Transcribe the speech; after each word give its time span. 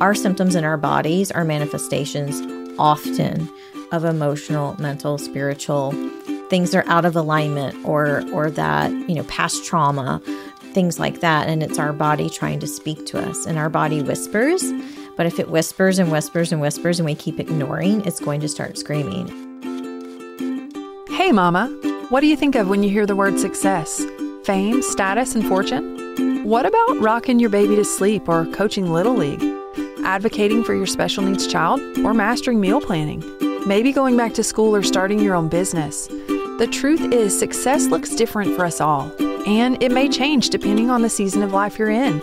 Our 0.00 0.14
symptoms 0.14 0.54
in 0.54 0.64
our 0.64 0.76
bodies 0.76 1.30
are 1.30 1.44
manifestations 1.44 2.42
often 2.78 3.48
of 3.92 4.04
emotional, 4.04 4.78
mental, 4.78 5.16
spiritual 5.16 5.92
things 6.50 6.70
that 6.70 6.86
are 6.86 6.90
out 6.90 7.06
of 7.06 7.16
alignment 7.16 7.82
or 7.84 8.22
or 8.30 8.50
that, 8.50 8.90
you 9.08 9.14
know, 9.14 9.24
past 9.24 9.64
trauma, 9.64 10.20
things 10.74 10.98
like 10.98 11.20
that 11.20 11.48
and 11.48 11.62
it's 11.62 11.78
our 11.78 11.94
body 11.94 12.28
trying 12.28 12.60
to 12.60 12.66
speak 12.66 13.06
to 13.06 13.18
us 13.18 13.46
and 13.46 13.56
our 13.56 13.70
body 13.70 14.02
whispers, 14.02 14.62
but 15.16 15.24
if 15.24 15.38
it 15.38 15.48
whispers 15.48 15.98
and 15.98 16.12
whispers 16.12 16.52
and 16.52 16.60
whispers 16.60 16.98
and 16.98 17.06
we 17.06 17.14
keep 17.14 17.40
ignoring, 17.40 18.04
it's 18.04 18.20
going 18.20 18.40
to 18.40 18.48
start 18.48 18.76
screaming. 18.76 19.26
Hey 21.08 21.32
mama, 21.32 21.68
what 22.10 22.20
do 22.20 22.26
you 22.26 22.36
think 22.36 22.54
of 22.54 22.68
when 22.68 22.82
you 22.82 22.90
hear 22.90 23.06
the 23.06 23.16
word 23.16 23.40
success? 23.40 24.04
Fame, 24.44 24.82
status, 24.82 25.34
and 25.34 25.46
fortune? 25.46 26.44
What 26.44 26.66
about 26.66 27.00
rocking 27.00 27.40
your 27.40 27.50
baby 27.50 27.76
to 27.76 27.84
sleep 27.84 28.28
or 28.28 28.44
coaching 28.52 28.92
Little 28.92 29.14
League? 29.14 29.55
Advocating 30.06 30.62
for 30.62 30.74
your 30.74 30.86
special 30.86 31.24
needs 31.24 31.46
child, 31.46 31.80
or 31.98 32.14
mastering 32.14 32.60
meal 32.60 32.80
planning. 32.80 33.22
Maybe 33.66 33.92
going 33.92 34.16
back 34.16 34.32
to 34.34 34.44
school 34.44 34.74
or 34.74 34.82
starting 34.82 35.18
your 35.18 35.34
own 35.34 35.48
business. 35.48 36.06
The 36.06 36.68
truth 36.70 37.12
is, 37.12 37.36
success 37.36 37.88
looks 37.88 38.14
different 38.14 38.54
for 38.56 38.64
us 38.64 38.80
all, 38.80 39.12
and 39.46 39.82
it 39.82 39.92
may 39.92 40.08
change 40.08 40.48
depending 40.48 40.88
on 40.88 41.02
the 41.02 41.10
season 41.10 41.42
of 41.42 41.52
life 41.52 41.78
you're 41.78 41.90
in. 41.90 42.22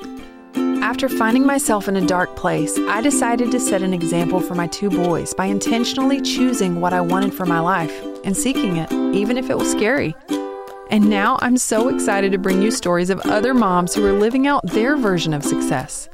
After 0.82 1.10
finding 1.10 1.46
myself 1.46 1.88
in 1.88 1.98
a 1.98 2.05
dark 2.05 2.36
place, 2.36 2.77
I 2.88 3.02
decided 3.02 3.52
to 3.52 3.60
set 3.60 3.82
an 3.82 3.94
example 3.94 4.40
for 4.40 4.55
my 4.55 4.68
two 4.68 4.90
boys 4.90 5.34
by 5.34 5.46
intentionally 5.46 6.22
choosing 6.22 6.80
what 6.80 6.94
I 6.94 7.02
wanted 7.02 7.34
for 7.34 7.46
my 7.46 7.60
life 7.60 7.94
and 8.24 8.36
seeking 8.36 8.77
it, 8.77 8.91
even 8.91 9.38
if 9.38 9.50
it 9.50 9.58
was 9.58 9.72
scary. 9.72 10.16
And 10.90 11.10
now 11.10 11.38
I'm 11.41 11.58
so 11.58 11.90
excited 11.90 12.32
to 12.32 12.38
bring 12.38 12.62
you 12.62 12.72
stories 12.72 13.10
of 13.10 13.20
other 13.22 13.54
moms 13.54 13.94
who 13.94 14.05
are 14.05 14.13
living 14.13 14.48
out 14.48 14.66
their 14.68 14.96
version 14.96 15.34
of 15.34 15.44
success. 15.44 16.10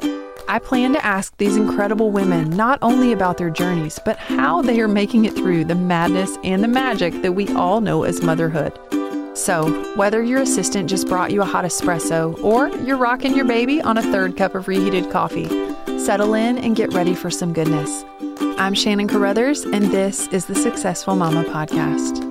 I 0.50 0.58
plan 0.58 0.94
to 0.94 1.06
ask 1.06 1.38
these 1.38 1.56
incredible 1.56 2.10
women 2.10 2.50
not 2.50 2.80
only 2.82 3.12
about 3.12 3.38
their 3.38 3.52
journeys, 3.52 4.00
but 4.04 4.18
how 4.18 4.64
they 4.64 4.82
are 4.82 4.88
making 4.88 5.26
it 5.26 5.36
through 5.36 5.66
the 5.66 5.76
madness 5.76 6.40
and 6.44 6.64
the 6.64 6.68
magic 6.68 7.22
that 7.22 7.34
we 7.34 7.48
all 7.50 7.82
know 7.82 8.02
as 8.02 8.24
motherhood. 8.24 8.76
So, 9.38 9.70
whether 9.96 10.24
your 10.24 10.42
assistant 10.42 10.90
just 10.90 11.08
brought 11.08 11.30
you 11.30 11.44
a 11.44 11.46
hot 11.46 11.66
espresso 11.66 12.44
or 12.44 12.70
you're 12.80 12.98
rocking 12.98 13.36
your 13.36 13.46
baby 13.46 13.80
on 13.80 14.00
a 14.00 14.02
third 14.02 14.38
cup 14.38 14.56
of 14.56 14.68
reheated 14.68 15.12
coffee, 15.12 15.48
settle 16.00 16.34
in 16.34 16.58
and 16.58 16.76
get 16.76 16.96
ready 16.96 17.14
for 17.14 17.30
some 17.30 17.54
goodness. 17.54 18.04
I'm 18.58 18.74
Shannon 18.74 19.08
Carruthers, 19.08 19.66
and 19.66 19.92
this 19.92 20.26
is 20.30 20.48
the 20.48 20.56
Successful 20.56 21.16
Mama 21.16 21.44
Podcast. 21.44 22.26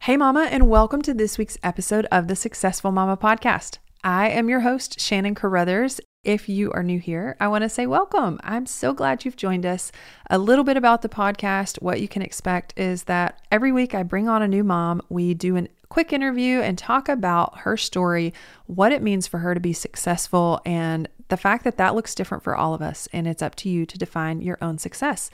Hey, 0.00 0.16
Mama, 0.16 0.48
and 0.50 0.68
welcome 0.68 1.02
to 1.02 1.14
this 1.14 1.38
week's 1.38 1.56
episode 1.62 2.06
of 2.10 2.26
the 2.26 2.34
Successful 2.34 2.90
Mama 2.90 3.16
Podcast. 3.16 3.78
I 4.02 4.28
am 4.30 4.48
your 4.48 4.60
host, 4.60 4.98
Shannon 4.98 5.36
Carruthers, 5.36 6.00
if 6.22 6.48
you 6.48 6.70
are 6.72 6.82
new 6.82 6.98
here, 6.98 7.34
I 7.40 7.48
want 7.48 7.62
to 7.62 7.68
say 7.68 7.86
welcome. 7.86 8.38
I'm 8.42 8.66
so 8.66 8.92
glad 8.92 9.24
you've 9.24 9.36
joined 9.36 9.64
us. 9.64 9.90
A 10.28 10.36
little 10.36 10.64
bit 10.64 10.76
about 10.76 11.00
the 11.00 11.08
podcast. 11.08 11.80
What 11.80 12.00
you 12.00 12.08
can 12.08 12.20
expect 12.20 12.78
is 12.78 13.04
that 13.04 13.40
every 13.50 13.72
week 13.72 13.94
I 13.94 14.02
bring 14.02 14.28
on 14.28 14.42
a 14.42 14.48
new 14.48 14.62
mom. 14.62 15.00
We 15.08 15.32
do 15.32 15.56
a 15.56 15.68
quick 15.88 16.12
interview 16.12 16.60
and 16.60 16.76
talk 16.76 17.08
about 17.08 17.60
her 17.60 17.76
story, 17.76 18.34
what 18.66 18.92
it 18.92 19.02
means 19.02 19.26
for 19.26 19.38
her 19.38 19.54
to 19.54 19.60
be 19.60 19.72
successful, 19.72 20.60
and 20.66 21.08
the 21.28 21.38
fact 21.38 21.64
that 21.64 21.78
that 21.78 21.94
looks 21.94 22.14
different 22.14 22.44
for 22.44 22.54
all 22.54 22.74
of 22.74 22.82
us. 22.82 23.08
And 23.14 23.26
it's 23.26 23.42
up 23.42 23.54
to 23.56 23.70
you 23.70 23.86
to 23.86 23.96
define 23.96 24.42
your 24.42 24.58
own 24.60 24.76
success. 24.76 25.30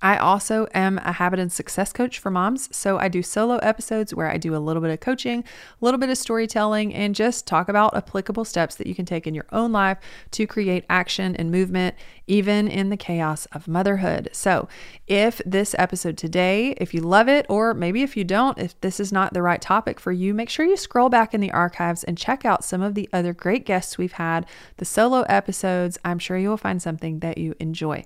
I 0.00 0.16
also 0.16 0.68
am 0.74 0.98
a 0.98 1.12
habit 1.12 1.40
and 1.40 1.52
success 1.52 1.92
coach 1.92 2.20
for 2.20 2.30
moms. 2.30 2.74
So 2.74 2.98
I 2.98 3.08
do 3.08 3.20
solo 3.22 3.56
episodes 3.56 4.14
where 4.14 4.30
I 4.30 4.36
do 4.36 4.54
a 4.54 4.58
little 4.58 4.80
bit 4.80 4.92
of 4.92 5.00
coaching, 5.00 5.40
a 5.40 5.84
little 5.84 5.98
bit 5.98 6.08
of 6.08 6.16
storytelling, 6.16 6.94
and 6.94 7.16
just 7.16 7.48
talk 7.48 7.68
about 7.68 7.96
applicable 7.96 8.44
steps 8.44 8.76
that 8.76 8.86
you 8.86 8.94
can 8.94 9.04
take 9.04 9.26
in 9.26 9.34
your 9.34 9.46
own 9.50 9.72
life 9.72 9.98
to 10.32 10.46
create 10.46 10.84
action 10.88 11.34
and 11.34 11.50
movement, 11.50 11.96
even 12.28 12.68
in 12.68 12.90
the 12.90 12.96
chaos 12.96 13.46
of 13.46 13.66
motherhood. 13.66 14.28
So 14.32 14.68
if 15.08 15.40
this 15.44 15.74
episode 15.76 16.16
today, 16.16 16.74
if 16.76 16.94
you 16.94 17.00
love 17.00 17.28
it, 17.28 17.44
or 17.48 17.74
maybe 17.74 18.02
if 18.02 18.16
you 18.16 18.22
don't, 18.22 18.58
if 18.58 18.80
this 18.80 19.00
is 19.00 19.12
not 19.12 19.34
the 19.34 19.42
right 19.42 19.60
topic 19.60 19.98
for 19.98 20.12
you, 20.12 20.32
make 20.32 20.48
sure 20.48 20.64
you 20.64 20.76
scroll 20.76 21.08
back 21.08 21.34
in 21.34 21.40
the 21.40 21.50
archives 21.50 22.04
and 22.04 22.16
check 22.16 22.44
out 22.44 22.62
some 22.62 22.82
of 22.82 22.94
the 22.94 23.08
other 23.12 23.32
great 23.32 23.66
guests 23.66 23.98
we've 23.98 24.12
had, 24.12 24.46
the 24.76 24.84
solo 24.84 25.22
episodes. 25.22 25.98
I'm 26.04 26.20
sure 26.20 26.38
you 26.38 26.50
will 26.50 26.56
find 26.56 26.80
something 26.80 27.18
that 27.18 27.38
you 27.38 27.56
enjoy. 27.58 28.04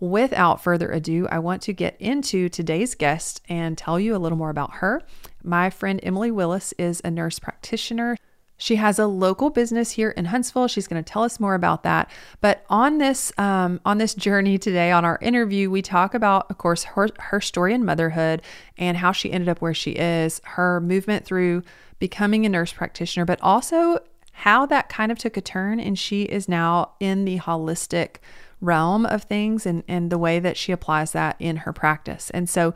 Without 0.00 0.62
further 0.62 0.90
ado, 0.90 1.28
I 1.30 1.38
want 1.40 1.60
to 1.62 1.74
get 1.74 1.94
into 2.00 2.48
today's 2.48 2.94
guest 2.94 3.42
and 3.50 3.76
tell 3.76 4.00
you 4.00 4.16
a 4.16 4.18
little 4.18 4.38
more 4.38 4.48
about 4.48 4.76
her. 4.76 5.02
My 5.44 5.68
friend 5.68 6.00
Emily 6.02 6.30
Willis 6.30 6.72
is 6.78 7.02
a 7.04 7.10
nurse 7.10 7.38
practitioner. 7.38 8.16
She 8.56 8.76
has 8.76 8.98
a 8.98 9.06
local 9.06 9.50
business 9.50 9.92
here 9.92 10.10
in 10.10 10.26
Huntsville. 10.26 10.68
She's 10.68 10.86
going 10.86 11.04
to 11.04 11.12
tell 11.12 11.22
us 11.22 11.38
more 11.38 11.54
about 11.54 11.82
that. 11.82 12.10
But 12.40 12.64
on 12.70 12.96
this 12.96 13.30
um, 13.38 13.78
on 13.84 13.98
this 13.98 14.14
journey 14.14 14.56
today, 14.56 14.90
on 14.90 15.04
our 15.04 15.18
interview, 15.20 15.70
we 15.70 15.82
talk 15.82 16.14
about, 16.14 16.50
of 16.50 16.56
course, 16.56 16.84
her 16.84 17.08
her 17.18 17.40
story 17.42 17.74
in 17.74 17.84
motherhood 17.84 18.40
and 18.78 18.96
how 18.96 19.12
she 19.12 19.30
ended 19.30 19.50
up 19.50 19.60
where 19.60 19.74
she 19.74 19.92
is, 19.92 20.40
her 20.44 20.80
movement 20.80 21.26
through 21.26 21.62
becoming 21.98 22.46
a 22.46 22.48
nurse 22.48 22.72
practitioner, 22.72 23.26
but 23.26 23.38
also 23.42 23.98
how 24.32 24.64
that 24.64 24.88
kind 24.88 25.12
of 25.12 25.18
took 25.18 25.36
a 25.36 25.42
turn, 25.42 25.78
and 25.78 25.98
she 25.98 26.22
is 26.22 26.48
now 26.48 26.92
in 27.00 27.26
the 27.26 27.38
holistic 27.38 28.16
realm 28.60 29.06
of 29.06 29.24
things 29.24 29.66
and, 29.66 29.82
and 29.88 30.10
the 30.10 30.18
way 30.18 30.38
that 30.38 30.56
she 30.56 30.72
applies 30.72 31.12
that 31.12 31.36
in 31.38 31.58
her 31.58 31.72
practice. 31.72 32.30
And 32.30 32.48
so 32.48 32.74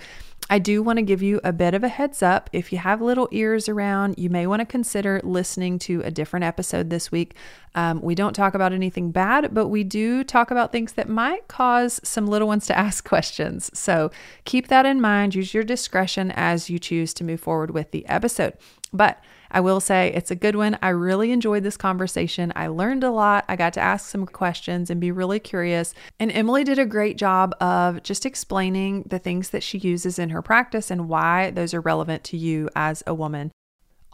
I 0.50 0.58
do 0.58 0.82
want 0.82 0.98
to 0.98 1.02
give 1.02 1.22
you 1.22 1.40
a 1.42 1.52
bit 1.52 1.72
of 1.72 1.82
a 1.82 1.88
heads 1.88 2.22
up. 2.22 2.50
If 2.52 2.70
you 2.70 2.78
have 2.78 3.00
little 3.00 3.28
ears 3.30 3.66
around, 3.68 4.16
you 4.18 4.28
may 4.28 4.46
want 4.46 4.60
to 4.60 4.66
consider 4.66 5.20
listening 5.24 5.78
to 5.80 6.02
a 6.02 6.10
different 6.10 6.44
episode 6.44 6.90
this 6.90 7.10
week. 7.10 7.34
Um, 7.74 8.02
we 8.02 8.14
don't 8.14 8.34
talk 8.34 8.54
about 8.54 8.72
anything 8.72 9.10
bad, 9.10 9.54
but 9.54 9.68
we 9.68 9.84
do 9.84 10.22
talk 10.22 10.50
about 10.50 10.70
things 10.70 10.92
that 10.92 11.08
might 11.08 11.48
cause 11.48 11.98
some 12.04 12.26
little 12.26 12.46
ones 12.46 12.66
to 12.66 12.78
ask 12.78 13.08
questions. 13.08 13.70
So 13.72 14.10
keep 14.44 14.68
that 14.68 14.84
in 14.84 15.00
mind. 15.00 15.34
Use 15.34 15.54
your 15.54 15.64
discretion 15.64 16.30
as 16.32 16.68
you 16.68 16.78
choose 16.78 17.14
to 17.14 17.24
move 17.24 17.40
forward 17.40 17.70
with 17.70 17.90
the 17.90 18.06
episode. 18.06 18.54
But 18.94 19.20
I 19.50 19.60
will 19.60 19.80
say 19.80 20.12
it's 20.14 20.30
a 20.30 20.36
good 20.36 20.56
one. 20.56 20.78
I 20.80 20.88
really 20.88 21.32
enjoyed 21.32 21.64
this 21.64 21.76
conversation. 21.76 22.52
I 22.56 22.68
learned 22.68 23.04
a 23.04 23.10
lot. 23.10 23.44
I 23.48 23.56
got 23.56 23.72
to 23.74 23.80
ask 23.80 24.08
some 24.08 24.24
questions 24.24 24.88
and 24.88 25.00
be 25.00 25.10
really 25.10 25.40
curious. 25.40 25.94
And 26.18 26.32
Emily 26.32 26.64
did 26.64 26.78
a 26.78 26.86
great 26.86 27.18
job 27.18 27.54
of 27.60 28.02
just 28.02 28.24
explaining 28.24 29.02
the 29.02 29.18
things 29.18 29.50
that 29.50 29.62
she 29.62 29.78
uses 29.78 30.18
in 30.18 30.30
her 30.30 30.42
practice 30.42 30.90
and 30.90 31.08
why 31.08 31.50
those 31.50 31.74
are 31.74 31.80
relevant 31.80 32.24
to 32.24 32.36
you 32.36 32.70
as 32.74 33.02
a 33.06 33.14
woman. 33.14 33.50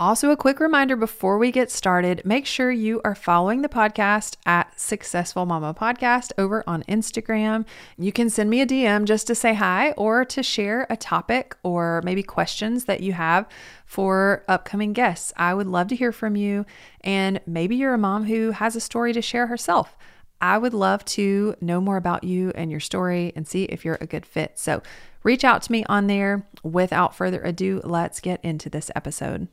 Also, 0.00 0.30
a 0.30 0.36
quick 0.36 0.60
reminder 0.60 0.96
before 0.96 1.36
we 1.36 1.52
get 1.52 1.70
started 1.70 2.22
make 2.24 2.46
sure 2.46 2.70
you 2.70 3.02
are 3.04 3.14
following 3.14 3.60
the 3.60 3.68
podcast 3.68 4.38
at 4.46 4.80
Successful 4.80 5.44
Mama 5.44 5.74
Podcast 5.74 6.32
over 6.38 6.64
on 6.66 6.84
Instagram. 6.84 7.66
You 7.98 8.10
can 8.10 8.30
send 8.30 8.48
me 8.48 8.62
a 8.62 8.66
DM 8.66 9.04
just 9.04 9.26
to 9.26 9.34
say 9.34 9.52
hi 9.52 9.90
or 9.98 10.24
to 10.24 10.42
share 10.42 10.86
a 10.88 10.96
topic 10.96 11.54
or 11.62 12.00
maybe 12.02 12.22
questions 12.22 12.86
that 12.86 13.02
you 13.02 13.12
have 13.12 13.46
for 13.84 14.42
upcoming 14.48 14.94
guests. 14.94 15.34
I 15.36 15.52
would 15.52 15.66
love 15.66 15.88
to 15.88 15.96
hear 15.96 16.12
from 16.12 16.34
you. 16.34 16.64
And 17.02 17.42
maybe 17.44 17.76
you're 17.76 17.92
a 17.92 17.98
mom 17.98 18.24
who 18.24 18.52
has 18.52 18.74
a 18.76 18.80
story 18.80 19.12
to 19.12 19.20
share 19.20 19.48
herself. 19.48 19.98
I 20.40 20.56
would 20.56 20.72
love 20.72 21.04
to 21.04 21.56
know 21.60 21.78
more 21.78 21.98
about 21.98 22.24
you 22.24 22.52
and 22.54 22.70
your 22.70 22.80
story 22.80 23.34
and 23.36 23.46
see 23.46 23.64
if 23.64 23.84
you're 23.84 23.98
a 24.00 24.06
good 24.06 24.24
fit. 24.24 24.58
So 24.58 24.82
reach 25.24 25.44
out 25.44 25.60
to 25.64 25.72
me 25.72 25.84
on 25.90 26.06
there. 26.06 26.48
Without 26.62 27.14
further 27.14 27.42
ado, 27.42 27.82
let's 27.84 28.20
get 28.20 28.42
into 28.42 28.70
this 28.70 28.90
episode. 28.96 29.48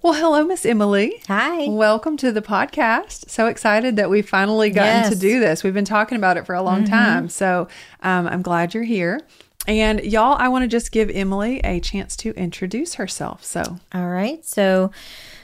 Well, 0.00 0.12
hello, 0.12 0.44
Miss 0.44 0.64
Emily. 0.64 1.20
Hi. 1.26 1.66
Welcome 1.68 2.16
to 2.18 2.30
the 2.30 2.40
podcast. 2.40 3.28
So 3.28 3.46
excited 3.46 3.96
that 3.96 4.08
we've 4.08 4.28
finally 4.28 4.70
gotten 4.70 5.02
yes. 5.02 5.08
to 5.10 5.16
do 5.18 5.40
this. 5.40 5.64
We've 5.64 5.74
been 5.74 5.84
talking 5.84 6.16
about 6.16 6.36
it 6.36 6.46
for 6.46 6.54
a 6.54 6.62
long 6.62 6.84
mm-hmm. 6.84 6.92
time. 6.92 7.28
So 7.28 7.66
um, 8.00 8.28
I'm 8.28 8.40
glad 8.40 8.74
you're 8.74 8.84
here. 8.84 9.20
And 9.66 10.04
y'all, 10.04 10.36
I 10.38 10.48
want 10.48 10.62
to 10.62 10.68
just 10.68 10.92
give 10.92 11.10
Emily 11.10 11.58
a 11.64 11.80
chance 11.80 12.14
to 12.18 12.30
introduce 12.34 12.94
herself. 12.94 13.44
So, 13.44 13.80
all 13.92 14.08
right. 14.08 14.44
So, 14.44 14.92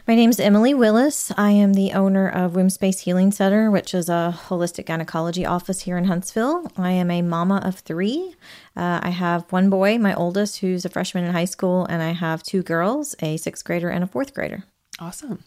my 0.06 0.14
name 0.14 0.28
is 0.28 0.38
Emily 0.38 0.74
Willis. 0.74 1.32
I 1.38 1.52
am 1.52 1.72
the 1.72 1.92
owner 1.92 2.28
of 2.28 2.54
Womb 2.54 2.68
Space 2.68 3.00
Healing 3.00 3.32
Center, 3.32 3.70
which 3.70 3.94
is 3.94 4.10
a 4.10 4.38
holistic 4.48 4.84
gynecology 4.84 5.46
office 5.46 5.80
here 5.80 5.96
in 5.96 6.04
Huntsville. 6.04 6.70
I 6.76 6.90
am 6.90 7.10
a 7.10 7.22
mama 7.22 7.62
of 7.64 7.78
three. 7.78 8.34
Uh, 8.76 9.00
I 9.02 9.08
have 9.08 9.50
one 9.50 9.70
boy, 9.70 9.96
my 9.96 10.14
oldest, 10.14 10.58
who's 10.58 10.84
a 10.84 10.90
freshman 10.90 11.24
in 11.24 11.32
high 11.32 11.46
school, 11.46 11.86
and 11.86 12.02
I 12.02 12.12
have 12.12 12.42
two 12.42 12.62
girls, 12.62 13.14
a 13.20 13.38
sixth 13.38 13.64
grader 13.64 13.88
and 13.88 14.04
a 14.04 14.06
fourth 14.06 14.34
grader. 14.34 14.64
Awesome. 15.00 15.42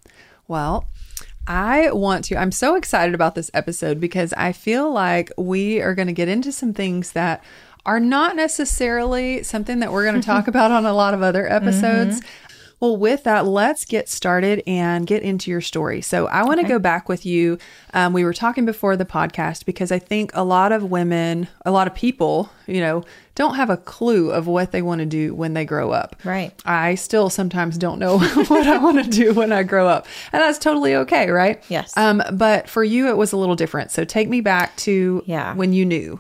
Well, 0.48 0.88
I 1.46 1.92
want 1.92 2.26
to, 2.26 2.38
I'm 2.38 2.52
so 2.52 2.74
excited 2.74 3.14
about 3.14 3.36
this 3.36 3.52
episode 3.54 4.00
because 4.00 4.34
I 4.34 4.54
feel 4.54 4.92
like 4.92 5.32
we 5.38 5.82
are 5.82 5.94
going 5.94 6.08
to 6.08 6.14
get 6.14 6.30
into 6.30 6.52
some 6.52 6.74
things 6.74 7.12
that 7.12 7.44
are 7.86 8.00
not 8.00 8.36
necessarily 8.36 9.44
something 9.44 9.80
that 9.80 9.92
we're 9.92 10.04
going 10.04 10.20
to 10.20 10.26
talk 10.26 10.48
about 10.48 10.72
on 10.72 10.88
a 10.88 10.94
lot 10.94 11.14
of 11.14 11.22
other 11.22 11.48
episodes. 11.48 12.22
Mm-hmm 12.22 12.47
Well, 12.80 12.96
with 12.96 13.24
that, 13.24 13.48
let's 13.48 13.86
get 13.86 14.08
started 14.08 14.62
and 14.68 15.08
get 15.08 15.24
into 15.24 15.50
your 15.50 15.62
story. 15.62 16.02
So, 16.02 16.28
I 16.28 16.44
want 16.44 16.60
to 16.62 16.68
go 16.68 16.78
back 16.78 17.10
with 17.10 17.26
you. 17.26 17.58
Um, 17.94 18.14
we 18.14 18.24
were 18.24 18.34
talking 18.34 18.66
before 18.66 18.96
the 18.96 19.06
podcast 19.06 19.66
because 19.66 19.92
I 19.92 19.98
think 19.98 20.30
a 20.36 20.44
lot 20.44 20.72
of 20.72 20.84
women, 20.84 21.48
a 21.66 21.72
lot 21.72 21.88
of 21.88 21.96
people, 21.96 22.52
you 22.68 22.80
know, 22.80 23.04
don't 23.34 23.56
have 23.56 23.72
a 23.72 23.78
clue 23.78 24.30
of 24.32 24.46
what 24.46 24.72
they 24.72 24.84
want 24.84 25.00
to 25.00 25.06
do 25.08 25.34
when 25.34 25.54
they 25.56 25.66
grow 25.66 25.92
up. 25.92 26.16
Right. 26.24 26.54
I 26.66 26.94
still 26.96 27.32
sometimes 27.32 27.80
don't 27.80 27.98
know 27.98 28.20
what 28.48 28.68
I 28.68 28.78
want 28.78 29.04
to 29.04 29.10
do 29.10 29.34
when 29.34 29.52
I 29.52 29.64
grow 29.64 29.88
up. 29.88 30.06
And 30.32 30.42
that's 30.42 30.60
totally 30.60 30.94
okay, 30.96 31.32
right? 31.32 31.64
Yes. 31.70 31.98
Um, 31.98 32.22
but 32.34 32.70
for 32.70 32.84
you, 32.84 33.08
it 33.10 33.18
was 33.18 33.32
a 33.32 33.38
little 33.38 33.56
different. 33.56 33.90
So, 33.90 34.06
take 34.06 34.30
me 34.30 34.42
back 34.42 34.76
to 34.78 35.24
Yeah. 35.26 35.56
when 35.56 35.74
you 35.74 35.84
knew. 35.84 36.20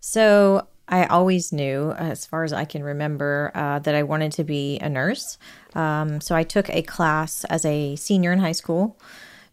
So 0.00 0.66
I 0.86 1.06
always 1.06 1.50
knew, 1.52 1.92
as 1.92 2.26
far 2.26 2.44
as 2.44 2.52
I 2.52 2.66
can 2.66 2.82
remember, 2.84 3.50
uh, 3.54 3.78
that 3.80 3.94
I 3.94 4.02
wanted 4.02 4.32
to 4.32 4.44
be 4.44 4.78
a 4.80 4.88
nurse. 4.90 5.38
Um, 5.74 6.20
so 6.20 6.34
I 6.34 6.42
took 6.42 6.70
a 6.70 6.82
class 6.82 7.44
as 7.44 7.64
a 7.64 7.96
senior 7.96 8.32
in 8.32 8.38
high 8.38 8.52
school 8.52 8.96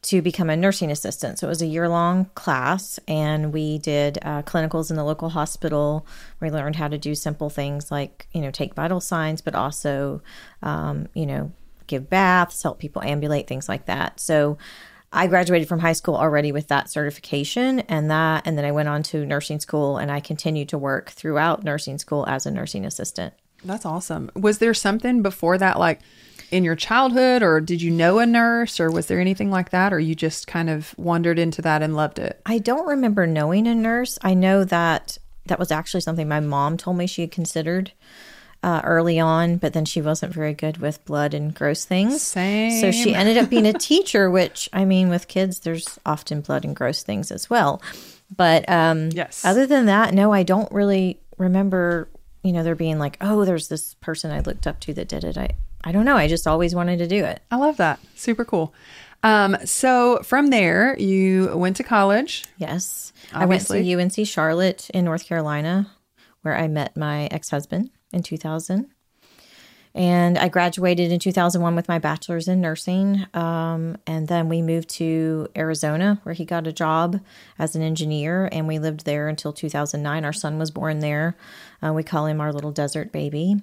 to 0.03 0.21
become 0.21 0.49
a 0.49 0.57
nursing 0.57 0.91
assistant. 0.91 1.37
So 1.37 1.47
it 1.47 1.49
was 1.49 1.61
a 1.61 1.67
year 1.67 1.87
long 1.87 2.25
class, 2.33 2.99
and 3.07 3.53
we 3.53 3.77
did 3.77 4.17
uh, 4.23 4.41
clinicals 4.41 4.89
in 4.89 4.95
the 4.95 5.03
local 5.03 5.29
hospital. 5.29 6.07
We 6.39 6.49
learned 6.49 6.75
how 6.75 6.87
to 6.87 6.97
do 6.97 7.13
simple 7.13 7.49
things 7.49 7.91
like, 7.91 8.27
you 8.33 8.41
know, 8.41 8.49
take 8.49 8.73
vital 8.73 8.99
signs, 8.99 9.41
but 9.41 9.53
also, 9.53 10.21
um, 10.63 11.07
you 11.13 11.27
know, 11.27 11.51
give 11.85 12.09
baths, 12.09 12.63
help 12.63 12.79
people 12.79 13.03
ambulate, 13.03 13.47
things 13.47 13.69
like 13.69 13.85
that. 13.85 14.19
So 14.19 14.57
I 15.13 15.27
graduated 15.27 15.67
from 15.67 15.79
high 15.79 15.93
school 15.93 16.15
already 16.15 16.51
with 16.51 16.69
that 16.69 16.89
certification 16.89 17.81
and 17.81 18.09
that 18.09 18.47
and 18.47 18.57
then 18.57 18.63
I 18.63 18.71
went 18.71 18.87
on 18.87 19.03
to 19.03 19.25
nursing 19.25 19.59
school 19.59 19.97
and 19.97 20.09
I 20.09 20.21
continued 20.21 20.69
to 20.69 20.77
work 20.77 21.09
throughout 21.09 21.63
nursing 21.63 21.97
school 21.97 22.25
as 22.27 22.45
a 22.45 22.51
nursing 22.51 22.85
assistant. 22.85 23.33
That's 23.63 23.85
awesome. 23.85 24.31
Was 24.35 24.57
there 24.59 24.73
something 24.73 25.21
before 25.21 25.57
that, 25.57 25.79
like 25.79 25.99
in 26.51 26.63
your 26.63 26.75
childhood, 26.75 27.43
or 27.43 27.61
did 27.61 27.81
you 27.81 27.91
know 27.91 28.19
a 28.19 28.25
nurse, 28.25 28.79
or 28.79 28.91
was 28.91 29.05
there 29.07 29.19
anything 29.19 29.51
like 29.51 29.69
that, 29.69 29.93
or 29.93 29.99
you 29.99 30.15
just 30.15 30.47
kind 30.47 30.69
of 30.69 30.93
wandered 30.97 31.39
into 31.39 31.61
that 31.61 31.81
and 31.81 31.95
loved 31.95 32.19
it? 32.19 32.41
I 32.45 32.57
don't 32.57 32.87
remember 32.87 33.25
knowing 33.27 33.67
a 33.67 33.75
nurse. 33.75 34.19
I 34.21 34.33
know 34.33 34.63
that 34.65 35.17
that 35.45 35.59
was 35.59 35.71
actually 35.71 36.01
something 36.01 36.27
my 36.27 36.39
mom 36.39 36.77
told 36.77 36.97
me 36.97 37.07
she 37.07 37.21
had 37.21 37.31
considered 37.31 37.91
uh, 38.63 38.81
early 38.83 39.19
on, 39.19 39.57
but 39.57 39.73
then 39.73 39.85
she 39.85 40.01
wasn't 40.01 40.33
very 40.33 40.53
good 40.53 40.77
with 40.77 41.03
blood 41.05 41.33
and 41.33 41.53
gross 41.53 41.83
things. 41.85 42.21
Same. 42.21 42.71
So 42.79 42.91
she 42.91 43.15
ended 43.15 43.37
up 43.37 43.49
being 43.49 43.65
a 43.65 43.73
teacher, 43.77 44.29
which 44.29 44.69
I 44.71 44.85
mean, 44.85 45.09
with 45.09 45.27
kids, 45.27 45.59
there's 45.59 45.99
often 46.05 46.41
blood 46.41 46.63
and 46.63 46.75
gross 46.75 47.01
things 47.01 47.31
as 47.31 47.49
well. 47.49 47.81
But 48.35 48.69
um, 48.69 49.09
Yes. 49.11 49.43
other 49.43 49.65
than 49.65 49.87
that, 49.87 50.13
no, 50.13 50.31
I 50.31 50.43
don't 50.43 50.71
really 50.71 51.19
remember. 51.37 52.07
You 52.43 52.53
know, 52.53 52.63
there 52.63 52.75
being 52.75 52.99
like, 52.99 53.17
oh, 53.21 53.45
there's 53.45 53.67
this 53.67 53.93
person 53.95 54.31
I 54.31 54.39
looked 54.39 54.65
up 54.65 54.79
to 54.81 54.93
that 54.95 55.07
did 55.07 55.23
it. 55.23 55.37
I, 55.37 55.49
I 55.83 55.91
don't 55.91 56.05
know. 56.05 56.17
I 56.17 56.27
just 56.27 56.47
always 56.47 56.73
wanted 56.73 56.97
to 56.97 57.07
do 57.07 57.23
it. 57.23 57.41
I 57.51 57.57
love 57.57 57.77
that. 57.77 57.99
Super 58.15 58.45
cool. 58.45 58.73
Um, 59.23 59.57
so 59.65 60.19
from 60.23 60.47
there, 60.47 60.97
you 60.97 61.55
went 61.55 61.77
to 61.77 61.83
college. 61.83 62.43
Yes, 62.57 63.13
Obviously. 63.33 63.91
I 63.93 63.95
went 63.95 64.13
to 64.13 64.21
UNC 64.21 64.27
Charlotte 64.27 64.89
in 64.91 65.05
North 65.05 65.25
Carolina, 65.25 65.91
where 66.41 66.57
I 66.57 66.67
met 66.67 66.97
my 66.97 67.25
ex-husband 67.27 67.91
in 68.11 68.23
2000. 68.23 68.87
And 69.93 70.37
I 70.37 70.47
graduated 70.47 71.11
in 71.11 71.19
2001 71.19 71.75
with 71.75 71.89
my 71.89 71.99
bachelor's 71.99 72.47
in 72.47 72.61
nursing. 72.61 73.25
Um, 73.33 73.97
and 74.07 74.27
then 74.27 74.47
we 74.47 74.61
moved 74.61 74.89
to 74.91 75.49
Arizona, 75.55 76.19
where 76.23 76.33
he 76.33 76.45
got 76.45 76.65
a 76.65 76.71
job 76.71 77.19
as 77.59 77.75
an 77.75 77.81
engineer. 77.81 78.47
And 78.51 78.67
we 78.67 78.79
lived 78.79 79.05
there 79.05 79.27
until 79.27 79.51
2009. 79.51 80.23
Our 80.23 80.33
son 80.33 80.57
was 80.57 80.71
born 80.71 80.99
there. 80.99 81.35
Uh, 81.83 81.91
we 81.93 82.03
call 82.03 82.25
him 82.25 82.39
our 82.39 82.53
little 82.53 82.71
desert 82.71 83.11
baby. 83.11 83.61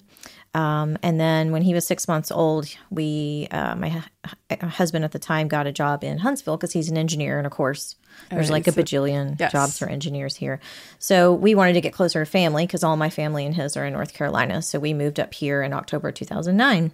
Um, 0.54 0.98
and 1.02 1.20
then 1.20 1.52
when 1.52 1.62
he 1.62 1.74
was 1.74 1.86
six 1.86 2.08
months 2.08 2.30
old, 2.30 2.66
we, 2.90 3.48
uh, 3.50 3.74
my 3.76 3.88
hu- 3.90 4.66
husband 4.66 5.04
at 5.04 5.12
the 5.12 5.18
time 5.18 5.48
got 5.48 5.66
a 5.66 5.72
job 5.72 6.02
in 6.02 6.18
Huntsville 6.18 6.56
because 6.56 6.72
he's 6.72 6.90
an 6.90 6.98
engineer. 6.98 7.38
And 7.38 7.46
of 7.46 7.52
course, 7.52 7.96
there's 8.30 8.50
like 8.50 8.66
a 8.66 8.72
bajillion 8.72 9.38
Yes. 9.38 9.52
jobs 9.52 9.78
for 9.78 9.88
engineers 9.88 10.36
here. 10.36 10.60
So 10.98 11.32
we 11.32 11.54
wanted 11.54 11.74
to 11.74 11.80
get 11.80 11.92
closer 11.92 12.24
to 12.24 12.30
family 12.30 12.66
because 12.66 12.84
all 12.84 12.96
my 12.96 13.10
family 13.10 13.46
and 13.46 13.54
his 13.54 13.76
are 13.76 13.84
in 13.86 13.92
North 13.92 14.14
Carolina. 14.14 14.62
So 14.62 14.78
we 14.78 14.94
moved 14.94 15.18
up 15.20 15.34
here 15.34 15.62
in 15.62 15.72
October 15.72 16.12
2009. 16.12 16.92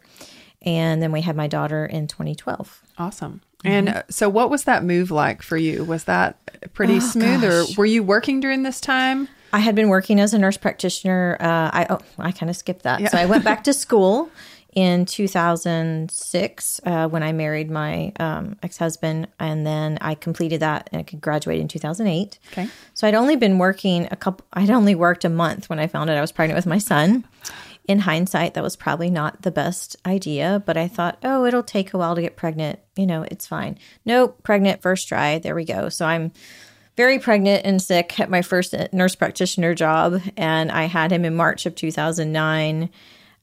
And 0.63 1.03
then 1.03 1.13
we 1.13 1.21
had 1.21 1.37
my 1.37 1.47
daughter 1.47 1.85
in 1.85 2.07
2012. 2.07 2.83
Awesome. 2.97 3.43
And 3.65 3.89
uh, 3.89 4.03
so, 4.11 4.29
what 4.29 4.51
was 4.51 4.65
that 4.65 4.85
move 4.85 5.11
like 5.11 5.43
for 5.43 5.57
you? 5.57 5.85
Was 5.85 6.05
that 6.05 6.37
pretty 6.75 7.01
smooth, 7.01 7.43
or 7.45 7.65
were 7.79 7.87
you 7.87 8.03
working 8.03 8.41
during 8.41 8.63
this 8.63 8.79
time? 8.81 9.27
I 9.55 9.59
had 9.61 9.75
been 9.75 9.89
working 9.89 10.21
as 10.21 10.35
a 10.35 10.39
nurse 10.39 10.59
practitioner. 10.59 11.39
Uh, 11.41 11.71
I 11.73 11.87
oh, 11.89 12.01
I 12.19 12.33
kind 12.33 12.51
of 12.51 12.57
skipped 12.57 12.83
that. 12.83 13.11
So 13.11 13.17
I 13.17 13.25
went 13.25 13.43
back 13.45 13.65
to 13.65 13.73
school 13.73 14.29
in 14.75 15.07
2006 15.07 16.81
uh, 16.85 17.09
when 17.09 17.23
I 17.23 17.33
married 17.33 17.71
my 17.71 18.13
um, 18.19 18.57
ex 18.63 18.77
husband, 18.77 19.29
and 19.39 19.67
then 19.67 19.99
I 20.01 20.15
completed 20.15 20.61
that 20.61 20.89
and 20.93 21.01
I 21.01 21.03
could 21.03 21.21
graduate 21.21 21.61
in 21.61 21.69
2008. 21.69 22.39
Okay. 22.53 22.69
So 22.95 23.07
I'd 23.07 23.15
only 23.15 23.37
been 23.37 23.59
working 23.59 24.09
a 24.11 24.17
couple. 24.17 24.47
I'd 24.53 24.71
only 24.71 24.95
worked 24.95 25.25
a 25.25 25.29
month 25.29 25.69
when 25.69 25.79
I 25.79 25.87
found 25.87 26.11
out 26.11 26.17
I 26.17 26.21
was 26.21 26.33
pregnant 26.33 26.57
with 26.57 26.67
my 26.67 26.79
son. 26.79 27.25
In 27.87 28.01
hindsight, 28.01 28.55
that 28.55 28.63
was 28.63 28.77
probably 28.77 29.11
not 29.11 29.43
the 29.43 29.51
best 29.51 29.95
idea, 30.07 30.63
but 30.65 30.79
I 30.79 30.89
thought, 30.89 31.19
oh, 31.23 31.45
it'll 31.45 31.63
take 31.63 31.93
a 31.93 31.99
while 31.99 32.15
to 32.15 32.23
get 32.23 32.35
pregnant. 32.35 32.79
You 32.97 33.07
know, 33.07 33.27
it's 33.31 33.47
fine. 33.47 33.79
Nope, 34.07 34.43
pregnant 34.43 34.81
first 34.81 35.07
try. 35.07 35.39
There 35.39 35.55
we 35.55 35.67
go. 35.67 35.91
So 35.91 36.07
I'm 36.07 36.33
very 36.97 37.19
pregnant 37.19 37.67
and 37.67 37.83
sick 37.83 38.19
at 38.21 38.31
my 38.31 38.41
first 38.41 38.75
nurse 38.93 39.15
practitioner 39.15 39.75
job, 39.75 40.23
and 40.37 40.71
I 40.71 40.85
had 40.85 41.13
him 41.13 41.25
in 41.25 41.35
March 41.35 41.67
of 41.67 41.75
2009. 41.75 42.89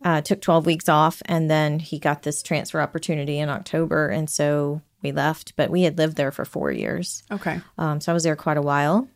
Uh, 0.04 0.20
took 0.22 0.42
12 0.42 0.66
weeks 0.66 0.90
off, 0.90 1.22
and 1.26 1.50
then 1.50 1.78
he 1.80 2.00
got 2.00 2.24
this 2.24 2.42
transfer 2.42 2.82
opportunity 2.82 3.38
in 3.38 3.50
October, 3.50 4.08
and 4.10 4.30
so 4.30 4.82
we 5.04 5.12
left. 5.12 5.54
But 5.56 5.70
we 5.70 5.84
had 5.84 5.98
lived 6.00 6.18
there 6.18 6.32
for 6.32 6.44
four 6.46 6.72
years, 6.72 7.22
Okay. 7.32 7.62
um, 7.78 8.02
so 8.02 8.12
I 8.12 8.14
was 8.14 8.24
there 8.24 8.36
quite 8.36 8.58
a 8.58 8.62
while. 8.64 9.08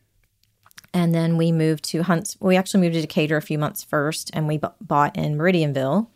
And 0.94 1.14
then 1.14 1.38
we 1.38 1.52
moved 1.52 1.84
to 1.86 2.04
Hunts. 2.04 2.38
We 2.40 2.56
actually 2.56 2.82
moved 2.82 2.94
to 2.96 3.02
Decatur 3.02 3.36
a 3.36 3.42
few 3.42 3.58
months 3.58 3.84
first, 3.84 4.30
and 4.34 4.48
we 4.48 4.58
b- 4.60 4.68
bought 4.80 5.18
in 5.18 5.36
Meridianville. 5.36 6.08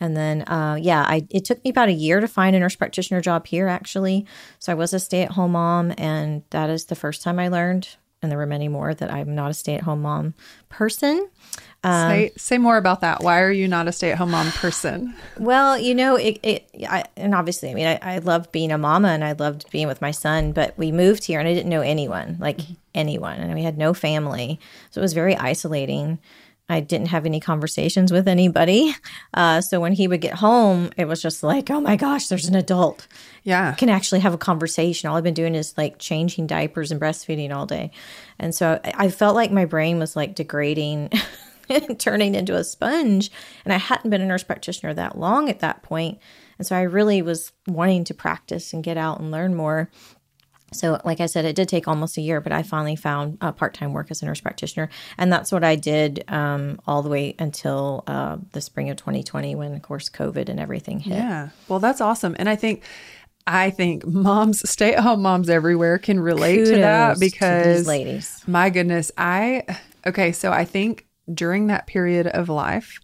And 0.00 0.16
then, 0.16 0.42
uh, 0.42 0.76
yeah, 0.80 1.02
I 1.06 1.26
it 1.30 1.44
took 1.44 1.62
me 1.64 1.70
about 1.70 1.88
a 1.88 1.92
year 1.92 2.18
to 2.20 2.26
find 2.26 2.56
a 2.56 2.58
nurse 2.58 2.74
practitioner 2.74 3.20
job 3.20 3.46
here, 3.46 3.68
actually. 3.68 4.24
So 4.58 4.72
I 4.72 4.74
was 4.74 4.94
a 4.94 4.98
stay 5.00 5.22
at 5.22 5.32
home 5.32 5.52
mom, 5.52 5.92
and 5.98 6.42
that 6.50 6.70
is 6.70 6.86
the 6.86 6.94
first 6.94 7.22
time 7.22 7.38
I 7.38 7.48
learned, 7.48 7.88
and 8.22 8.30
there 8.30 8.38
were 8.38 8.46
many 8.46 8.68
more 8.68 8.94
that 8.94 9.12
I'm 9.12 9.34
not 9.34 9.50
a 9.50 9.54
stay 9.54 9.74
at 9.74 9.82
home 9.82 10.02
mom 10.02 10.34
person. 10.68 11.28
Um, 11.84 12.10
say 12.10 12.32
say 12.36 12.58
more 12.58 12.76
about 12.76 13.00
that. 13.00 13.22
Why 13.22 13.40
are 13.40 13.50
you 13.50 13.66
not 13.66 13.88
a 13.88 13.92
stay 13.92 14.12
at 14.12 14.18
home 14.18 14.30
mom 14.30 14.52
person? 14.52 15.14
Well, 15.38 15.76
you 15.76 15.94
know, 15.94 16.14
it, 16.14 16.38
it 16.42 16.68
I, 16.88 17.04
and 17.16 17.34
obviously, 17.34 17.70
I 17.70 17.74
mean, 17.74 17.86
I, 17.86 17.98
I 18.00 18.18
loved 18.18 18.52
being 18.52 18.70
a 18.70 18.78
mama 18.78 19.08
and 19.08 19.24
I 19.24 19.32
loved 19.32 19.68
being 19.70 19.88
with 19.88 20.00
my 20.00 20.12
son, 20.12 20.52
but 20.52 20.78
we 20.78 20.92
moved 20.92 21.24
here 21.24 21.40
and 21.40 21.48
I 21.48 21.54
didn't 21.54 21.70
know 21.70 21.80
anyone, 21.80 22.36
like 22.38 22.58
mm-hmm. 22.58 22.74
anyone, 22.94 23.40
and 23.40 23.52
we 23.54 23.64
had 23.64 23.76
no 23.76 23.92
family, 23.92 24.60
so 24.90 25.00
it 25.00 25.02
was 25.02 25.12
very 25.12 25.36
isolating. 25.36 26.20
I 26.68 26.80
didn't 26.80 27.08
have 27.08 27.26
any 27.26 27.40
conversations 27.40 28.12
with 28.12 28.26
anybody, 28.26 28.94
uh, 29.34 29.60
so 29.60 29.80
when 29.80 29.92
he 29.92 30.08
would 30.08 30.20
get 30.20 30.34
home, 30.34 30.90
it 30.96 31.06
was 31.06 31.20
just 31.20 31.42
like, 31.42 31.70
oh 31.70 31.80
my 31.80 31.96
gosh, 31.96 32.28
there's 32.28 32.46
an 32.46 32.54
adult 32.54 33.06
Yeah. 33.42 33.74
can 33.74 33.88
actually 33.90 34.20
have 34.20 34.32
a 34.32 34.38
conversation. 34.38 35.10
All 35.10 35.16
I've 35.16 35.24
been 35.24 35.34
doing 35.34 35.54
is 35.54 35.76
like 35.76 35.98
changing 35.98 36.46
diapers 36.46 36.90
and 36.90 37.00
breastfeeding 37.00 37.54
all 37.54 37.66
day. 37.66 37.90
And 38.38 38.54
so 38.54 38.80
I, 38.84 38.92
I 39.06 39.08
felt 39.10 39.34
like 39.34 39.50
my 39.52 39.64
brain 39.66 39.98
was 39.98 40.16
like 40.16 40.34
degrading 40.34 41.10
and 41.68 41.98
turning 42.00 42.34
into 42.34 42.56
a 42.56 42.64
sponge. 42.64 43.30
And 43.64 43.74
I 43.74 43.78
hadn't 43.78 44.10
been 44.10 44.22
a 44.22 44.26
nurse 44.26 44.44
practitioner 44.44 44.94
that 44.94 45.18
long 45.18 45.50
at 45.50 45.60
that 45.60 45.82
point. 45.82 46.18
And 46.58 46.66
so 46.66 46.76
I 46.76 46.82
really 46.82 47.22
was 47.22 47.52
wanting 47.66 48.04
to 48.04 48.14
practice 48.14 48.72
and 48.72 48.84
get 48.84 48.96
out 48.96 49.20
and 49.20 49.30
learn 49.30 49.54
more. 49.54 49.90
So, 50.72 51.00
like 51.04 51.20
I 51.20 51.26
said, 51.26 51.44
it 51.44 51.56
did 51.56 51.68
take 51.68 51.88
almost 51.88 52.16
a 52.18 52.20
year, 52.20 52.40
but 52.40 52.52
I 52.52 52.62
finally 52.62 52.96
found 52.96 53.38
uh, 53.40 53.52
part 53.52 53.74
time 53.74 53.92
work 53.92 54.10
as 54.10 54.22
a 54.22 54.26
nurse 54.26 54.40
practitioner. 54.40 54.88
And 55.18 55.32
that's 55.32 55.52
what 55.52 55.64
I 55.64 55.76
did 55.76 56.24
um, 56.28 56.80
all 56.86 57.02
the 57.02 57.08
way 57.08 57.34
until 57.38 58.04
uh, 58.06 58.38
the 58.52 58.60
spring 58.60 58.90
of 58.90 58.96
2020 58.96 59.54
when, 59.54 59.74
of 59.74 59.82
course, 59.82 60.08
COVID 60.08 60.48
and 60.48 60.58
everything 60.58 61.00
hit. 61.00 61.14
Yeah. 61.14 61.50
Well, 61.68 61.78
that's 61.78 62.00
awesome. 62.00 62.36
And 62.38 62.48
I 62.48 62.56
think 62.56 62.82
I 63.46 63.70
think 63.70 64.06
moms, 64.06 64.68
stay 64.70 64.94
at 64.94 65.02
home 65.02 65.22
moms 65.22 65.48
everywhere 65.48 65.98
can 65.98 66.20
relate 66.20 66.64
to 66.66 66.76
that 66.76 67.14
Kudos 67.14 67.18
to 67.18 67.20
these 67.20 67.32
because 67.32 67.86
ladies. 67.86 68.42
my 68.46 68.70
goodness, 68.70 69.10
I 69.16 69.64
okay, 70.06 70.32
so 70.32 70.52
I 70.52 70.64
think 70.64 71.06
during 71.32 71.68
that 71.68 71.86
period 71.86 72.26
of 72.26 72.48
life, 72.48 73.00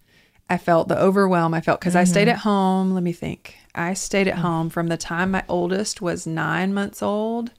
I 0.50 0.58
felt 0.58 0.88
the 0.88 0.98
overwhelm 0.98 1.54
I 1.54 1.60
felt 1.60 1.80
because 1.80 1.96
I 1.96 2.04
stayed 2.04 2.28
at 2.28 2.38
home. 2.38 2.92
Let 2.92 3.02
me 3.02 3.12
think. 3.12 3.56
I 3.74 3.94
stayed 3.94 4.28
at 4.28 4.38
home 4.38 4.70
from 4.70 4.88
the 4.88 4.96
time 4.96 5.30
my 5.30 5.44
oldest 5.48 6.00
was 6.00 6.26
nine 6.26 6.72
months 6.72 7.02
old 7.02 7.52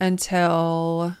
until 0.00 1.16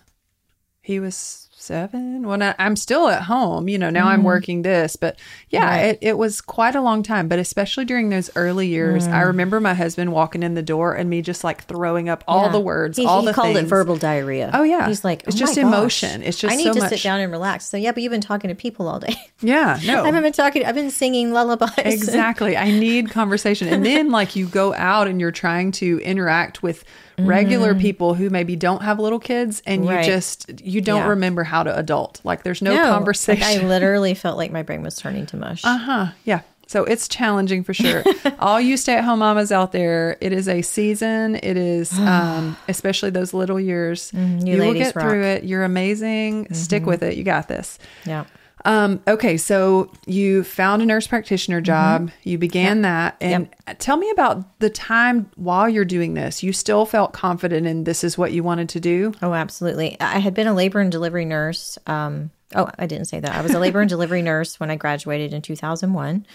he 0.80 1.00
was 1.00 1.44
seven 1.60 2.26
when 2.26 2.40
I, 2.40 2.54
I'm 2.58 2.76
still 2.76 3.08
at 3.08 3.22
home. 3.24 3.68
You 3.68 3.76
know, 3.76 3.90
now 3.90 4.08
I'm 4.08 4.22
working 4.22 4.62
this, 4.62 4.96
but 4.96 5.18
yeah, 5.50 5.58
Mm-hmm. 5.60 5.68
Right. 5.68 5.84
it, 5.86 5.98
it 6.00 6.16
was 6.18 6.40
quite 6.40 6.74
a 6.74 6.80
long 6.80 7.02
time. 7.02 7.28
But 7.28 7.38
especially 7.40 7.84
during 7.84 8.08
those 8.08 8.30
early 8.36 8.68
years, 8.68 9.06
I 9.06 9.22
remember 9.22 9.60
my 9.60 9.74
husband 9.74 10.12
walking 10.12 10.42
in 10.42 10.54
the 10.54 10.62
door 10.62 10.94
and 10.94 11.10
me 11.10 11.20
just 11.20 11.44
like 11.44 11.64
throwing 11.64 12.08
up 12.08 12.24
all 12.26 12.44
Mm. 12.44 12.46
Yeah. 12.46 12.52
the 12.52 12.60
words, 12.60 12.96
He, 12.96 13.04
all 13.04 13.20
he 13.20 13.26
the 13.26 13.32
called 13.34 13.54
things. 13.56 13.66
it 13.66 13.68
verbal 13.68 13.96
diarrhea. 13.96 14.50
Oh, 14.54 14.62
yeah. 14.62 14.86
He's 14.88 15.04
like, 15.04 15.24
It's 15.26 15.36
"Oh 15.36 15.38
just 15.38 15.56
gosh, 15.56 15.64
emotion. 15.64 16.22
It's 16.22 16.38
just 16.38 16.54
I 16.54 16.56
need 16.56 16.64
so 16.64 16.74
to 16.74 16.80
much- 16.80 16.88
sit 16.90 17.02
down 17.02 17.20
and 17.20 17.30
relax. 17.30 17.66
So 17.66 17.76
yeah, 17.76 17.92
but 17.92 18.02
you've 18.02 18.12
been 18.12 18.20
talking 18.22 18.48
to 18.48 18.54
people 18.54 18.88
all 18.88 19.00
day. 19.00 19.14
Yeah, 19.40 19.78
no, 19.86 20.02
I 20.02 20.06
haven't 20.06 20.24
been 20.24 20.32
talking. 20.32 20.64
I've 20.64 20.74
been 20.74 20.90
singing 20.90 21.32
lullabies. 21.32 21.70
Exactly. 21.78 22.56
I 22.56 22.72
need 22.72 23.10
conversation. 23.10 23.68
And 23.68 23.86
then 23.86 24.10
like 24.10 24.34
you 24.34 24.46
go 24.46 24.74
out 24.74 25.06
and 25.06 25.20
you're 25.20 25.30
trying 25.30 25.70
to 25.72 26.00
interact 26.00 26.60
with 26.60 26.82
regular 27.18 27.74
people 27.74 28.14
who 28.14 28.30
maybe 28.30 28.56
don't 28.56 28.82
have 28.82 28.98
little 28.98 29.18
kids 29.18 29.62
and 29.66 29.84
you 29.84 29.90
Mm-hmm. 29.90 30.02
Just 30.04 30.60
you 30.64 30.80
don't 30.80 31.02
Yeah. 31.02 31.08
remember 31.08 31.42
how 31.44 31.62
to 31.62 31.76
adult. 31.76 32.20
Like 32.24 32.42
there's 32.44 32.62
no, 32.62 32.74
no 32.74 32.82
like, 32.82 32.90
conversation. 32.92 33.42
I 33.44 33.58
literally 33.66 34.14
felt 34.14 34.36
like 34.36 34.52
my 34.52 34.62
brain 34.62 34.82
was 34.82 34.96
turning 34.96 35.26
to 35.26 35.36
mush. 35.36 35.64
uh-huh. 35.64 36.08
Yeah. 36.24 36.40
So 36.66 36.84
it's 36.84 37.08
challenging 37.08 37.64
for 37.64 37.72
sure. 37.72 38.04
All 38.38 38.60
you 38.60 38.76
stay-at-home 38.76 39.20
mamas 39.20 39.50
out 39.50 39.72
there, 39.72 40.18
it 40.20 40.34
is 40.34 40.46
a 40.48 40.60
season. 40.60 41.36
It 41.36 41.56
is 41.56 41.98
um 41.98 42.56
especially 42.68 43.10
those 43.10 43.32
little 43.34 43.58
years. 43.58 44.12
Mm-hmm. 44.12 44.46
you 44.46 44.56
you 44.56 44.62
will 44.62 44.74
get 44.74 44.92
through 44.92 45.24
it. 45.24 45.44
You're 45.44 45.64
amazing. 45.64 46.52
Stick 46.52 46.84
with 46.86 47.02
it. 47.02 47.16
You 47.16 47.24
got 47.24 47.48
this. 47.48 47.78
yeah. 48.04 48.24
Um, 48.64 49.00
okay, 49.06 49.36
so 49.36 49.90
you 50.06 50.44
found 50.44 50.82
a 50.82 50.86
nurse 50.86 51.06
practitioner 51.06 51.60
job. 51.60 52.10
You 52.22 52.38
began 52.38 52.82
that. 52.82 53.16
And 53.20 53.48
tell 53.78 53.96
me 53.96 54.10
about 54.10 54.58
the 54.58 54.70
time 54.70 55.30
while 55.36 55.68
you're 55.68 55.84
doing 55.84 56.14
this. 56.14 56.42
You 56.42 56.52
still 56.52 56.84
felt 56.84 57.12
confident 57.12 57.66
in 57.66 57.84
this 57.84 58.02
is 58.04 58.18
what 58.18 58.32
you 58.32 58.42
wanted 58.42 58.68
to 58.70 58.80
do? 58.80 59.12
Oh, 59.22 59.32
absolutely. 59.32 59.96
I 60.00 60.18
had 60.18 60.34
been 60.34 60.46
a 60.46 60.54
labor 60.54 60.80
and 60.80 60.90
delivery 60.90 61.24
nurse. 61.24 61.78
Um, 61.86 62.30
oh, 62.54 62.68
I 62.78 62.86
didn't 62.86 63.06
say 63.06 63.20
that. 63.20 63.34
I 63.34 63.42
was 63.42 63.54
a 63.54 63.60
labor 63.60 63.80
and 63.80 63.88
delivery 63.88 64.22
nurse 64.22 64.58
when 64.58 64.70
I 64.70 64.76
graduated 64.76 65.32
in 65.32 65.42
2001. 65.42 66.26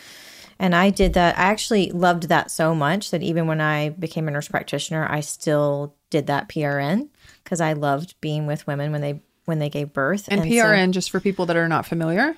And 0.59 0.75
I 0.75 0.91
did 0.91 1.13
that. 1.13 1.37
I 1.37 1.43
actually 1.43 1.91
loved 1.91 2.29
that 2.29 2.51
so 2.51 2.75
much 2.75 3.11
that 3.11 3.23
even 3.23 3.47
when 3.47 3.59
I 3.59 3.89
became 3.89 4.27
a 4.27 4.31
nurse 4.31 4.47
practitioner, 4.47 5.05
I 5.09 5.19
still 5.19 5.95
did 6.09 6.27
that 6.27 6.47
PRN 6.47 7.09
because 7.43 7.59
I 7.59 7.73
loved 7.73 8.15
being 8.21 8.45
with 8.45 8.67
women 8.67 8.91
when 8.91 9.01
they 9.01 9.21
when 9.45 9.59
they 9.59 9.69
gave 9.69 9.93
birth. 9.93 10.27
And, 10.29 10.41
so- 10.41 10.47
PRN, 10.47 10.91
just 10.91 11.11
for 11.11 11.19
people 11.19 11.45
that 11.47 11.55
are 11.57 11.67
not 11.67 11.85
familiar. 11.85 12.35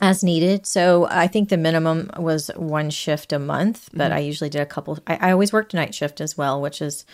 as 0.00 0.22
needed. 0.22 0.66
So 0.66 1.06
I 1.10 1.26
think 1.26 1.48
the 1.48 1.56
minimum 1.56 2.10
was 2.18 2.50
one 2.56 2.90
shift 2.90 3.32
a 3.32 3.38
month, 3.38 3.88
but 3.94 4.12
I 4.12 4.18
usually 4.18 4.50
did 4.50 4.60
a 4.60 4.66
couple. 4.66 4.98
I, 5.06 5.28
I 5.28 5.32
always 5.32 5.52
worked 5.52 5.72
night 5.74 5.94
shift 5.94 6.20
as 6.20 6.36
well, 6.36 6.60
which 6.60 6.82
is 6.82 7.06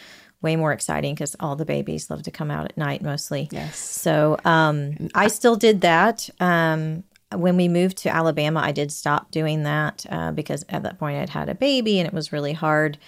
way 0.43 0.57
more 0.57 0.73
exciting 0.73 1.15
because 1.15 1.37
all 1.39 1.55
the 1.55 1.65
babies 1.65 2.11
love 2.11 2.25
to 2.25 2.31
come 2.33 2.51
out 2.51 2.65
at 2.65 2.77
night 2.77 3.01
mostly. 3.01 3.49
Yes. 3.53 3.79
So 3.79 4.37
um, 4.45 5.09
I 5.15 5.29
still 5.29 5.55
did 5.55 5.83
that. 5.83 6.29
Um, 6.41 7.05
when 7.33 7.57
we 7.57 7.69
moved 7.69 7.99
to 7.99 8.09
Alabama, 8.15 8.61
I 8.61 8.73
did 8.73 8.91
stop 8.91 9.31
doing 9.31 9.63
that 9.63 10.05
uh, 10.11 10.33
because 10.33 10.65
at 10.69 10.83
that 10.83 10.99
point 10.99 11.19
I'd 11.19 11.31
had 11.31 11.49
a 11.49 11.55
baby 11.55 11.99
and 12.01 12.07
it 12.09 12.13
was 12.13 12.33
really 12.33 12.53
hard. 12.53 12.99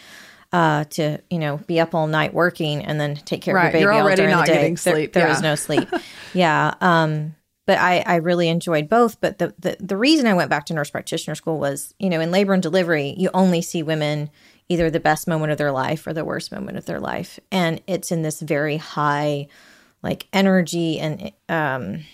Uh, 0.54 0.84
to 0.84 1.18
you 1.30 1.38
know, 1.40 1.56
be 1.66 1.80
up 1.80 1.96
all 1.96 2.06
night 2.06 2.32
working 2.32 2.84
and 2.84 3.00
then 3.00 3.16
take 3.16 3.42
care 3.42 3.56
Right, 3.56 3.66
of 3.66 3.73
your 3.73 3.73
baby 3.73 3.82
you're 3.82 3.92
all 3.92 4.02
already 4.02 4.23
during 4.23 4.30
not 4.30 4.46
the 4.46 4.52
day. 4.52 4.58
getting 4.58 4.75
There- 4.76 4.94
sleep, 4.94 5.12
there 5.12 5.25
yeah. 5.26 5.30
was 5.30 5.42
no 5.42 5.56
sleep. 5.56 5.88
yeah. 6.32 6.75
Um, 6.80 7.34
but 7.66 7.78
I, 7.78 8.04
I 8.06 8.16
really 8.16 8.49
enjoyed 8.49 8.88
both. 8.88 9.20
But 9.20 9.38
the, 9.38 9.52
the 9.58 9.76
the 9.80 9.96
reason 9.96 10.26
I 10.28 10.34
went 10.34 10.50
back 10.50 10.66
to 10.66 10.75
nurse 10.75 10.90
practitioner 10.90 11.34
school 11.34 11.58
was, 11.58 11.92
you 11.99 12.08
know, 12.08 12.20
in 12.20 12.30
labor 12.30 12.52
and 12.52 12.62
delivery, 12.62 13.16
you 13.18 13.30
only 13.34 13.62
see 13.62 13.82
women 13.82 14.30
either 14.68 14.90
the 14.90 15.00
best 15.00 15.26
moment 15.26 15.50
of 15.50 15.58
their 15.58 15.73
life 15.73 16.06
or 16.06 16.12
the 16.12 16.25
worst 16.25 16.52
moment 16.52 16.78
of 16.78 16.84
their 16.87 17.00
life, 17.00 17.40
and 17.50 17.80
it's 17.88 18.12
in 18.12 18.23
this 18.23 18.40
very 18.40 18.76
high, 18.76 19.49
like 20.04 20.28
energy 20.32 21.00
and 21.00 21.32
um, 21.49 22.04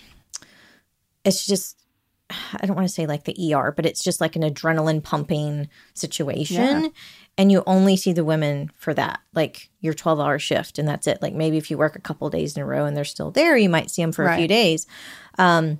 it's 1.25 1.47
just 1.47 1.77
I 2.55 2.67
don't 2.67 2.77
want 2.77 2.89
to 2.89 2.95
say 2.95 3.07
like 3.07 3.25
the 3.25 3.55
ER, 3.55 3.73
but 3.73 3.87
it's 3.87 4.03
just 4.03 4.21
like 4.21 4.37
an 4.37 4.43
adrenaline 4.43 5.03
pumping 5.03 5.69
situation. 5.95 6.85
Yeah. 6.85 6.89
And 7.39 7.51
you 7.51 7.63
only 7.67 7.97
see 7.97 8.13
the 8.13 8.25
women 8.25 8.71
for 8.77 8.93
that, 8.95 9.21
like 9.35 9.71
your 9.81 9.95
12 9.95 10.21
hour 10.21 10.39
shift, 10.39 10.79
and 10.79 10.87
that's 10.87 11.07
it. 11.07 11.23
Like 11.23 11.35
maybe 11.35 11.57
if 11.57 11.71
you 11.71 11.79
work 11.79 11.97
a 11.97 12.01
couple 12.01 12.29
days 12.29 12.57
in 12.57 12.63
a 12.63 12.67
row 12.67 12.85
and 12.85 12.97
they're 12.97 13.05
still 13.05 13.31
there, 13.31 13.57
you 13.57 13.69
might 13.69 13.91
see 13.91 14.03
them 14.03 14.13
for 14.13 14.27
a 14.27 14.37
few 14.37 14.49
days. 14.49 14.87
Um, 15.39 15.79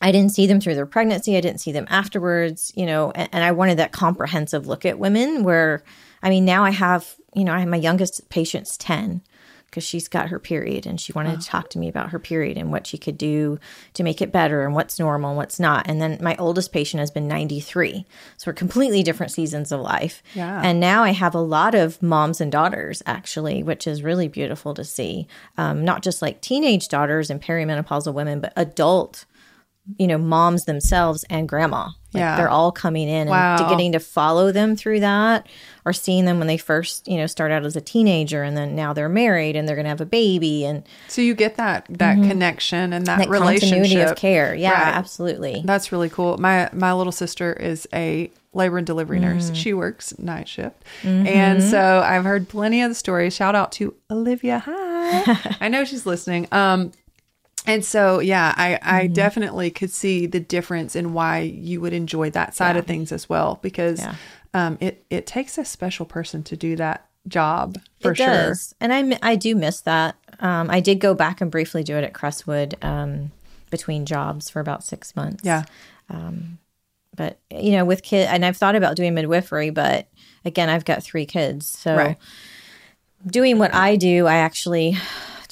I 0.00 0.12
didn't 0.12 0.32
see 0.32 0.46
them 0.46 0.60
through 0.60 0.74
their 0.74 0.86
pregnancy. 0.86 1.36
I 1.36 1.40
didn't 1.40 1.60
see 1.60 1.72
them 1.72 1.86
afterwards, 1.88 2.72
you 2.76 2.86
know, 2.86 3.10
and, 3.12 3.28
and 3.32 3.42
I 3.42 3.52
wanted 3.52 3.78
that 3.78 3.92
comprehensive 3.92 4.66
look 4.66 4.84
at 4.84 4.98
women 4.98 5.42
where, 5.42 5.82
I 6.22 6.28
mean, 6.28 6.44
now 6.44 6.64
I 6.64 6.70
have, 6.70 7.16
you 7.34 7.44
know, 7.44 7.52
I 7.52 7.60
have 7.60 7.68
my 7.68 7.78
youngest 7.78 8.28
patient's 8.28 8.76
10 8.76 9.22
because 9.66 9.84
she's 9.84 10.08
got 10.08 10.28
her 10.28 10.38
period 10.38 10.86
and 10.86 11.00
she 11.00 11.12
wanted 11.12 11.40
to 11.40 11.46
talk 11.46 11.68
to 11.70 11.78
me 11.78 11.88
about 11.88 12.10
her 12.10 12.18
period 12.18 12.56
and 12.56 12.70
what 12.70 12.86
she 12.86 12.96
could 12.96 13.18
do 13.18 13.58
to 13.94 14.02
make 14.02 14.22
it 14.22 14.32
better 14.32 14.64
and 14.64 14.74
what's 14.74 14.98
normal 14.98 15.30
and 15.30 15.36
what's 15.36 15.60
not. 15.60 15.86
And 15.88 16.00
then 16.00 16.18
my 16.20 16.34
oldest 16.36 16.72
patient 16.72 17.00
has 17.00 17.10
been 17.10 17.28
93. 17.28 18.06
So 18.36 18.50
we're 18.50 18.54
completely 18.54 19.02
different 19.02 19.32
seasons 19.32 19.72
of 19.72 19.80
life. 19.80 20.22
Yeah. 20.34 20.60
And 20.64 20.80
now 20.80 21.02
I 21.02 21.10
have 21.10 21.34
a 21.34 21.40
lot 21.40 21.74
of 21.74 22.02
moms 22.02 22.40
and 22.40 22.50
daughters 22.50 23.02
actually, 23.06 23.62
which 23.62 23.86
is 23.86 24.02
really 24.02 24.28
beautiful 24.28 24.72
to 24.74 24.84
see. 24.84 25.26
Um, 25.58 25.84
not 25.84 26.02
just 26.02 26.22
like 26.22 26.40
teenage 26.40 26.88
daughters 26.88 27.28
and 27.28 27.42
perimenopausal 27.42 28.14
women, 28.14 28.40
but 28.40 28.52
adult 28.56 29.26
you 29.98 30.06
know, 30.06 30.18
moms 30.18 30.64
themselves 30.64 31.24
and 31.30 31.48
grandma. 31.48 31.84
Like 32.12 32.20
Yeah. 32.22 32.36
they're 32.36 32.48
all 32.50 32.72
coming 32.72 33.08
in 33.08 33.28
Wow. 33.28 33.56
and 33.56 33.64
to 33.64 33.68
getting 33.70 33.92
to 33.92 34.00
follow 34.00 34.50
them 34.50 34.74
through 34.74 35.00
that 35.00 35.46
or 35.84 35.92
seeing 35.92 36.24
them 36.24 36.38
when 36.38 36.46
they 36.48 36.56
first, 36.56 37.06
you 37.06 37.16
know, 37.18 37.26
start 37.26 37.52
out 37.52 37.64
as 37.64 37.76
a 37.76 37.80
teenager 37.80 38.42
and 38.42 38.56
then 38.56 38.74
now 38.74 38.92
they're 38.92 39.08
married 39.08 39.54
and 39.54 39.68
they're 39.68 39.76
going 39.76 39.84
to 39.84 39.90
have 39.90 40.00
a 40.00 40.06
baby 40.06 40.64
and 40.64 40.82
So 41.08 41.20
you 41.22 41.34
get 41.34 41.56
that 41.56 41.86
that 41.90 42.14
connection 42.16 42.92
and 42.92 43.06
that, 43.06 43.20
Mm-hmm. 43.20 43.30
that 43.30 43.38
relationship. 43.40 43.76
continuity 43.78 44.00
of 44.10 44.16
care. 44.16 44.54
Yeah, 44.54 44.70
Right. 44.72 44.96
absolutely. 44.96 45.62
That's 45.64 45.92
really 45.92 46.08
cool. 46.08 46.38
My 46.38 46.68
my 46.72 46.92
little 46.92 47.12
sister 47.12 47.52
is 47.52 47.86
a 47.92 48.30
labor 48.54 48.78
and 48.78 48.86
delivery 48.86 49.18
nurse. 49.20 49.46
Mm-hmm. 49.46 49.54
She 49.54 49.74
works 49.74 50.18
night 50.18 50.48
shift. 50.48 50.82
And 51.04 51.62
so 51.62 52.02
I've 52.04 52.24
heard 52.24 52.48
plenty 52.48 52.80
of 52.82 52.90
the 52.90 52.94
stories. 52.94 53.34
Shout 53.34 53.54
out 53.54 53.70
to 53.72 53.94
Olivia. 54.10 54.60
Hi. 54.66 55.56
I 55.60 55.68
know 55.68 55.84
she's 55.84 56.06
listening. 56.06 56.48
Um 56.50 56.92
and 57.66 57.84
so 57.84 58.20
yeah, 58.20 58.54
I 58.56 59.04
Mm-hmm. 59.04 59.12
Definitely 59.12 59.70
could 59.70 59.90
see 59.90 60.26
the 60.26 60.40
difference 60.40 60.94
in 60.96 61.12
why 61.12 61.40
you 61.40 61.80
would 61.80 61.92
enjoy 61.92 62.30
that 62.30 62.54
side 62.54 62.76
of 62.76 62.86
things 62.86 63.12
as 63.12 63.28
well 63.28 63.58
because 63.62 64.00
Yeah. 64.00 64.14
um 64.54 64.78
it 64.80 65.04
it 65.10 65.26
takes 65.26 65.58
a 65.58 65.64
special 65.64 66.06
person 66.06 66.42
to 66.44 66.56
do 66.56 66.76
that 66.76 67.08
job 67.28 67.78
for 68.00 68.12
it 68.12 68.16
sure. 68.18 68.26
does. 68.26 68.74
And 68.80 68.92
I, 68.92 69.18
I 69.32 69.34
do 69.36 69.56
miss 69.56 69.80
that. 69.82 70.14
Um, 70.38 70.70
I 70.70 70.78
did 70.80 71.00
go 71.00 71.12
back 71.14 71.40
and 71.40 71.50
briefly 71.50 71.82
do 71.82 71.96
it 71.96 72.04
at 72.04 72.14
Crestwood 72.14 72.76
um, 72.82 73.32
between 73.70 74.06
jobs 74.06 74.48
for 74.48 74.60
about 74.60 74.84
six 74.84 75.16
months. 75.16 75.42
Yeah. 75.44 75.64
but 77.16 77.38
you 77.50 77.72
know 77.72 77.84
with 77.84 78.02
kid 78.02 78.28
and 78.30 78.44
i've 78.44 78.56
thought 78.56 78.76
about 78.76 78.94
doing 78.94 79.14
midwifery 79.14 79.70
but 79.70 80.06
again 80.44 80.68
i've 80.68 80.84
got 80.84 81.02
three 81.02 81.24
kids 81.26 81.66
so 81.66 81.96
Right. 81.96 82.16
doing 83.26 83.58
what 83.58 83.74
i 83.74 83.96
do 83.96 84.26
i 84.26 84.36
actually 84.36 84.96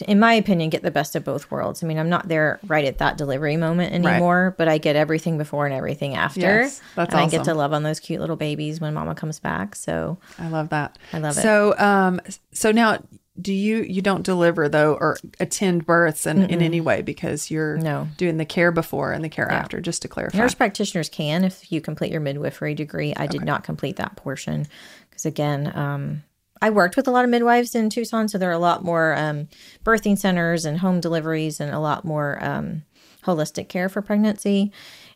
in 0.03 0.19
my 0.21 0.35
opinion 0.35 0.71
get 0.71 0.83
the 0.83 0.91
best 0.91 1.17
of 1.17 1.25
both 1.25 1.51
worlds 1.51 1.83
i 1.83 1.87
mean 1.87 1.99
i'm 1.99 2.09
not 2.09 2.29
there 2.29 2.59
right 2.67 2.85
at 2.85 2.99
that 2.99 3.17
delivery 3.17 3.57
moment 3.57 3.93
anymore 3.93 4.55
but 4.59 4.69
i 4.69 4.79
get 4.79 4.97
everything 4.97 5.39
before 5.39 5.67
and 5.67 5.75
everything 5.75 6.15
after 6.15 6.41
Yes, 6.41 6.81
that's 6.95 7.13
and 7.15 7.21
i 7.21 7.29
get 7.29 7.45
to 7.45 7.55
love 7.55 7.73
on 7.73 7.83
those 7.83 8.01
cute 8.01 8.21
little 8.21 8.37
babies 8.37 8.81
when 8.81 8.95
mama 8.95 9.15
comes 9.15 9.41
back 9.41 9.75
so 9.77 10.19
I 10.39 10.49
love 10.49 10.71
that. 10.71 10.99
I 11.13 11.19
love 11.19 11.37
it. 11.37 11.41
So, 11.43 11.79
um, 11.79 12.21
so 12.53 12.73
now, 12.73 12.99
do 13.41 13.53
you 13.53 13.79
you 13.83 14.01
don't 14.03 14.23
deliver 14.25 14.69
though, 14.69 14.95
or 14.95 15.17
attend 15.41 15.87
births 15.87 16.27
in, 16.27 16.49
in 16.51 16.61
any 16.63 16.81
way 16.81 17.03
because 17.03 17.51
you're 17.51 17.77
No. 17.79 18.09
doing 18.17 18.37
the 18.37 18.45
care 18.45 18.73
before 18.73 19.13
and 19.13 19.25
the 19.25 19.29
care 19.29 19.51
after? 19.51 19.81
Just 19.81 20.03
to 20.03 20.09
clarify, 20.09 20.39
Nurse 20.39 20.55
practitioners 20.55 21.09
can 21.09 21.45
if 21.45 21.71
you 21.71 21.81
complete 21.81 22.11
your 22.13 22.21
midwifery 22.21 22.75
degree. 22.75 23.13
I 23.17 23.27
did 23.27 23.45
not 23.45 23.65
complete 23.65 23.97
that 23.97 24.17
portion 24.17 24.67
because, 25.11 25.27
again, 25.27 25.71
um, 25.77 26.23
I 26.63 26.71
worked 26.71 26.97
with 26.97 27.07
a 27.09 27.11
lot 27.11 27.25
of 27.25 27.31
midwives 27.31 27.75
in 27.75 27.91
Tucson, 27.91 28.29
so 28.29 28.39
there 28.39 28.49
are 28.49 28.53
a 28.53 28.59
lot 28.59 28.85
more 28.85 29.15
um, 29.17 29.49
birthing 29.85 30.19
centers 30.19 30.65
and 30.65 30.79
home 30.79 31.01
deliveries 31.01 31.61
and 31.61 31.73
a 31.75 31.79
lot 31.79 32.05
more 32.05 32.43
um, 32.43 32.83
holistic 33.25 33.69
care 33.69 33.89
for 33.89 34.01
pregnancy. 34.03 34.73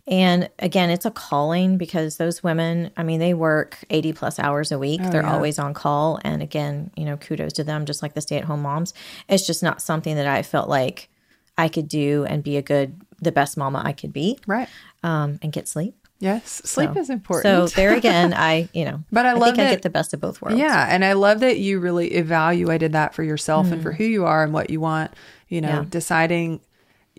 And 0.06 0.48
again, 0.58 0.88
it's 0.88 1.04
a 1.04 1.10
calling 1.10 1.76
because 1.76 2.16
those 2.16 2.42
women, 2.42 2.90
I 2.96 3.02
mean, 3.02 3.20
they 3.20 3.34
work 3.34 3.78
80 3.90 4.14
plus 4.14 4.38
hours 4.38 4.72
a 4.72 4.78
week. 4.78 5.02
They're 5.10 5.26
always 5.34 5.58
on 5.58 5.74
call. 5.74 6.18
And 6.24 6.42
again, 6.42 6.90
you 6.96 7.04
know, 7.04 7.18
kudos 7.18 7.52
to 7.54 7.64
them, 7.64 7.84
just 7.84 8.02
like 8.02 8.14
the 8.14 8.22
stay 8.22 8.38
at 8.38 8.44
home 8.44 8.62
moms. 8.62 8.94
It's 9.28 9.46
just 9.46 9.62
not 9.62 9.82
something 9.82 10.16
that 10.16 10.26
I 10.26 10.42
felt 10.42 10.68
like 10.68 11.10
I 11.58 11.68
could 11.68 11.88
do 11.88 12.24
and 12.24 12.42
be 12.42 12.56
a 12.56 12.62
good, 12.62 13.02
the 13.20 13.32
best 13.32 13.58
mama 13.58 13.82
I 13.84 13.92
could 13.92 14.12
be 14.12 14.38
right? 14.46 14.68
um, 15.02 15.38
and 15.42 15.52
get 15.52 15.68
sleep. 15.68 15.94
Yes, 16.20 16.60
sleep 16.64 16.90
So- 16.94 17.00
is 17.00 17.10
important. 17.10 17.70
So 17.70 17.76
there 17.76 17.94
again, 17.94 18.34
I 18.34 18.68
you 18.74 18.84
know, 18.84 19.04
But 19.12 19.24
I 19.26 19.34
love 19.34 19.54
think 19.54 19.68
I 19.68 19.70
get 19.70 19.82
the 19.82 19.90
best 19.90 20.12
of 20.14 20.20
both 20.20 20.42
worlds. 20.42 20.58
yeah, 20.58 20.86
and 20.90 21.04
I 21.04 21.12
love 21.12 21.40
that 21.40 21.58
you 21.58 21.78
really 21.78 22.08
evaluated 22.14 22.92
that 22.92 23.14
for 23.14 23.22
yourself 23.22 23.70
and 23.70 23.80
for 23.82 23.92
who 23.92 24.04
you 24.04 24.24
are 24.24 24.42
and 24.42 24.52
what 24.52 24.68
you 24.70 24.80
want. 24.80 25.12
You 25.48 25.60
know, 25.60 25.68
Mm. 25.68 25.82
Yeah. 25.84 25.84
deciding 25.90 26.60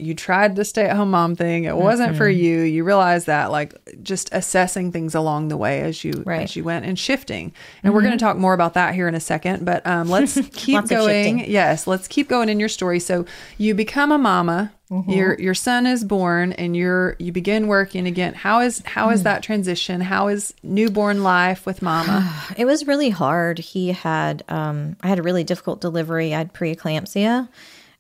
you 0.02 0.14
tried 0.14 0.56
the 0.56 0.64
stay 0.64 0.86
at 0.86 0.96
home 0.96 1.12
mom 1.12 1.36
thing. 1.36 1.66
It 1.66 1.76
wasn't 1.76 2.16
for 2.16 2.30
Mm-hmm. 2.30 2.42
you. 2.44 2.60
You 2.62 2.84
realized 2.86 3.26
that 3.28 3.52
like 3.52 3.74
just 4.02 4.30
assessing 4.32 4.94
things 4.94 5.14
along 5.14 5.50
the 5.50 5.58
way 5.58 5.82
as 5.82 6.04
you 6.06 6.12
Right. 6.26 6.36
Mm-hmm. 6.36 6.44
as 6.44 6.56
you 6.56 6.64
went 6.64 6.86
and 6.86 6.98
shifting. 6.98 7.52
And 7.84 7.94
we're 7.94 8.02
going 8.02 8.14
to 8.18 8.24
talk 8.24 8.38
more 8.38 8.54
about 8.54 8.76
that 8.76 8.96
here 8.96 9.10
in 9.10 9.16
a 9.16 9.20
second, 9.20 9.66
but 9.66 9.86
um 9.86 10.10
let's 10.10 10.40
keep 10.54 10.88
going. 10.88 11.40
Yes, 11.50 11.86
let's 11.88 12.08
keep 12.08 12.30
going 12.30 12.48
in 12.50 12.60
your 12.62 12.70
story. 12.70 13.00
So 13.02 13.26
you 13.58 13.74
become 13.76 14.12
a 14.12 14.18
mama. 14.18 14.72
Mm-hmm. 14.92 15.12
Your 15.12 15.40
your 15.40 15.54
son 15.54 15.86
is 15.86 16.04
born 16.04 16.54
and 16.54 16.76
you're 16.76 17.16
you 17.20 17.32
begin 17.32 17.68
working 17.68 18.08
again. 18.08 18.34
How 18.34 18.62
is 18.62 18.82
how 18.86 19.10
Mm. 19.22 19.24
that 19.24 19.44
transition? 19.44 20.02
How 20.02 20.30
is 20.30 20.54
newborn 20.64 21.22
life 21.24 21.66
with 21.66 21.82
mama? 21.84 22.34
It 22.58 22.66
was 22.66 22.88
really 22.88 23.12
hard. 23.12 23.60
He 23.60 23.90
had, 23.92 24.44
um, 24.50 24.96
I 25.02 25.08
had 25.08 25.20
a 25.20 25.24
really 25.24 25.44
difficult 25.44 25.80
delivery. 25.80 26.34
I 26.34 26.40
had 26.40 26.54
preeclampsia 26.54 27.48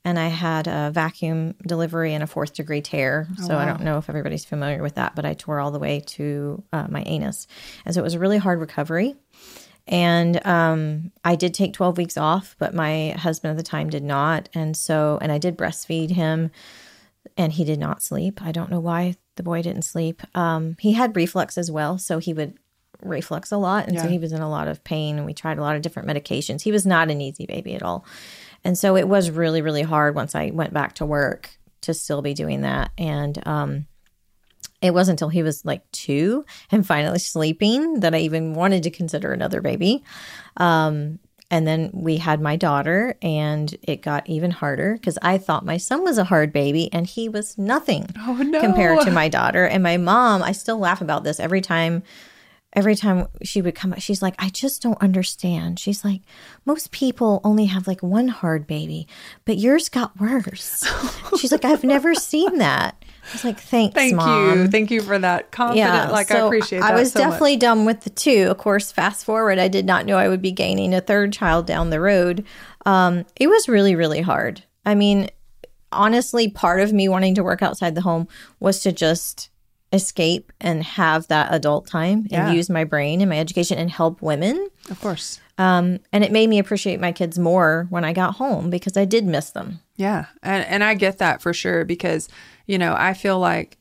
and 0.04 0.18
I 0.18 0.30
had 0.30 0.68
a 0.68 0.90
vacuum 0.92 1.54
delivery 1.68 2.14
and 2.14 2.24
a 2.24 2.28
fourth 2.28 2.54
degree 2.56 2.82
tear. 2.82 3.28
So 3.46 3.56
I 3.58 3.66
don't 3.66 3.82
know 3.82 3.98
if 3.98 4.10
everybody's 4.10 4.46
familiar 4.46 4.82
with 4.82 4.96
that, 4.96 5.14
but 5.16 5.26
I 5.26 5.34
tore 5.36 5.60
all 5.60 5.72
the 5.72 5.80
way 5.80 6.00
to 6.18 6.64
uh, 6.74 6.88
my 6.90 7.04
anus. 7.06 7.48
And 7.86 7.94
so 7.94 8.00
it 8.02 8.04
was 8.04 8.14
a 8.16 8.20
really 8.20 8.38
hard 8.38 8.60
recovery. 8.60 9.16
And 9.90 10.46
um, 10.46 11.12
I 11.26 11.36
did 11.36 11.54
take 11.54 11.74
12 11.74 11.98
weeks 11.98 12.16
off, 12.16 12.56
but 12.60 12.74
my 12.76 13.10
husband 13.18 13.52
at 13.52 13.58
the 13.58 13.64
time 13.64 13.90
did 13.90 14.04
not. 14.04 14.48
And 14.54 14.78
so, 14.78 15.18
and 15.22 15.32
I 15.32 15.40
did 15.40 15.58
breastfeed 15.58 16.12
him 16.12 16.52
and 17.36 17.54
he 17.54 17.64
did 17.64 17.80
not 17.80 18.02
sleep. 18.02 18.42
I 18.42 18.52
don't 18.52 18.70
know 18.70 18.80
why 18.80 19.16
the 19.36 19.44
boy 19.44 19.62
didn't 19.62 19.84
sleep. 19.84 20.22
Um, 20.36 20.76
he 20.80 20.94
had 20.94 21.16
reflux 21.16 21.58
as 21.58 21.72
well, 21.72 21.98
so 21.98 22.20
he 22.20 22.34
would 22.34 22.58
reflux 23.02 23.52
a 23.52 23.58
lot, 23.58 23.88
and 23.88 23.98
so 24.00 24.08
he 24.08 24.20
was 24.20 24.34
in 24.34 24.42
a 24.42 24.50
lot 24.50 24.68
of 24.68 24.84
pain. 24.84 25.18
And 25.18 25.26
we 25.26 25.34
tried 25.34 25.58
a 25.58 25.62
lot 25.62 25.76
of 25.76 25.82
different 25.82 26.08
medications. 26.08 26.62
He 26.62 26.72
was 26.72 26.86
not 26.86 27.10
an 27.10 27.22
easy 27.22 27.46
baby 27.46 27.76
at 27.76 27.84
all, 27.84 28.06
and 28.64 28.78
so 28.78 28.98
it 28.98 29.08
was 29.08 29.32
really, 29.32 29.62
really 29.62 29.84
hard 29.84 30.16
once 30.16 30.36
I 30.36 30.52
went 30.54 30.74
back 30.74 30.96
to 30.96 31.06
work 31.06 31.50
to 31.82 31.94
still 31.94 32.22
be 32.22 32.34
doing 32.34 32.62
that. 32.62 32.92
And 32.98 33.42
um, 33.48 33.88
it 34.82 34.94
wasn't 34.94 35.16
until 35.16 35.30
he 35.30 35.44
was 35.44 35.66
like 35.66 35.90
two 35.92 36.46
and 36.72 36.86
finally 36.86 37.20
sleeping 37.20 38.00
that 38.02 38.16
I 38.16 38.20
even 38.20 38.54
wanted 38.54 38.84
to 38.84 38.90
consider 38.90 39.34
another 39.34 39.62
baby. 39.62 40.04
Um, 40.58 41.20
and 41.52 41.66
then 41.66 41.90
we 41.94 42.18
had 42.18 42.40
my 42.42 42.56
daughter, 42.56 43.18
and 43.24 43.76
it 43.82 44.04
got 44.04 44.30
even 44.30 44.52
harder 44.52 44.94
because 44.94 45.18
I 45.24 45.40
thought 45.40 45.66
my 45.66 45.78
son 45.78 46.04
was 46.04 46.20
a 46.20 46.24
hard 46.24 46.54
baby, 46.54 46.94
and 46.94 47.08
he 47.08 47.28
was 47.28 47.58
nothing 47.58 48.06
Oh 48.20 48.34
no. 48.44 48.60
compared 48.62 49.02
to 49.02 49.12
my 49.12 49.30
daughter. 49.30 49.66
And 49.66 49.82
my 49.82 49.98
mom, 49.98 50.44
I 50.44 50.52
still 50.52 50.78
laugh 50.78 51.02
about 51.02 51.24
this 51.24 51.40
every 51.40 51.62
time. 51.62 52.04
Every 52.74 52.96
time 52.96 53.28
she 53.42 53.64
would 53.64 53.74
come, 53.74 53.94
up, 53.94 54.00
she's 54.00 54.22
like, 54.22 54.36
I 54.38 54.50
just 54.50 54.84
don't 54.84 55.02
understand. 55.02 55.80
She's 55.80 56.06
like, 56.06 56.22
most 56.66 56.92
people 56.92 57.42
only 57.44 57.66
have 57.66 57.88
like 57.88 58.04
one 58.04 58.28
hard 58.28 58.68
baby, 58.68 59.08
but 59.46 59.58
yours 59.58 59.90
got 59.90 60.20
worse. 60.20 60.88
she's 61.40 61.52
like, 61.52 61.66
I've 61.66 61.84
never 61.84 62.14
seen 62.14 62.60
that. 62.60 63.04
I 63.30 63.34
was 63.34 63.44
like, 63.44 63.60
thanks, 63.60 63.96
Thank 63.96 64.16
mom 64.16 64.60
you. 64.60 64.68
Thank 64.68 64.92
you 64.92 65.02
for 65.02 65.18
that 65.18 65.52
confident. 65.52 66.12
like 66.12 66.32
I 66.32 66.40
appreciate 66.40 66.80
that. 66.80 66.94
I 66.94 66.96
was 66.96 67.12
so 67.12 67.20
much. 67.20 67.30
definitely 67.30 67.58
done 67.58 67.86
with 67.86 68.02
the 68.02 68.10
two. 68.10 68.48
Of 68.50 68.58
course, 68.58 68.92
fast 68.92 69.26
forward, 69.26 69.60
I 69.60 69.68
did 69.68 69.86
not 69.86 70.06
know 70.06 70.18
I 70.18 70.28
would 70.28 70.42
be 70.42 70.52
gaining 70.52 70.94
a 70.94 71.02
third 71.02 71.34
child 71.34 71.66
down 71.66 71.90
the 71.90 72.00
road. 72.00 72.46
Um, 72.86 73.26
it 73.36 73.48
was 73.48 73.70
really, 73.70 73.96
really 73.96 74.22
hard. 74.22 74.64
I 74.86 74.96
mean, 74.96 75.30
honestly, 75.92 76.50
part 76.50 76.82
of 76.82 76.94
me 76.94 77.08
wanting 77.08 77.36
to 77.36 77.44
work 77.44 77.62
outside 77.62 77.96
the 77.96 78.02
home 78.02 78.28
was 78.60 78.82
to 78.82 78.92
just 78.92 79.50
escape 79.92 80.52
and 80.62 80.84
have 80.84 81.28
that 81.30 81.52
adult 81.54 81.88
time 81.88 82.20
and 82.20 82.32
Yeah. 82.32 82.52
use 82.52 82.70
my 82.70 82.84
brain 82.84 83.22
and 83.22 83.30
my 83.30 83.40
education 83.40 83.78
and 83.80 83.90
help 83.90 84.22
women. 84.22 84.70
Of 84.90 85.02
course. 85.02 85.40
Um, 85.58 86.00
and 86.14 86.24
it 86.24 86.32
made 86.32 86.48
me 86.50 86.60
appreciate 86.60 87.00
my 87.00 87.12
kids 87.12 87.40
more 87.40 87.88
when 87.90 88.06
I 88.06 88.14
got 88.14 88.36
home 88.36 88.70
because 88.70 88.96
I 88.96 89.06
did 89.06 89.26
miss 89.26 89.50
them. 89.50 89.80
Yeah. 89.96 90.26
And 90.44 90.64
and 90.66 90.84
I 90.84 90.94
get 90.94 91.18
that 91.18 91.42
for 91.42 91.54
sure 91.54 91.86
because, 91.86 92.30
you 92.68 92.78
know, 92.78 92.96
I 92.98 93.14
feel 93.14 93.40
like 93.40 93.78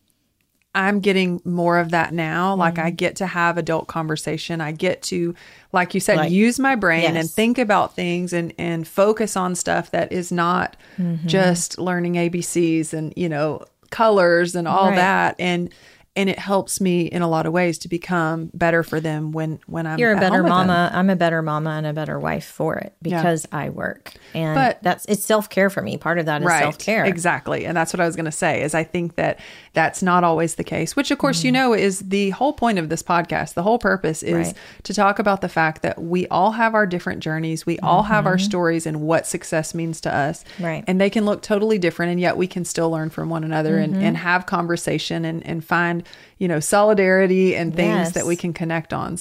I'm 0.74 1.00
getting 1.00 1.40
more 1.44 1.78
of 1.78 1.90
that 1.90 2.12
now. 2.12 2.54
Like 2.54 2.74
Mm-hmm. 2.74 2.86
I 2.86 2.90
get 2.90 3.16
to 3.16 3.26
have 3.26 3.58
adult 3.58 3.86
conversation. 3.88 4.60
I 4.60 4.72
get 4.72 5.02
to, 5.04 5.34
like 5.72 5.94
you 5.94 6.00
said, 6.00 6.16
Like- 6.16 6.30
use 6.32 6.58
my 6.58 6.74
brain 6.74 7.16
and 7.16 7.28
think 7.30 7.58
about 7.58 7.94
things 7.94 8.32
and 8.32 8.52
and 8.58 8.86
focus 8.88 9.36
on 9.36 9.54
stuff 9.54 9.90
that 9.92 10.10
is 10.12 10.32
not 10.32 10.76
Mm-hmm. 10.98 11.26
just 11.28 11.78
learning 11.78 12.14
ABCs 12.14 12.92
and, 12.92 13.12
you 13.16 13.28
know, 13.28 13.64
colors 13.90 14.54
and 14.54 14.66
all 14.68 14.88
Right. 14.88 14.96
that. 14.96 15.36
And 15.38 15.72
and 16.18 16.28
it 16.28 16.38
helps 16.38 16.80
me 16.80 17.02
in 17.06 17.22
a 17.22 17.28
lot 17.28 17.46
of 17.46 17.52
ways 17.52 17.78
to 17.78 17.88
become 17.88 18.50
better 18.52 18.82
for 18.82 19.00
them 19.00 19.32
when 19.32 19.58
when 19.66 19.86
I'm 19.86 19.98
You're 19.98 20.12
a 20.12 20.20
better 20.20 20.42
mama. 20.42 20.90
I'm 20.92 21.08
a 21.08 21.16
better 21.16 21.40
mama 21.40 21.70
and 21.70 21.86
a 21.86 21.92
better 21.92 22.18
wife 22.18 22.44
for 22.44 22.76
it 22.76 22.92
because 23.00 23.46
I 23.52 23.70
work. 23.70 24.12
And 24.34 24.54
But- 24.54 24.82
that's 24.82 25.04
it's 25.06 25.24
self 25.24 25.48
care 25.48 25.70
for 25.70 25.80
me. 25.80 25.96
Part 25.96 26.18
of 26.18 26.26
that 26.26 26.42
is 26.42 26.48
self 26.48 26.78
care. 26.78 27.04
Exactly. 27.06 27.64
And 27.64 27.76
that's 27.76 27.92
what 27.92 28.00
I 28.00 28.06
was 28.06 28.16
going 28.16 28.26
to 28.26 28.32
say 28.32 28.62
is 28.62 28.74
I 28.74 28.84
think 28.84 29.14
that 29.14 29.38
that's 29.72 30.02
not 30.02 30.24
always 30.24 30.56
the 30.56 30.64
case, 30.64 30.96
which 30.96 31.10
of 31.10 31.18
course 31.18 31.38
Mm-hmm. 31.38 31.46
you 31.46 31.52
know 31.52 31.72
is 31.74 32.00
the 32.00 32.30
whole 32.30 32.52
point 32.52 32.78
of 32.78 32.88
this 32.88 33.02
podcast. 33.02 33.54
The 33.54 33.62
whole 33.62 33.78
purpose 33.78 34.22
is 34.22 34.48
Right. 34.48 34.54
to 34.82 34.92
talk 34.94 35.18
about 35.18 35.40
the 35.40 35.48
fact 35.48 35.82
that 35.82 36.02
we 36.02 36.26
all 36.28 36.50
have 36.52 36.74
our 36.74 36.86
different 36.86 37.20
journeys. 37.22 37.64
We 37.64 37.78
all 37.78 38.02
have 38.04 38.26
our 38.26 38.38
stories 38.38 38.86
and 38.86 39.00
what 39.02 39.26
success 39.26 39.74
means 39.74 40.00
to 40.02 40.14
us. 40.14 40.42
Mm-hmm. 40.42 40.64
Right. 40.64 40.84
And 40.88 41.00
they 41.00 41.10
can 41.10 41.24
look 41.24 41.42
totally 41.42 41.78
different 41.78 42.10
and 42.12 42.20
yet 42.20 42.36
we 42.36 42.46
can 42.48 42.64
still 42.64 42.90
learn 42.90 43.10
from 43.10 43.28
one 43.30 43.44
another 43.44 43.58
Mm-hmm. 43.76 43.94
and, 43.94 44.02
and 44.02 44.16
have 44.16 44.46
conversation 44.46 45.24
and, 45.24 45.44
and 45.46 45.64
find, 45.64 46.02
you 46.38 46.48
know, 46.48 46.60
solidarity 46.60 47.54
and 47.56 47.74
things 47.74 47.96
Yes. 47.96 48.12
that 48.12 48.26
we 48.26 48.36
can 48.36 48.52
connect 48.52 48.92
on. 48.92 49.18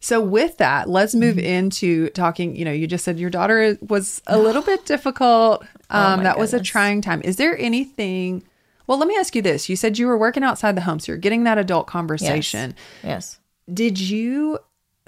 So 0.00 0.20
with 0.20 0.58
that, 0.58 0.88
let's 0.88 1.14
move 1.14 1.36
Mm-hmm. 1.36 1.44
into 1.46 2.08
talking, 2.10 2.54
you 2.54 2.64
know, 2.64 2.70
you 2.72 2.86
just 2.86 3.04
said 3.04 3.18
your 3.18 3.30
daughter 3.30 3.76
was 3.88 4.22
a 4.26 4.38
little 4.46 4.62
bit 4.62 4.84
difficult. 4.86 5.62
Um, 5.90 6.20
Oh 6.20 6.22
that 6.22 6.38
was 6.38 6.54
a 6.54 6.60
trying 6.60 7.00
time. 7.00 7.20
Is 7.24 7.36
there 7.36 7.58
anything? 7.58 8.44
Well, 8.86 8.98
let 8.98 9.08
me 9.08 9.16
ask 9.16 9.34
you 9.34 9.42
this. 9.42 9.68
You 9.68 9.76
said 9.76 9.98
you 9.98 10.06
were 10.06 10.16
working 10.18 10.42
outside 10.44 10.76
the 10.76 10.80
home, 10.82 11.00
so 11.00 11.12
you're 11.12 11.18
getting 11.18 11.44
that 11.44 11.58
adult 11.58 11.86
conversation. 11.88 12.74
Yes. 13.02 13.38
Did 13.72 13.98
you 13.98 14.58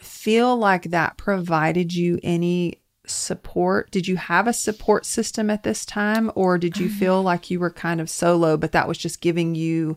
feel 0.00 0.56
like 0.56 0.84
that 0.90 1.16
provided 1.16 1.94
you 1.94 2.18
any 2.22 2.78
support? 3.06 3.90
Did 3.90 4.06
you 4.08 4.16
have 4.16 4.46
a 4.46 4.52
support 4.52 5.06
system 5.06 5.50
at 5.50 5.62
this 5.62 5.84
time, 5.86 6.30
or 6.34 6.58
did 6.58 6.78
you 6.78 6.88
feel 6.88 7.22
like 7.22 7.50
you 7.50 7.58
were 7.60 7.70
kind 7.70 8.00
of 8.00 8.08
solo, 8.10 8.56
but 8.56 8.72
that 8.72 8.88
was 8.88 8.98
just 8.98 9.20
giving 9.20 9.54
you, 9.54 9.96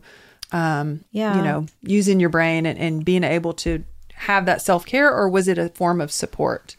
um, 0.52 1.04
Yeah. 1.10 1.36
you 1.36 1.42
know, 1.42 1.66
using 1.82 2.20
your 2.20 2.28
brain 2.30 2.66
and, 2.66 2.78
and 2.78 3.04
being 3.04 3.24
able 3.24 3.52
to 3.54 3.84
have 4.14 4.46
that 4.46 4.62
self 4.62 4.86
care, 4.86 5.12
or 5.12 5.28
was 5.28 5.48
it 5.48 5.58
a 5.58 5.68
form 5.70 6.00
of 6.00 6.10
support? 6.12 6.76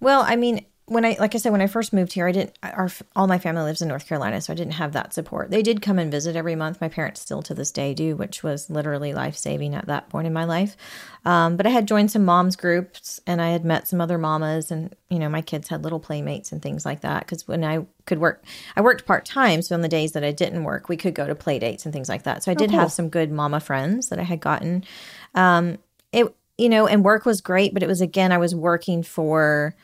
Well, 0.00 0.22
I 0.26 0.36
mean, 0.36 0.64
when 0.88 1.04
I 1.04 1.16
like 1.20 1.34
I 1.34 1.38
said 1.38 1.52
when 1.52 1.60
I 1.60 1.66
first 1.66 1.92
moved 1.92 2.12
here, 2.12 2.26
I 2.26 2.32
didn't. 2.32 2.58
Our 2.62 2.90
all 3.14 3.26
my 3.26 3.38
family 3.38 3.62
lives 3.62 3.82
in 3.82 3.88
North 3.88 4.06
Carolina, 4.06 4.40
so 4.40 4.52
I 4.52 4.56
didn't 4.56 4.72
have 4.72 4.92
that 4.92 5.12
support. 5.12 5.50
They 5.50 5.62
did 5.62 5.82
come 5.82 5.98
and 5.98 6.10
visit 6.10 6.34
every 6.34 6.54
month. 6.54 6.80
My 6.80 6.88
parents 6.88 7.20
still 7.20 7.42
to 7.42 7.54
this 7.54 7.70
day 7.70 7.94
do, 7.94 8.16
which 8.16 8.42
was 8.42 8.70
literally 8.70 9.12
life 9.12 9.36
saving 9.36 9.74
at 9.74 9.86
that 9.86 10.08
point 10.08 10.26
in 10.26 10.32
my 10.32 10.44
life. 10.44 10.76
Um, 11.24 11.56
but 11.56 11.66
I 11.66 11.70
had 11.70 11.86
joined 11.86 12.10
some 12.10 12.24
moms 12.24 12.56
groups, 12.56 13.20
and 13.26 13.42
I 13.42 13.50
had 13.50 13.64
met 13.64 13.86
some 13.86 14.00
other 14.00 14.18
mamas, 14.18 14.70
and 14.70 14.94
you 15.10 15.18
know, 15.18 15.28
my 15.28 15.42
kids 15.42 15.68
had 15.68 15.84
little 15.84 16.00
playmates 16.00 16.52
and 16.52 16.62
things 16.62 16.86
like 16.86 17.02
that. 17.02 17.20
Because 17.20 17.46
when 17.46 17.64
I 17.64 17.86
could 18.06 18.18
work, 18.18 18.42
I 18.74 18.80
worked 18.80 19.06
part 19.06 19.24
time, 19.24 19.62
so 19.62 19.74
on 19.74 19.82
the 19.82 19.88
days 19.88 20.12
that 20.12 20.24
I 20.24 20.32
didn't 20.32 20.64
work, 20.64 20.88
we 20.88 20.96
could 20.96 21.14
go 21.14 21.26
to 21.26 21.34
play 21.34 21.58
dates 21.58 21.84
and 21.84 21.92
things 21.92 22.08
like 22.08 22.22
that. 22.22 22.42
So 22.42 22.50
I 22.50 22.54
did 22.54 22.70
cool. 22.70 22.78
have 22.78 22.92
some 22.92 23.08
good 23.10 23.30
mama 23.30 23.60
friends 23.60 24.08
that 24.08 24.18
I 24.18 24.24
had 24.24 24.40
gotten. 24.40 24.84
Um, 25.34 25.78
it 26.12 26.34
you 26.56 26.68
know, 26.68 26.88
and 26.88 27.04
work 27.04 27.24
was 27.24 27.40
great, 27.40 27.72
but 27.72 27.82
it 27.82 27.86
was 27.86 28.00
again, 28.00 28.32
I 28.32 28.38
was 28.38 28.54
working 28.54 29.02
for 29.04 29.76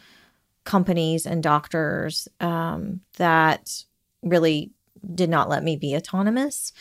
companies 0.65 1.27
and 1.27 1.43
doctors 1.43 2.29
um, 2.41 3.01
that 3.17 3.85
really 4.23 4.73
did 5.15 5.29
not 5.29 5.49
let 5.49 5.63
me 5.63 5.77
be 5.77 5.95
autonomous. 5.95 6.73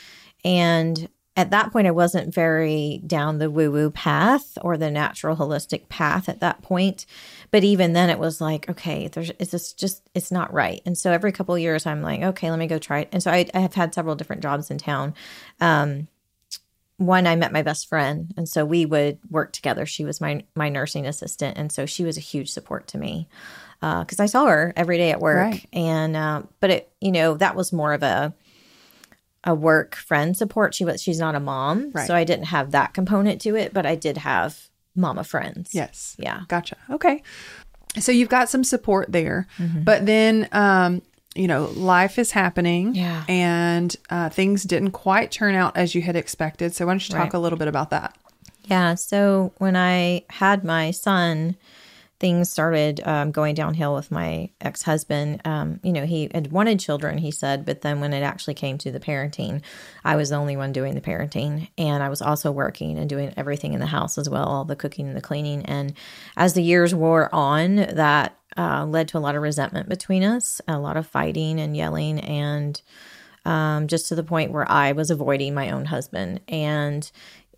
And 0.46 1.10
at 1.36 1.50
that 1.50 1.72
point, 1.72 1.88
I 1.88 1.92
wasn't 1.92 2.34
very 2.34 3.02
down 3.08 3.40
the 3.40 3.50
woo 3.50 3.72
woo 3.72 3.90
path 3.90 4.58
or 4.62 4.78
the 4.78 4.92
natural 4.92 5.36
holistic 5.36 5.90
path 5.90 6.30
at 6.30 6.42
that 6.42 6.62
point. 6.62 7.08
But 7.50 7.64
even 7.64 7.94
then, 7.94 8.10
it 8.10 8.20
was 8.20 8.40
like, 8.40 8.70
okay, 8.70 9.08
there's 9.08 9.32
it's 9.40 9.52
just, 9.52 9.80
just 9.80 10.10
it's 10.14 10.32
not 10.32 10.54
right. 10.54 10.82
And 10.86 10.98
so 10.98 11.12
every 11.12 11.32
couple 11.32 11.56
of 11.56 11.62
years, 11.62 11.88
I'm 11.88 12.04
like, 12.04 12.22
okay, 12.22 12.52
let 12.52 12.60
me 12.60 12.68
go 12.68 12.78
try 12.78 13.00
it. 13.00 13.10
And 13.12 13.24
so 13.24 13.32
I, 13.32 13.48
I 13.54 13.60
have 13.60 13.74
had 13.74 13.96
several 13.96 14.16
different 14.16 14.44
jobs 14.44 14.70
in 14.70 14.78
town. 14.78 15.16
Um, 15.60 16.08
one 16.98 17.26
I 17.26 17.36
met 17.36 17.52
my 17.52 17.64
best 17.64 17.90
friend 17.90 18.32
and 18.38 18.48
so 18.48 18.64
we 18.64 18.86
would 18.86 19.18
work 19.30 19.52
together. 19.52 19.86
She 19.88 20.06
was 20.06 20.22
my 20.22 20.44
my 20.56 20.70
nursing 20.70 21.08
assistant 21.08 21.58
and 21.58 21.72
so 21.72 21.88
she 21.88 22.04
was 22.04 22.18
a 22.18 22.22
huge 22.22 22.52
support 22.52 22.88
to 22.90 23.00
me 23.00 23.28
because 24.04 24.20
I 24.20 24.28
saw 24.28 24.46
her 24.46 24.72
every 24.76 24.98
day 24.98 25.12
at 25.12 25.20
work 25.20 25.38
Right. 25.38 25.66
and 25.74 26.16
uh, 26.16 26.44
but 26.62 26.70
it 26.70 26.92
you 27.02 27.12
know 27.12 27.36
that 27.36 27.56
was 27.56 27.74
more 27.74 27.94
of 27.94 28.02
a 28.04 28.34
a 29.44 29.54
work 29.54 29.96
friend 29.96 30.38
support. 30.38 30.74
She 30.74 30.86
was 30.86 31.02
she's 31.02 31.20
not 31.20 31.36
a 31.36 31.40
mom, 31.40 31.92
Right. 31.94 32.08
so 32.08 32.16
I 32.16 32.24
didn't 32.24 32.46
have 32.46 32.72
that 32.72 32.94
component 32.94 33.42
to 33.42 33.56
it, 33.56 33.74
but 33.74 33.86
I 33.86 33.96
did 33.96 34.18
have 34.20 34.70
mama 34.96 35.24
friends. 35.24 35.72
Yes. 35.74 36.16
Yeah. 36.18 36.42
Gotcha. 36.48 36.78
Okay. 36.90 37.22
So 38.00 38.12
you've 38.12 38.30
got 38.30 38.48
some 38.50 38.64
support 38.64 39.12
there, 39.12 39.48
Mm-hmm. 39.58 39.84
but 39.84 40.06
then, 40.06 40.48
um, 40.52 41.02
you 41.36 41.48
know, 41.48 41.66
life 41.76 42.18
is 42.20 42.32
happening 42.32 42.96
Yeah. 42.96 43.24
and 43.28 43.94
uh, 44.10 44.30
things 44.30 44.64
didn't 44.64 44.92
quite 44.92 45.30
turn 45.32 45.56
out 45.56 45.76
as 45.76 45.94
you 45.94 46.02
had 46.04 46.16
expected. 46.16 46.74
So 46.74 46.86
why 46.86 46.94
don't 46.94 47.08
you 47.10 47.14
talk 47.14 47.24
Right. 47.26 47.34
a 47.34 47.40
little 47.40 47.58
bit 47.60 47.68
about 47.68 47.90
that? 47.90 48.16
Yeah. 48.66 48.96
So 48.96 49.52
when 49.58 49.76
I 49.76 50.24
had 50.30 50.64
my 50.64 50.92
son, 50.92 51.58
things 52.24 52.50
started 52.50 53.06
um, 53.06 53.32
going 53.32 53.54
downhill 53.54 53.94
with 53.94 54.10
my 54.10 54.50
ex 54.62 54.82
husband. 54.84 55.42
Um, 55.44 55.82
you 55.84 55.92
know, 55.92 56.06
he 56.06 56.30
had 56.34 56.54
wanted 56.54 56.80
children, 56.80 57.18
he 57.18 57.32
said, 57.32 57.66
but 57.66 57.82
then 57.82 58.00
when 58.00 58.14
it 58.14 58.22
actually 58.22 58.54
came 58.54 58.78
to 58.78 58.92
the 58.94 59.00
parenting, 59.02 59.62
I 60.06 60.16
was 60.16 60.30
the 60.30 60.38
only 60.38 60.56
one 60.56 60.72
doing 60.72 60.96
the 60.96 61.02
parenting. 61.02 61.68
And 61.78 62.02
I 62.02 62.08
was 62.08 62.22
also 62.22 62.50
working 62.50 62.98
and 62.98 63.10
doing 63.10 63.34
everything 63.36 63.74
in 63.74 63.82
the 63.82 63.88
house 63.88 64.18
as 64.18 64.30
well, 64.30 64.46
all 64.46 64.64
the 64.64 64.78
cooking 64.78 65.06
and 65.08 65.18
the 65.18 65.22
cleaning. 65.22 65.66
And 65.66 65.96
as 66.38 66.54
the 66.54 66.64
years 66.64 66.96
wore 66.96 67.28
on, 67.36 67.76
that 67.76 68.38
uh, 68.56 68.86
led 68.86 69.10
to 69.10 69.18
a 69.18 69.20
lot 69.20 69.36
of 69.36 69.42
resentment 69.42 69.90
between 69.90 70.24
us, 70.24 70.62
a 70.66 70.80
lot 70.80 70.96
of 70.96 71.06
fighting 71.06 71.60
and 71.60 71.76
yelling, 71.76 72.22
and 72.22 72.82
um, 73.44 73.88
just 73.88 74.08
to 74.08 74.16
the 74.16 74.24
point 74.24 74.54
where 74.54 74.72
I 74.72 74.94
was 74.94 75.12
avoiding 75.12 75.54
my 75.54 75.72
own 75.72 75.84
husband. 75.84 76.40
And 76.48 77.12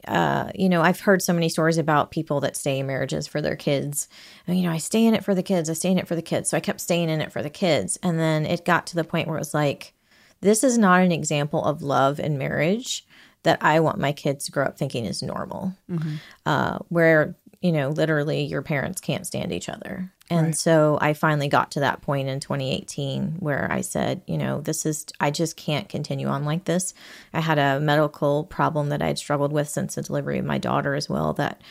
uh, 0.07 0.51
you 0.55 0.69
know, 0.69 0.81
I've 0.81 0.99
heard 0.99 1.21
so 1.21 1.33
many 1.33 1.49
stories 1.49 1.77
about 1.77 2.11
people 2.11 2.41
that 2.41 2.55
stay 2.55 2.79
in 2.79 2.87
marriages 2.87 3.27
for 3.27 3.41
their 3.41 3.55
kids. 3.55 4.07
And, 4.47 4.57
you 4.57 4.63
know, 4.63 4.71
I 4.71 4.77
stay 4.77 5.05
in 5.05 5.13
it 5.13 5.23
for 5.23 5.35
the 5.35 5.43
kids, 5.43 5.69
I 5.69 5.73
stay 5.73 5.91
in 5.91 5.97
it 5.97 6.07
for 6.07 6.15
the 6.15 6.21
kids. 6.21 6.49
So 6.49 6.57
I 6.57 6.61
kept 6.61 6.81
staying 6.81 7.09
in 7.09 7.21
it 7.21 7.31
for 7.31 7.41
the 7.41 7.49
kids. 7.49 7.97
And 8.03 8.19
then 8.19 8.45
it 8.45 8.65
got 8.65 8.87
to 8.87 8.95
the 8.95 9.03
point 9.03 9.27
where 9.27 9.37
it 9.37 9.41
was 9.41 9.53
like, 9.53 9.93
this 10.41 10.63
is 10.63 10.77
not 10.77 11.01
an 11.01 11.11
example 11.11 11.63
of 11.63 11.81
love 11.81 12.19
and 12.19 12.37
marriage 12.37 13.05
that 13.43 13.59
I 13.61 13.79
want 13.79 13.99
my 13.99 14.11
kids 14.11 14.45
to 14.45 14.51
grow 14.51 14.65
up 14.65 14.77
thinking 14.77 15.05
is 15.05 15.23
normal. 15.23 15.73
Mm-hmm. 15.89 16.15
Uh, 16.45 16.79
where, 16.89 17.35
you 17.61 17.71
know, 17.71 17.89
literally 17.89 18.43
your 18.43 18.61
parents 18.61 19.01
can't 19.01 19.25
stand 19.25 19.51
each 19.51 19.69
other. 19.69 20.11
And 20.29 20.47
right. 20.47 20.55
so 20.55 20.97
I 20.99 21.13
finally 21.13 21.47
got 21.47 21.71
to 21.71 21.81
that 21.81 22.01
point 22.01 22.27
in 22.29 22.39
2018 22.39 23.37
where 23.39 23.71
I 23.71 23.81
said, 23.81 24.21
you 24.25 24.37
know, 24.37 24.59
this 24.59 24.85
is, 24.85 25.05
I 25.19 25.29
just 25.29 25.55
can't 25.55 25.87
continue 25.87 26.27
on 26.27 26.45
like 26.45 26.65
this. 26.65 26.95
I 27.31 27.41
had 27.41 27.59
a 27.59 27.79
medical 27.79 28.43
problem 28.45 28.89
that 28.89 29.03
I'd 29.03 29.19
struggled 29.19 29.53
with 29.53 29.69
since 29.69 29.95
the 29.95 30.01
delivery 30.01 30.39
of 30.39 30.45
my 30.45 30.57
daughter 30.57 30.95
as 30.95 31.07
well 31.07 31.33
that 31.33 31.61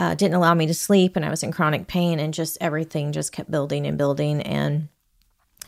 uh, 0.00 0.14
didn't 0.14 0.34
allow 0.34 0.52
me 0.54 0.66
to 0.66 0.74
sleep. 0.74 1.14
And 1.14 1.24
I 1.24 1.30
was 1.30 1.44
in 1.44 1.52
chronic 1.52 1.86
pain 1.86 2.18
and 2.18 2.34
just 2.34 2.58
everything 2.60 3.12
just 3.12 3.32
kept 3.32 3.50
building 3.50 3.86
and 3.86 3.96
building. 3.96 4.42
And 4.42 4.88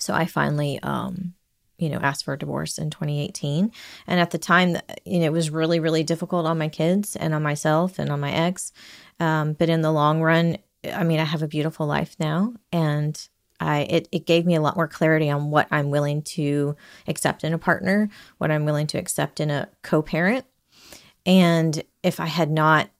so 0.00 0.12
I 0.12 0.26
finally, 0.26 0.80
um, 0.82 1.34
you 1.78 1.88
know, 1.88 1.98
asked 1.98 2.24
for 2.24 2.34
a 2.34 2.38
divorce 2.38 2.78
in 2.78 2.90
2018. 2.90 3.70
And 4.08 4.20
at 4.20 4.32
the 4.32 4.38
time, 4.38 4.76
you 5.04 5.20
know, 5.20 5.26
it 5.26 5.32
was 5.32 5.50
really, 5.50 5.78
really 5.78 6.02
difficult 6.02 6.46
on 6.46 6.58
my 6.58 6.68
kids 6.68 7.14
and 7.14 7.32
on 7.32 7.44
myself 7.44 8.00
and 8.00 8.10
on 8.10 8.18
my 8.18 8.32
ex. 8.32 8.72
Um, 9.20 9.52
but 9.52 9.68
in 9.68 9.82
the 9.82 9.92
long 9.92 10.20
run, 10.20 10.58
I 10.84 11.04
mean, 11.04 11.20
I 11.20 11.24
have 11.24 11.42
a 11.42 11.48
beautiful 11.48 11.86
life 11.86 12.16
now, 12.18 12.54
and 12.72 13.28
I 13.60 13.80
it, 13.80 14.08
it 14.12 14.26
gave 14.26 14.46
me 14.46 14.54
a 14.54 14.60
lot 14.60 14.76
more 14.76 14.88
clarity 14.88 15.30
on 15.30 15.50
what 15.50 15.68
I'm 15.70 15.90
willing 15.90 16.22
to 16.22 16.76
accept 17.06 17.44
in 17.44 17.52
a 17.52 17.58
partner, 17.58 18.08
what 18.38 18.50
I'm 18.50 18.64
willing 18.64 18.86
to 18.88 18.98
accept 18.98 19.40
in 19.40 19.50
a 19.50 19.68
co-parent. 19.82 20.46
And 21.26 21.82
if 22.02 22.20
I 22.20 22.26
had 22.26 22.50
not 22.50 22.90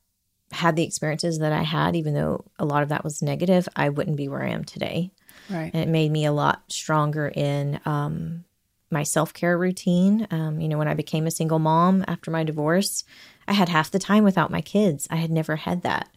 had 0.51 0.77
the 0.77 0.83
experiences 0.83 1.39
that 1.39 1.53
I 1.53 1.63
had, 1.63 1.95
even 1.95 2.15
though 2.15 2.45
a 2.59 2.65
lot 2.65 2.83
of 2.83 2.89
that 2.89 3.05
was 3.05 3.23
negative, 3.23 3.69
I 3.77 3.91
wouldn't 3.91 4.17
be 4.17 4.29
where 4.29 4.43
I 4.43 4.51
am 4.51 4.65
today. 4.65 5.13
Right. 5.51 5.71
And 5.73 5.83
it 5.83 5.89
made 5.89 6.11
me 6.11 6.25
a 6.25 6.33
lot 6.33 6.63
stronger 6.69 7.29
in 7.29 7.81
um, 7.85 8.45
my 8.91 9.03
self 9.03 9.33
care 9.33 9.57
routine. 9.59 10.27
Um, 10.31 10.61
you 10.61 10.69
know, 10.69 10.79
when 10.79 10.89
I 10.89 10.95
became 10.95 11.27
a 11.27 11.31
single 11.31 11.59
mom 11.59 12.05
after 12.09 12.31
my 12.31 12.45
divorce, 12.45 13.05
I 13.47 13.53
had 13.53 13.69
half 13.69 13.91
the 13.91 13.99
time 13.99 14.25
without 14.25 14.51
my 14.51 14.61
kids. 14.61 15.07
I 15.11 15.17
had 15.17 15.31
never 15.31 15.57
had 15.57 15.83
that. 15.83 16.09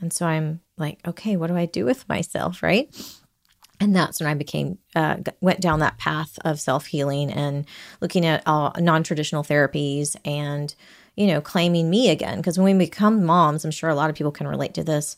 And 0.00 0.12
so 0.12 0.26
I'm 0.26 0.60
like, 0.76 0.98
okay, 1.06 1.36
what 1.36 1.48
do 1.48 1.56
I 1.56 1.66
do 1.66 1.84
with 1.84 2.08
myself? 2.08 2.62
Right. 2.62 2.94
And 3.80 3.96
that's 3.96 4.20
when 4.20 4.28
I 4.28 4.34
became, 4.34 4.78
uh, 4.94 5.16
went 5.40 5.60
down 5.60 5.80
that 5.80 5.98
path 5.98 6.38
of 6.44 6.60
self 6.60 6.86
healing 6.86 7.32
and 7.32 7.66
looking 8.00 8.26
at 8.26 8.42
uh, 8.46 8.72
non 8.78 9.02
traditional 9.02 9.42
therapies 9.42 10.16
and, 10.24 10.74
you 11.16 11.26
know, 11.26 11.40
claiming 11.40 11.88
me 11.88 12.10
again. 12.10 12.38
Because 12.38 12.58
when 12.58 12.76
we 12.76 12.84
become 12.84 13.24
moms, 13.24 13.64
I'm 13.64 13.70
sure 13.70 13.88
a 13.88 13.94
lot 13.94 14.10
of 14.10 14.16
people 14.16 14.32
can 14.32 14.46
relate 14.46 14.74
to 14.74 14.84
this. 14.84 15.16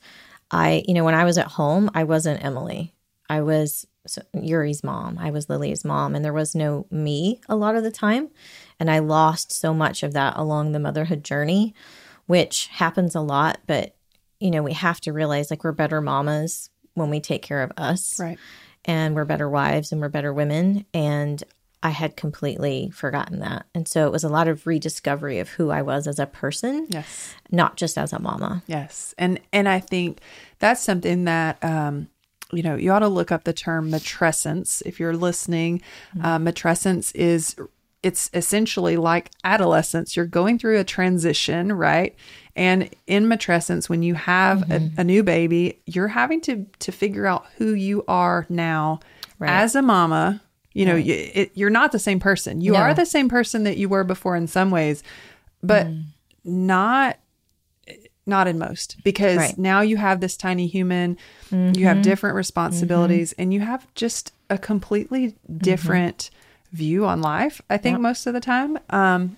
I, 0.51 0.85
you 0.87 0.95
know, 0.95 1.05
when 1.05 1.14
I 1.14 1.25
was 1.25 1.38
at 1.38 1.49
home, 1.49 1.90
I 1.95 2.05
wasn't 2.05 2.45
Emily. 2.45 2.95
I 3.29 3.40
was 3.40 3.87
Yuri's 4.35 4.85
mom. 4.85 5.18
I 5.18 5.31
was 5.31 5.49
Lily's 5.49 5.85
mom, 5.85 6.14
and 6.14 6.25
there 6.25 6.33
was 6.33 6.55
no 6.55 6.87
me 6.90 7.40
a 7.49 7.57
lot 7.57 7.77
of 7.77 7.83
the 7.83 7.90
time. 7.90 8.31
And 8.79 8.90
I 8.90 8.99
lost 8.99 9.53
so 9.53 9.73
much 9.73 10.03
of 10.03 10.12
that 10.12 10.37
along 10.37 10.73
the 10.73 10.81
motherhood 10.81 11.25
journey, 11.25 11.75
which 12.27 12.66
happens 12.66 13.14
a 13.14 13.21
lot, 13.21 13.61
but 13.66 13.95
you 14.42 14.50
know, 14.50 14.62
we 14.62 14.72
have 14.72 15.00
to 15.02 15.12
realize 15.12 15.50
like 15.50 15.64
we're 15.64 15.72
better 15.72 16.00
mamas 16.00 16.68
when 16.94 17.11
we 17.11 17.20
take 17.20 17.42
care 17.42 17.62
of 17.62 17.72
us. 17.76 18.18
Right. 18.18 18.38
And 18.85 19.14
we're 19.14 19.24
better 19.24 19.48
wives 19.48 19.92
and 19.92 20.00
we're 20.00 20.09
better 20.09 20.33
women. 20.33 20.85
And 20.92 21.42
I 21.83 21.90
had 21.90 22.16
completely 22.16 22.90
forgotten 22.90 23.40
that. 23.40 23.66
And 23.74 23.87
so 23.87 24.07
it 24.07 24.12
was 24.12 24.24
a 24.24 24.28
lot 24.28 24.48
of 24.48 24.66
rediscovery 24.66 25.38
of 25.38 25.48
who 25.50 25.70
I 25.70 25.83
was 25.83 26.07
as 26.07 26.18
a 26.18 26.26
person. 26.26 26.87
Yes. 26.90 27.35
Not 27.50 27.76
just 27.76 27.96
as 27.96 28.12
a 28.12 28.18
mama. 28.18 28.62
Yes. 28.66 29.14
And 29.18 29.40
and 29.52 29.68
I 29.68 29.81
think 29.81 30.20
that's 30.59 30.81
something 30.81 31.24
that 31.24 31.62
um 31.62 32.09
you 32.52 32.62
know, 32.62 32.76
you 32.76 32.92
ought 32.92 32.98
to 32.98 33.09
look 33.09 33.33
up 33.33 33.44
the 33.44 33.52
term 33.55 33.90
matrescence 33.90 34.83
if 34.85 35.00
you're 35.00 35.16
listening. 35.16 35.81
Mm-hmm. 36.14 36.24
Uh, 36.24 36.38
matrescence 36.38 37.14
is 37.14 37.57
it's 38.02 38.28
essentially 38.35 38.96
like 38.96 39.31
adolescence. 39.44 40.16
You're 40.16 40.26
going 40.26 40.59
through 40.59 40.78
a 40.78 40.85
transition, 40.85 41.72
right? 41.72 42.14
And 42.54 42.90
in 43.06 43.26
matrescence, 43.26 43.88
when 43.88 44.02
you 44.02 44.14
have 44.14 44.58
mm-hmm. 44.60 44.98
a, 44.98 45.00
a, 45.00 45.04
new 45.04 45.22
baby, 45.22 45.80
you're 45.86 46.08
having 46.08 46.40
to 46.42 46.66
to 46.80 46.92
figure 46.92 47.26
out 47.26 47.46
who 47.56 47.72
you 47.72 48.04
are 48.08 48.46
now 48.48 49.00
right. 49.38 49.50
as 49.50 49.74
a 49.74 49.82
mama. 49.82 50.42
You 50.74 50.86
know, 50.86 50.94
right. 50.94 51.04
you, 51.04 51.30
it, 51.34 51.52
you're 51.54 51.70
not 51.70 51.92
the 51.92 51.98
same 51.98 52.20
person. 52.20 52.60
You 52.60 52.72
no. 52.72 52.78
are 52.78 52.94
the 52.94 53.06
same 53.06 53.28
person 53.28 53.64
that 53.64 53.76
you 53.76 53.88
were 53.88 54.04
before 54.04 54.36
in 54.36 54.46
some 54.46 54.70
ways, 54.70 55.02
but 55.62 55.86
mm. 55.86 56.04
not 56.44 57.18
not 58.26 58.46
in 58.46 58.58
most 58.58 58.96
because 59.02 59.36
right. 59.36 59.58
now 59.58 59.80
you 59.80 59.96
have 59.96 60.20
this 60.20 60.36
tiny 60.36 60.66
human 60.66 61.16
mm-hmm. 61.50 61.76
you 61.76 61.86
have 61.86 61.96
mm-hmm. 61.96 62.02
different 62.02 62.36
responsibilities 62.36 63.32
mm-hmm. 63.32 63.42
and 63.42 63.54
you 63.54 63.60
have 63.60 63.86
just 63.94 64.32
a 64.48 64.56
completely 64.56 65.28
mm-hmm. 65.28 65.58
different 65.58 66.30
view 66.72 67.04
on 67.04 67.20
life 67.20 67.60
i 67.68 67.76
think 67.76 67.94
yep. 67.94 68.00
most 68.00 68.26
of 68.26 68.32
the 68.32 68.40
time 68.40 68.78
um, 68.90 69.36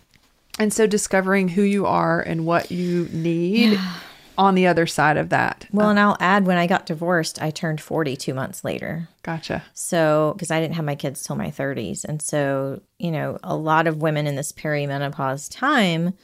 and 0.58 0.72
so 0.72 0.86
discovering 0.86 1.48
who 1.48 1.62
you 1.62 1.86
are 1.86 2.20
and 2.20 2.46
what 2.46 2.70
you 2.70 3.08
need 3.12 3.72
yeah. 3.72 3.94
on 4.38 4.54
the 4.54 4.66
other 4.66 4.86
side 4.86 5.16
of 5.16 5.28
that. 5.30 5.66
Well, 5.72 5.90
and 5.90 5.98
I'll 5.98 6.16
add 6.20 6.46
when 6.46 6.58
I 6.58 6.66
got 6.66 6.86
divorced, 6.86 7.40
I 7.40 7.50
turned 7.50 7.80
42 7.80 8.34
months 8.34 8.64
later. 8.64 9.08
Gotcha. 9.22 9.64
So, 9.74 10.32
because 10.36 10.50
I 10.50 10.60
didn't 10.60 10.74
have 10.74 10.84
my 10.84 10.96
kids 10.96 11.22
till 11.22 11.36
my 11.36 11.50
30s. 11.50 12.04
And 12.04 12.20
so, 12.20 12.80
you 12.98 13.10
know, 13.10 13.38
a 13.42 13.56
lot 13.56 13.86
of 13.86 14.02
women 14.02 14.26
in 14.26 14.36
this 14.36 14.52
perimenopause 14.52 15.48
time, 15.50 16.14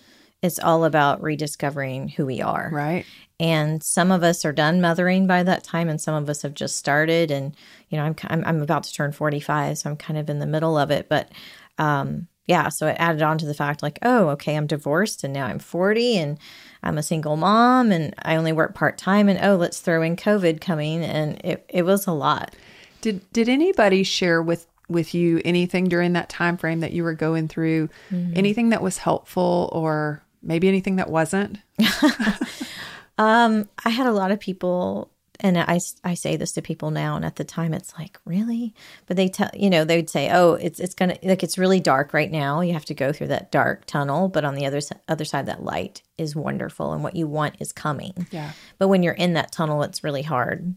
it's 0.43 0.59
all 0.59 0.85
about 0.85 1.23
rediscovering 1.23 2.09
who 2.09 2.27
we 2.27 2.41
are. 2.41 2.71
Right. 2.73 3.05
And 3.39 3.83
some 3.83 4.13
of 4.13 4.23
us 4.23 4.45
are 4.45 4.53
done 4.53 4.81
mothering 4.81 5.27
by 5.27 5.43
that 5.43 5.65
time, 5.65 5.89
and 5.89 6.01
some 6.01 6.15
of 6.15 6.29
us 6.29 6.43
have 6.43 6.55
just 6.55 6.77
started. 6.77 7.31
And, 7.31 7.57
you 7.89 7.97
know, 7.97 8.05
I'm, 8.05 8.17
I'm, 8.25 8.45
I'm 8.45 8.63
about 8.63 8.83
to 8.85 8.93
turn 8.93 9.13
45, 9.13 9.79
so 9.79 9.91
I'm 9.91 9.97
kind 9.97 10.19
of 10.19 10.29
in 10.29 10.41
the 10.41 10.47
middle 10.47 10.77
of 10.77 10.91
it. 10.91 11.09
But, 11.09 11.31
um, 11.79 12.29
yeah, 12.47 12.69
so 12.69 12.89
it 12.89 12.97
added 12.99 13.23
on 13.23 13.39
to 13.39 13.47
the 13.47 13.55
fact 13.55 13.83
like, 13.83 13.99
oh, 14.03 14.29
okay, 14.31 14.57
I'm 14.57 14.67
divorced 14.67 15.23
and 15.23 15.33
now 15.33 15.47
I'm 15.47 15.59
40 15.59 16.17
and 16.17 16.39
I'm 16.83 16.99
a 16.99 17.03
single 17.03 17.37
mom 17.37 17.93
and 17.93 18.15
I 18.23 18.37
only 18.37 18.53
work 18.53 18.75
part 18.75 18.99
time 18.99 19.29
and 19.29 19.39
oh, 19.43 19.57
let's 19.57 19.81
throw 19.81 20.03
in 20.03 20.17
COVID 20.17 20.61
coming 20.61 21.05
and 21.05 21.41
it, 21.45 21.65
it 21.69 21.85
was 21.85 22.07
a 22.07 22.13
lot. 22.13 22.55
Did 23.01 23.31
did 23.33 23.49
anybody 23.49 24.03
share 24.03 24.43
with 24.43 24.67
with 24.89 25.15
you 25.15 25.41
anything 25.45 25.85
during 25.85 26.13
that 26.15 26.29
time 26.29 26.57
frame 26.57 26.81
that 26.81 26.93
you 26.93 27.05
were 27.05 27.15
going 27.15 27.49
through? 27.49 27.89
Mm-hmm. 28.11 28.33
Anything 28.37 28.71
that 28.71 28.83
was 28.83 28.99
helpful 28.99 29.71
or 29.73 30.23
maybe 30.43 30.69
anything 30.69 30.97
that 30.97 31.09
wasn't? 31.09 31.59
um, 33.19 33.69
I 33.85 33.91
had 33.91 34.07
a 34.07 34.13
lot 34.13 34.33
of 34.33 34.41
people 34.41 35.11
and 35.41 35.59
I, 35.59 35.81
I 36.05 36.15
say 36.15 36.37
this 36.37 36.53
to 36.53 36.63
people 36.63 36.91
now 36.91 37.17
and 37.17 37.25
at 37.25 37.37
the 37.37 37.45
time 37.45 37.75
it's 37.75 37.93
like 37.99 38.19
really? 38.25 38.75
But 39.07 39.17
they 39.17 39.29
tell 39.29 39.51
you 39.55 39.71
know 39.71 39.85
they'd 39.85 40.11
say 40.11 40.31
oh 40.33 40.55
it's 40.55 40.81
it's 40.81 40.95
gonna 40.95 41.17
like 41.23 41.43
it's 41.43 41.59
really 41.59 41.81
dark 41.81 42.13
right 42.13 42.31
now. 42.31 42.61
You 42.61 42.73
have 42.73 42.85
to 42.87 42.95
go 42.95 43.13
through 43.13 43.29
that 43.29 43.51
dark 43.51 43.87
tunnel 43.87 44.29
but 44.29 44.45
on 44.45 44.55
the 44.55 44.67
other 44.67 44.81
other 45.09 45.25
side 45.25 45.47
that 45.47 45.65
light 45.65 46.03
is 46.19 46.37
wonderful 46.37 46.93
and 46.93 47.03
what 47.03 47.17
you 47.17 47.27
want 47.27 47.57
is 47.61 47.73
coming. 47.73 48.27
Yeah. 48.31 48.53
But 48.79 48.89
when 48.89 49.03
you're 49.03 49.15
in 49.15 49.35
that 49.35 49.53
tunnel 49.53 49.83
it's 49.83 50.05
really 50.05 50.23
hard 50.23 50.75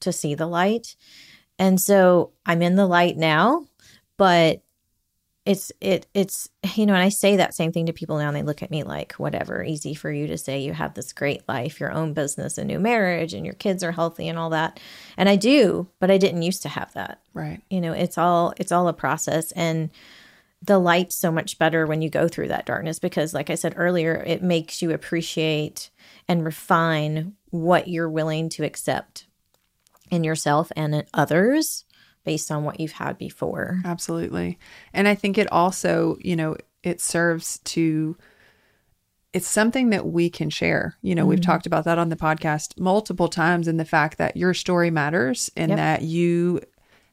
to 0.00 0.12
see 0.12 0.34
the 0.34 0.46
light. 0.46 0.96
And 1.58 1.80
so 1.80 2.32
i'm 2.44 2.62
in 2.62 2.76
the 2.76 2.86
light 2.86 3.16
now 3.16 3.66
but 4.16 4.62
it's 5.46 5.70
it 5.80 6.06
it's 6.12 6.50
you 6.74 6.84
know 6.84 6.92
and 6.92 7.02
i 7.02 7.08
say 7.08 7.36
that 7.36 7.54
same 7.54 7.72
thing 7.72 7.86
to 7.86 7.92
people 7.92 8.18
now 8.18 8.26
and 8.26 8.36
they 8.36 8.42
look 8.42 8.62
at 8.62 8.70
me 8.70 8.82
like 8.82 9.12
whatever 9.12 9.62
easy 9.62 9.94
for 9.94 10.10
you 10.10 10.26
to 10.26 10.36
say 10.36 10.58
you 10.58 10.72
have 10.72 10.94
this 10.94 11.12
great 11.12 11.48
life 11.48 11.80
your 11.80 11.92
own 11.92 12.12
business 12.12 12.58
a 12.58 12.64
new 12.64 12.80
marriage 12.80 13.32
and 13.32 13.46
your 13.46 13.54
kids 13.54 13.82
are 13.82 13.92
healthy 13.92 14.28
and 14.28 14.38
all 14.38 14.50
that. 14.50 14.78
And 15.16 15.28
i 15.28 15.36
do 15.36 15.88
but 16.00 16.10
i 16.10 16.18
didn't 16.18 16.42
used 16.42 16.62
to 16.62 16.68
have 16.68 16.92
that. 16.94 17.22
Right. 17.32 17.62
You 17.70 17.80
know 17.80 17.92
it's 17.92 18.18
all 18.18 18.52
it's 18.58 18.72
all 18.72 18.88
a 18.88 18.92
process 18.92 19.52
and 19.52 19.90
the 20.62 20.78
light's 20.78 21.14
so 21.14 21.30
much 21.30 21.58
better 21.58 21.86
when 21.86 22.02
you 22.02 22.10
go 22.10 22.26
through 22.26 22.48
that 22.48 22.66
darkness 22.66 22.98
because 22.98 23.32
like 23.32 23.50
i 23.50 23.54
said 23.54 23.74
earlier 23.76 24.14
it 24.26 24.42
makes 24.42 24.82
you 24.82 24.90
appreciate 24.90 25.90
and 26.28 26.44
refine 26.44 27.34
what 27.50 27.88
you're 27.88 28.10
willing 28.10 28.48
to 28.48 28.64
accept 28.64 29.26
in 30.10 30.24
yourself 30.24 30.72
and 30.74 30.94
in 30.94 31.04
others 31.14 31.85
based 32.26 32.50
on 32.50 32.62
what 32.64 32.78
you've 32.78 32.92
had 32.92 33.16
before. 33.16 33.80
Absolutely. 33.86 34.58
And 34.92 35.08
I 35.08 35.14
think 35.14 35.38
it 35.38 35.50
also, 35.50 36.18
you 36.20 36.36
know, 36.36 36.56
it 36.82 37.00
serves 37.00 37.58
to 37.60 38.16
it's 39.32 39.46
something 39.48 39.90
that 39.90 40.06
we 40.06 40.30
can 40.30 40.48
share. 40.50 40.96
You 41.02 41.14
know, 41.14 41.22
Mm-hmm. 41.22 41.28
we've 41.30 41.40
talked 41.42 41.66
about 41.66 41.84
that 41.84 41.98
on 41.98 42.08
the 42.08 42.16
podcast 42.16 42.78
multiple 42.78 43.28
times 43.28 43.68
and 43.68 43.78
the 43.78 43.84
fact 43.84 44.16
that 44.18 44.36
your 44.36 44.54
story 44.54 44.90
matters 44.90 45.50
and 45.56 45.70
Yep. 45.70 45.76
that 45.76 46.02
you 46.02 46.60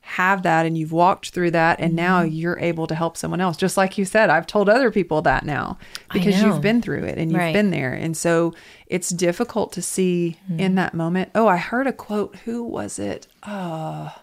have 0.06 0.44
that 0.44 0.66
and 0.66 0.78
you've 0.78 0.92
walked 0.92 1.30
through 1.30 1.52
that 1.52 1.80
and 1.80 1.94
now 1.96 2.22
Mm-hmm. 2.24 2.34
you're 2.36 2.60
able 2.60 2.88
to 2.88 2.96
help 2.96 3.18
someone 3.18 3.42
else. 3.42 3.58
Just 3.58 3.76
like 3.78 3.98
you 3.98 4.06
said, 4.06 4.30
I've 4.30 4.48
told 4.48 4.70
other 4.70 4.90
people 4.92 5.22
that 5.24 5.46
now 5.46 5.78
because 6.14 6.42
you've 6.42 6.62
been 6.62 6.82
through 6.82 7.04
it 7.04 7.18
and 7.18 7.30
you've 7.32 7.40
Right. 7.40 7.54
been 7.54 7.72
there. 7.72 7.94
And 7.94 8.16
so 8.16 8.54
it's 8.88 9.10
difficult 9.10 9.74
to 9.74 9.82
see 9.82 10.38
Mm-hmm. 10.50 10.60
in 10.60 10.76
that 10.76 10.94
moment. 10.94 11.32
Oh, 11.36 11.48
I 11.48 11.58
heard 11.58 11.88
a 11.88 11.94
quote. 11.94 12.36
Who 12.46 12.64
was 12.64 13.00
it? 13.00 13.28
Oh, 13.46 14.14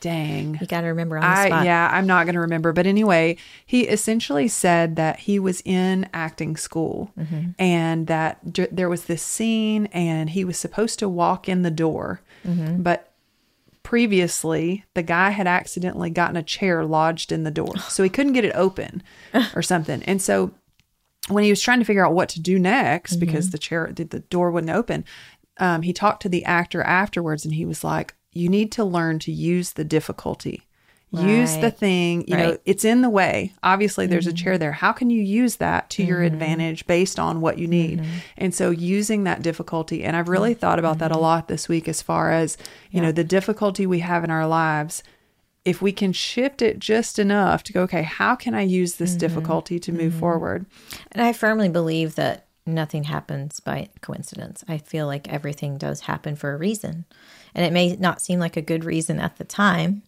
dang. 0.00 0.58
You 0.60 0.66
got 0.66 0.82
to 0.82 0.88
remember 0.88 1.18
I 1.18 1.48
yeah, 1.64 1.90
I'm 1.92 2.06
not 2.06 2.24
going 2.24 2.34
to 2.34 2.40
remember, 2.40 2.72
but 2.72 2.86
anyway, 2.86 3.36
he 3.66 3.82
essentially 3.82 4.48
said 4.48 4.96
that 4.96 5.20
he 5.20 5.38
was 5.38 5.60
in 5.64 6.08
acting 6.14 6.56
school 6.56 7.10
Mm-hmm. 7.18 7.50
and 7.58 8.06
that 8.06 8.52
d- 8.52 8.68
there 8.70 8.88
was 8.88 9.04
this 9.04 9.22
scene 9.22 9.86
and 9.86 10.30
he 10.30 10.44
was 10.44 10.56
supposed 10.58 10.98
to 11.00 11.08
walk 11.08 11.48
in 11.48 11.62
the 11.62 11.70
door, 11.70 12.20
Mm-hmm. 12.46 12.82
but 12.82 13.12
previously 13.82 14.84
the 14.94 15.02
guy 15.02 15.30
had 15.30 15.46
accidentally 15.46 16.10
gotten 16.10 16.36
a 16.36 16.42
chair 16.42 16.84
lodged 16.84 17.32
in 17.32 17.44
the 17.44 17.50
door, 17.50 17.76
so 17.88 18.02
he 18.02 18.08
couldn't 18.10 18.32
get 18.34 18.44
it 18.44 18.52
open 18.54 19.02
or 19.54 19.62
something, 19.62 20.02
and 20.04 20.20
so 20.22 20.52
when 21.28 21.44
he 21.44 21.50
was 21.50 21.60
trying 21.60 21.78
to 21.78 21.84
figure 21.84 22.06
out 22.06 22.14
what 22.14 22.28
to 22.30 22.40
do 22.40 22.58
next 22.58 23.12
Mm-hmm. 23.14 23.20
because 23.20 23.50
the 23.50 23.58
chair 23.58 23.90
the, 23.94 24.04
the 24.04 24.20
door 24.20 24.50
wouldn't 24.50 24.72
open 24.74 25.04
um, 25.60 25.82
he 25.82 25.92
talked 25.92 26.22
to 26.22 26.28
the 26.28 26.44
actor 26.44 26.82
afterwards 26.82 27.44
and 27.44 27.52
he 27.54 27.64
was 27.66 27.82
like 27.82 28.14
you 28.32 28.48
need 28.48 28.70
to 28.72 28.84
learn 28.84 29.18
to 29.20 29.32
use 29.32 29.72
the 29.72 29.84
difficulty 29.84 30.62
use 31.10 31.56
the 31.56 31.70
thing 31.70 32.22
you 32.28 32.36
know 32.36 32.44
Right. 32.44 32.52
Mm-hmm. 32.54 32.62
it's 32.70 32.84
in 32.84 33.00
the 33.00 33.08
way 33.08 33.54
obviously 33.62 34.06
there's 34.06 34.26
a 34.26 34.32
chair 34.32 34.58
there 34.58 34.72
how 34.72 34.92
can 34.92 35.08
you 35.08 35.22
use 35.22 35.56
that 35.56 35.88
to 35.90 36.02
your 36.02 36.20
advantage 36.22 36.86
based 36.86 37.18
on 37.18 37.40
what 37.40 37.56
you 37.56 37.66
need 37.66 38.00
Mm-hmm. 38.00 38.10
and 38.36 38.54
so 38.54 38.68
using 38.70 39.24
that 39.24 39.40
difficulty 39.40 40.04
and 40.04 40.14
i've 40.16 40.28
really 40.28 40.52
thought 40.52 40.78
about 40.78 40.98
that 40.98 41.10
a 41.10 41.16
lot 41.18 41.48
this 41.48 41.66
week 41.66 41.88
as 41.88 42.02
far 42.02 42.30
as 42.30 42.58
you 42.90 43.00
know 43.00 43.10
the 43.10 43.24
difficulty 43.24 43.86
we 43.86 44.00
have 44.00 44.22
in 44.22 44.30
our 44.30 44.46
lives 44.46 45.02
if 45.64 45.80
we 45.80 45.92
can 45.92 46.12
shift 46.12 46.60
it 46.60 46.78
just 46.78 47.18
enough 47.18 47.62
to 47.62 47.72
go 47.72 47.80
okay 47.84 48.02
how 48.02 48.36
can 48.36 48.54
i 48.54 48.60
use 48.60 48.96
this 48.96 49.12
Mm-hmm. 49.12 49.18
difficulty 49.20 49.78
to 49.80 49.92
move 49.92 50.12
forward 50.12 50.66
And 51.12 51.22
I 51.22 51.32
firmly 51.32 51.70
believe 51.70 52.16
that 52.16 52.44
nothing 52.66 53.04
happens 53.04 53.60
by 53.60 53.88
coincidence. 54.02 54.62
I 54.68 54.76
feel 54.76 55.06
like 55.06 55.26
everything 55.32 55.78
does 55.78 56.00
happen 56.02 56.36
for 56.36 56.52
a 56.52 56.58
reason. 56.58 57.06
And 57.54 57.64
it 57.64 57.72
may 57.72 57.96
not 57.96 58.20
seem 58.20 58.38
like 58.38 58.56
a 58.56 58.62
good 58.62 58.84
reason 58.84 59.18
at 59.20 59.36
the 59.36 59.44
time, 59.44 60.02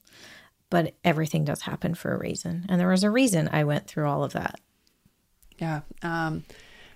but 0.68 0.94
everything 1.04 1.44
does 1.44 1.62
happen 1.62 1.94
for 1.94 2.14
a 2.14 2.18
reason. 2.18 2.66
And 2.68 2.80
there 2.80 2.88
was 2.88 3.04
a 3.04 3.10
reason 3.10 3.48
I 3.52 3.64
went 3.64 3.86
through 3.86 4.08
all 4.08 4.24
of 4.24 4.32
that. 4.32 4.60
Yeah. 5.58 5.80
Um, 6.02 6.44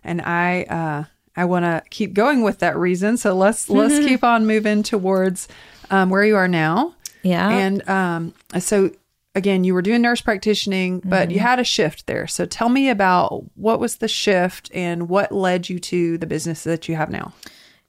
and 0.02 0.22
I 0.22 0.62
uh, 0.64 1.04
I 1.37 1.44
want 1.44 1.64
to 1.64 1.83
keep 1.90 2.14
going 2.14 2.42
with 2.42 2.61
that 2.61 2.76
reason. 2.76 3.16
So 3.16 3.35
let's 3.35 3.68
let's 3.68 3.98
keep 4.07 4.24
on 4.24 4.46
moving 4.46 4.83
towards 4.83 5.48
um, 5.90 6.11
where 6.11 6.24
you 6.24 6.37
are 6.37 6.48
now. 6.48 6.94
Yeah. 7.22 7.48
And 7.48 7.88
um, 7.88 8.35
so 8.59 8.90
again, 9.35 9.64
you 9.64 9.74
were 9.74 9.83
doing 9.83 10.02
nurse 10.02 10.20
practicing, 10.20 11.00
but 11.00 11.30
you 11.30 11.40
had 11.40 11.59
a 11.59 11.64
shift 11.64 12.07
there. 12.07 12.26
So 12.26 12.46
tell 12.46 12.68
me 12.68 12.88
about 12.88 13.44
what 13.57 13.80
was 13.80 13.96
the 13.96 14.09
shift 14.09 14.70
and 14.72 15.09
what 15.09 15.33
led 15.33 15.68
you 15.68 15.78
to 15.80 16.18
the 16.18 16.26
business 16.26 16.64
that 16.64 16.88
you 16.88 16.94
have 16.94 17.11
now. 17.11 17.33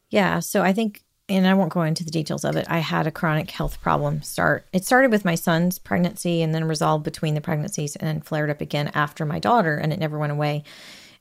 Yeah. 0.10 0.40
So 0.40 0.64
I 0.64 0.74
think, 0.74 1.04
and 1.28 1.48
I 1.48 1.56
won't 1.56 1.74
go 1.74 1.82
into 1.82 2.04
the 2.04 2.12
details 2.12 2.46
of 2.46 2.56
it, 2.56 2.68
I 2.70 2.80
had 2.80 3.08
a 3.08 3.12
chronic 3.12 3.50
health 3.50 3.82
problem 3.82 4.22
start. 4.22 4.68
It 4.72 4.86
started 4.86 5.12
with 5.12 5.26
my 5.26 5.36
son's 5.36 5.80
pregnancy 5.80 6.42
and 6.42 6.54
then 6.54 6.66
resolved 6.66 7.04
between 7.04 7.34
the 7.34 7.42
pregnancies 7.42 7.96
and 7.96 8.26
flared 8.26 8.50
up 8.50 8.62
again 8.62 8.92
after 8.94 9.26
my 9.26 9.40
daughter, 9.40 9.76
and 9.78 9.92
it 9.92 10.00
never 10.00 10.20
went 10.20 10.32
away. 10.32 10.64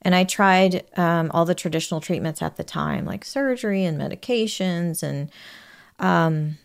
And 0.02 0.14
I 0.14 0.24
tried 0.24 0.84
um, 0.98 1.30
all 1.32 1.46
the 1.46 1.54
traditional 1.54 2.00
treatments 2.02 2.42
at 2.42 2.56
the 2.56 2.64
time, 2.64 3.06
like 3.06 3.24
surgery 3.24 3.84
and 3.84 3.98
medications 3.98 5.02
and 5.02 5.30
um, 5.98 6.58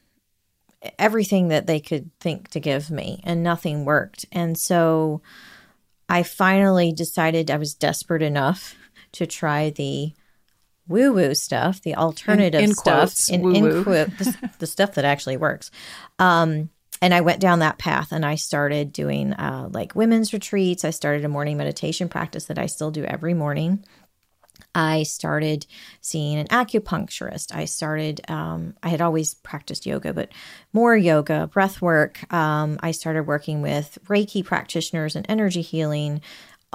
everything 0.97 1.47
that 1.47 1.65
they 1.65 1.79
could 1.79 2.11
think 2.19 2.49
to 2.49 2.59
give 2.59 2.91
me, 2.91 3.21
and 3.23 3.41
nothing 3.41 3.85
worked. 3.85 4.25
And 4.33 4.57
so 4.57 5.21
I 6.09 6.23
finally 6.23 6.91
decided 6.91 7.49
I 7.49 7.57
was 7.57 7.73
desperate 7.73 8.21
enough 8.21 8.75
to 9.13 9.25
try 9.25 9.69
the 9.69 10.13
woo 10.89 11.13
woo 11.13 11.33
stuff, 11.33 11.81
the 11.81 11.95
alternative 11.95 12.61
in 12.61 12.73
stuff, 12.73 12.99
quotes, 12.99 13.29
in, 13.29 13.55
in 13.55 13.83
quote, 13.83 14.09
the, 14.17 14.51
the 14.59 14.67
stuff 14.67 14.95
that 14.95 15.05
actually 15.05 15.37
works. 15.37 15.71
Um, 16.17 16.69
and 17.01 17.13
I 17.13 17.21
went 17.21 17.39
down 17.39 17.59
that 17.59 17.77
path 17.77 18.11
and 18.11 18.25
I 18.25 18.35
started 18.35 18.91
doing 18.91 19.31
uh, 19.33 19.69
like 19.71 19.95
women's 19.95 20.33
retreats. 20.33 20.83
I 20.83 20.89
started 20.89 21.23
a 21.23 21.29
morning 21.29 21.55
meditation 21.55 22.09
practice 22.09 22.45
that 22.45 22.59
I 22.59 22.65
still 22.65 22.91
do 22.91 23.05
every 23.05 23.33
morning. 23.33 23.85
I 24.75 25.03
started 25.03 25.65
seeing 26.01 26.37
an 26.37 26.47
acupuncturist. 26.47 27.55
I 27.55 27.65
started, 27.65 28.21
um, 28.29 28.75
I 28.83 28.89
had 28.89 29.01
always 29.01 29.33
practiced 29.33 29.85
yoga, 29.85 30.13
but 30.13 30.29
more 30.73 30.95
yoga, 30.95 31.47
breath 31.47 31.81
work. 31.81 32.31
Um, 32.33 32.77
I 32.83 32.91
started 32.91 33.23
working 33.23 33.61
with 33.61 33.97
Reiki 34.05 34.43
practitioners 34.43 35.15
and 35.15 35.25
energy 35.29 35.61
healing, 35.61 36.21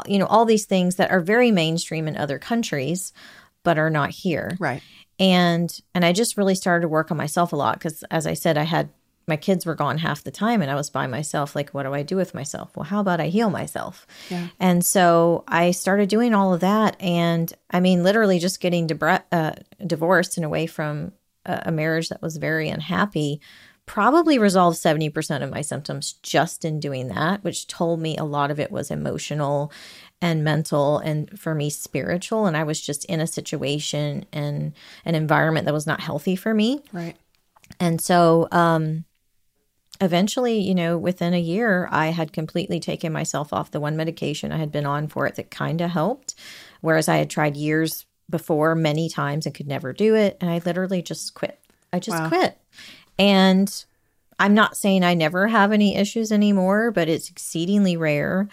you 0.07 0.19
know, 0.19 0.27
all 0.27 0.45
these 0.45 0.65
things 0.65 0.97
that 0.97 1.11
are 1.11 1.21
very 1.21 1.51
mainstream 1.51 2.09
in 2.09 2.17
other 2.17 2.39
countries, 2.39 3.13
but 3.65 3.79
are 3.79 3.91
not 3.91 4.11
here 4.11 4.57
Right. 4.61 4.83
and 5.19 5.77
and 5.95 6.05
i 6.05 6.13
just 6.13 6.37
really 6.37 6.55
started 6.55 6.83
to 6.83 6.89
work 6.89 7.11
on 7.11 7.17
myself 7.17 7.53
a 7.53 7.57
lot 7.57 7.75
because 7.79 8.03
as 8.11 8.27
i 8.27 8.35
said 8.35 8.57
i 8.57 8.63
had 8.65 8.91
my 9.27 9.37
kids 9.37 9.65
were 9.65 9.75
gone 9.75 9.99
half 9.99 10.23
the 10.23 10.31
time 10.31 10.61
and 10.63 10.71
i 10.71 10.75
was 10.75 10.91
by 10.91 11.07
myself 11.07 11.57
like 11.57 11.71
what 11.71 11.85
do 11.85 11.95
i 11.95 12.03
do 12.03 12.15
with 12.17 12.35
myself 12.35 12.77
well 12.77 12.85
how 12.85 13.01
about 13.01 13.21
i 13.21 13.29
heal 13.29 13.51
myself 13.51 14.07
Yeah. 14.31 14.49
and 14.61 14.85
so 14.85 15.45
i 15.49 15.71
started 15.71 16.09
doing 16.09 16.35
all 16.35 16.53
of 16.55 16.61
that 16.61 17.01
and 17.01 17.53
i 17.71 17.81
mean 17.81 18.03
literally 18.03 18.39
just 18.39 18.61
getting 18.61 18.87
debra- 18.87 19.25
uh, 19.33 19.53
divorced 19.87 20.37
and 20.37 20.45
away 20.45 20.67
from 20.67 21.13
a, 21.47 21.63
a 21.67 21.73
marriage 21.73 22.09
that 22.11 22.21
was 22.23 22.37
very 22.37 22.69
unhappy 22.69 23.41
probably 23.87 24.39
resolved 24.39 24.79
70% 24.79 25.43
of 25.43 25.51
my 25.51 25.61
symptoms 25.61 26.15
just 26.23 26.65
in 26.65 26.81
doing 26.81 27.09
that 27.09 27.45
which 27.45 27.67
told 27.67 28.01
me 28.01 28.17
a 28.17 28.25
lot 28.25 28.51
of 28.51 28.59
it 28.59 28.71
was 28.73 28.91
emotional 28.91 29.71
and 30.23 30.43
mental 30.45 30.99
and 30.99 31.39
for 31.39 31.55
me 31.55 31.69
spiritual. 31.71 32.47
And 32.47 32.57
i 32.57 32.63
was 32.65 32.81
just 32.81 33.05
in 33.07 33.21
a 33.21 33.27
situation 33.27 34.25
and 34.33 34.73
an 35.05 35.15
environment 35.15 35.67
that 35.67 35.75
was 35.75 35.87
not 35.87 36.01
healthy 36.01 36.37
for 36.37 36.55
me. 36.55 36.83
Right. 36.93 37.17
and 37.81 38.01
so 38.01 38.49
um 38.53 39.05
eventually 40.01 40.59
you 40.59 40.75
know 40.75 40.99
within 40.99 41.35
a 41.35 41.41
year 41.41 41.89
i 41.93 42.07
had 42.09 42.33
completely 42.33 42.81
taken 42.81 43.13
myself 43.13 43.53
off 43.53 43.71
the 43.71 43.79
one 43.79 43.97
medication 43.97 44.51
i 44.51 44.57
had 44.57 44.73
been 44.73 44.85
on 44.87 45.07
for 45.07 45.27
it 45.27 45.37
that 45.37 45.51
kind 45.51 45.81
of 45.81 45.91
helped. 45.91 46.35
Whereas 46.81 47.09
i 47.09 47.17
had 47.17 47.31
tried 47.31 47.57
years 47.57 48.05
before 48.29 48.75
many 48.75 49.09
times 49.09 49.45
and 49.47 49.55
could 49.55 49.69
never 49.69 49.93
do 49.93 50.15
it. 50.15 50.37
And 50.41 50.51
i 50.51 50.59
literally 50.65 51.03
just 51.03 51.35
quit. 51.35 51.61
I 51.93 52.01
just 52.01 52.19
Wow. 52.23 52.29
quit. 52.29 52.59
And 53.19 53.85
i'm 54.41 54.53
not 54.55 54.77
saying 54.77 55.05
i 55.05 55.15
never 55.15 55.47
have 55.47 55.71
any 55.71 55.95
issues 55.97 56.33
anymore 56.33 56.91
but 56.91 57.09
it's 57.09 57.31
exceedingly 57.31 57.97
rare 57.97 58.49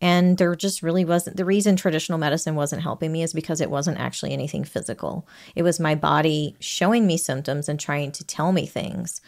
and 0.00 0.38
there 0.38 0.54
just 0.54 0.82
really 0.82 1.04
wasn't 1.04 1.36
the 1.36 1.44
reason 1.44 1.76
traditional 1.76 2.18
medicine 2.18 2.54
wasn't 2.56 2.82
helping 2.82 3.12
me 3.12 3.22
is 3.22 3.32
because 3.32 3.60
it 3.60 3.70
wasn't 3.70 3.98
actually 3.98 4.32
anything 4.32 4.64
physical. 4.64 5.26
It 5.54 5.62
was 5.62 5.80
my 5.80 5.94
body 5.94 6.56
showing 6.60 7.06
me 7.06 7.16
symptoms 7.16 7.68
and 7.68 7.78
trying 7.80 8.12
to 8.12 8.24
tell 8.24 8.52
me 8.52 8.66
things, 8.66 9.20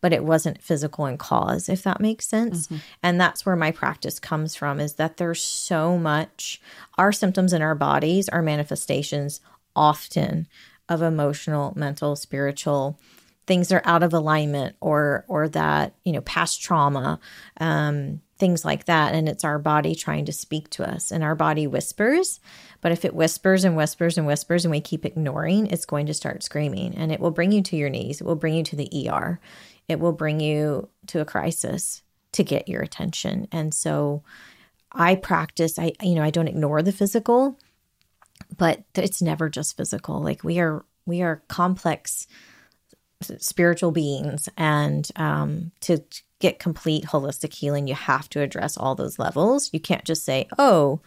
but 0.00 0.12
it 0.12 0.24
wasn't 0.24 0.62
physical 0.62 1.06
in 1.06 1.18
cause, 1.18 1.68
if 1.68 1.82
that 1.82 2.00
makes 2.00 2.26
sense. 2.26 2.68
And 3.02 3.20
that's 3.20 3.44
where 3.44 3.56
my 3.56 3.70
practice 3.70 4.18
comes 4.18 4.54
from 4.54 4.78
is 4.80 4.94
that 4.94 5.16
there's 5.16 5.42
so 5.42 5.98
much 5.98 6.60
our 6.98 7.12
symptoms 7.12 7.52
in 7.52 7.62
our 7.62 7.74
bodies 7.74 8.28
are 8.28 8.42
manifestations 8.42 9.40
often 9.74 10.46
of 10.88 11.02
emotional, 11.02 11.72
mental, 11.76 12.16
spiritual 12.16 12.98
things 13.46 13.68
that 13.68 13.76
are 13.76 13.88
out 13.88 14.02
of 14.02 14.12
alignment 14.12 14.76
or 14.80 15.24
or 15.28 15.48
that, 15.48 15.94
you 16.04 16.12
know, 16.12 16.20
past 16.20 16.62
trauma. 16.62 17.18
Um 17.58 18.20
things 18.40 18.64
like 18.64 18.86
that 18.86 19.14
and 19.14 19.28
it's 19.28 19.44
our 19.44 19.58
body 19.58 19.94
trying 19.94 20.24
to 20.24 20.32
speak 20.32 20.68
to 20.70 20.88
us 20.88 21.12
and 21.12 21.22
our 21.22 21.34
body 21.34 21.66
whispers 21.66 22.40
but 22.80 22.90
if 22.90 23.04
it 23.04 23.14
whispers 23.14 23.64
and 23.64 23.76
whispers 23.76 24.16
and 24.16 24.26
whispers 24.26 24.64
and 24.64 24.72
we 24.72 24.80
keep 24.80 25.04
ignoring 25.04 25.66
it's 25.66 25.84
going 25.84 26.06
to 26.06 26.14
start 26.14 26.42
screaming 26.42 26.94
and 26.96 27.12
it 27.12 27.20
will 27.20 27.30
bring 27.30 27.52
you 27.52 27.62
to 27.62 27.76
your 27.76 27.90
knees 27.90 28.20
it 28.20 28.26
will 28.26 28.34
bring 28.34 28.54
you 28.54 28.64
to 28.64 28.74
the 28.74 29.08
ER 29.08 29.38
it 29.88 30.00
will 30.00 30.12
bring 30.12 30.40
you 30.40 30.88
to 31.06 31.20
a 31.20 31.24
crisis 31.24 32.02
to 32.32 32.42
get 32.42 32.68
your 32.68 32.82
attention 32.82 33.46
and 33.52 33.74
so 33.74 34.22
I 34.90 35.14
practice 35.14 35.78
I 35.78 35.92
you 36.02 36.14
know 36.14 36.24
I 36.24 36.30
don't 36.30 36.48
ignore 36.48 36.82
the 36.82 36.92
physical 36.92 37.58
but 38.56 38.84
it's 38.94 39.22
never 39.22 39.48
just 39.48 39.76
physical 39.76 40.22
like 40.22 40.42
we 40.42 40.58
are 40.58 40.84
we 41.04 41.20
are 41.20 41.42
complex 41.48 42.26
spiritual 43.22 43.90
beings 43.90 44.48
and 44.56 45.10
um, 45.16 45.72
to 45.80 46.02
get 46.40 46.58
complete 46.58 47.04
holistic 47.04 47.54
healing 47.54 47.86
you 47.86 47.94
have 47.94 48.28
to 48.28 48.40
address 48.40 48.76
all 48.76 48.94
those 48.96 49.18
levels 49.18 49.70
you 49.72 49.78
can't 49.80 50.04
just 50.04 50.24
say 50.24 50.48
oh 50.58 51.00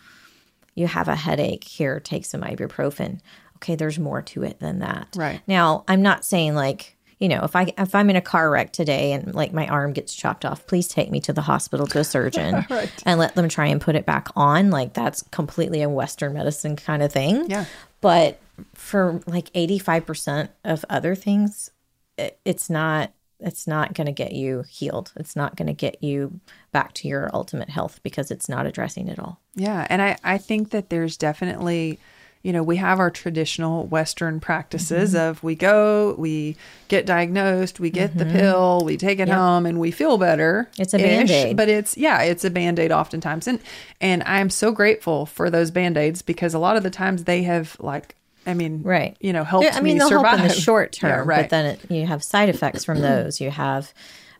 you 0.76 0.88
have 0.88 1.08
a 1.10 1.16
headache 1.16 1.64
here 1.66 2.00
take 2.00 2.24
some 2.26 2.42
ibuprofen 2.42 3.20
okay 3.58 3.76
there's 3.76 4.00
more 4.00 4.22
to 4.22 4.44
it 4.44 4.60
than 4.60 4.80
that 4.80 5.08
Right. 5.16 5.42
now 5.48 5.84
i'm 5.88 6.02
not 6.02 6.24
saying 6.24 6.56
like 6.56 6.96
you 7.20 7.30
know, 7.30 7.42
if 7.46 7.56
I 7.56 7.72
if 7.78 7.96
I'm 7.96 8.10
in 8.10 8.18
a 8.18 8.22
car 8.22 8.50
wreck 8.50 8.74
today 8.74 9.14
and 9.14 9.34
like 9.34 9.54
my 9.54 9.66
arm 9.68 9.94
gets 9.94 10.14
chopped 10.14 10.44
off, 10.44 10.68
please 10.68 10.90
take 10.90 11.10
me 11.10 11.22
to 11.22 11.32
the 11.32 11.44
hospital 11.44 11.88
to 11.88 12.00
a 12.00 12.04
surgeon 12.04 12.66
Right. 12.70 12.92
and 13.06 13.18
let 13.18 13.36
them 13.36 13.48
try 13.48 13.68
and 13.68 13.80
put 13.80 13.96
it 13.96 14.06
back 14.06 14.28
on. 14.36 14.72
Like 14.72 14.92
that's 14.94 15.22
completely 15.32 15.82
a 15.84 15.88
Western 15.88 16.34
medicine 16.34 16.76
kind 16.76 17.02
of 17.02 17.14
thing. 17.14 17.50
Yeah. 17.50 17.64
But 18.02 18.42
for 18.74 19.22
like 19.26 19.46
85% 19.54 20.50
of 20.66 20.84
other 20.90 21.16
things, 21.16 21.70
it, 22.18 22.40
it's 22.44 22.70
not 22.70 23.14
it's 23.44 23.68
not 23.68 23.94
going 23.94 24.08
to 24.08 24.14
get 24.14 24.32
you 24.32 24.64
healed. 24.70 25.12
It's 25.18 25.36
not 25.36 25.56
going 25.56 25.68
to 25.68 25.74
get 25.74 26.04
you 26.04 26.40
back 26.72 26.94
to 26.94 27.08
your 27.08 27.30
ultimate 27.34 27.70
health 27.70 28.00
because 28.04 28.32
it's 28.32 28.50
not 28.50 28.66
addressing 28.66 29.08
it 29.10 29.20
all. 29.20 29.40
Yeah. 29.56 29.86
And 29.90 30.02
I, 30.02 30.18
I 30.24 30.38
think 30.38 30.72
that 30.72 30.90
there's 30.90 31.18
definitely, 31.18 32.00
you 32.42 32.52
know, 32.52 32.64
we 32.64 32.78
have 32.78 33.00
our 33.00 33.12
traditional 33.12 33.86
Western 33.86 34.40
practices 34.40 35.14
Mm-hmm. 35.14 35.30
of 35.30 35.44
we 35.44 35.56
go, 35.56 36.16
we 36.18 36.56
get 36.88 37.06
diagnosed, 37.06 37.80
we 37.80 37.90
get 37.90 38.18
the 38.18 38.26
Mm-hmm. 38.26 38.38
pill, 38.38 38.82
we 38.84 38.98
take 38.98 39.20
it 39.20 39.30
home 39.30 39.66
and 39.66 39.80
we 39.80 39.92
feel 39.92 40.18
better. 40.18 40.70
It's 40.78 40.94
a 40.94 40.98
Band-Aid. 40.98 41.56
But 41.56 41.70
it's 41.70 41.96
yeah, 41.98 42.22
it's 42.24 42.44
a 42.44 42.50
band-aid 42.50 42.92
oftentimes. 42.92 43.48
And 43.48 43.60
and 44.02 44.24
I'm 44.24 44.50
so 44.50 44.72
grateful 44.72 45.26
for 45.26 45.50
those 45.50 45.70
band-aids 45.72 46.22
because 46.22 46.54
a 46.54 46.60
lot 46.60 46.76
of 46.78 46.84
the 46.84 46.90
times 46.90 47.26
they 47.26 47.44
have 47.44 47.78
like 47.80 48.16
I 48.46 48.54
mean, 48.54 48.84
Right. 48.84 49.16
you 49.20 49.34
know, 49.34 49.44
helped 49.44 49.74
I 49.74 49.82
mean, 49.82 49.94
me 49.94 50.00
they'll 50.00 50.10
survive 50.10 50.40
help 50.40 50.42
in 50.42 50.48
the 50.50 50.54
short 50.62 50.98
Yeah, 51.02 51.10
term, 51.18 51.28
right. 51.28 51.42
but 51.44 51.50
then 51.50 51.66
it, 51.66 51.92
you 51.92 52.06
have 52.06 52.24
side 52.24 52.50
effects 52.50 52.84
from 52.84 53.00
those. 53.02 53.40
You 53.40 53.52
have, 53.52 53.94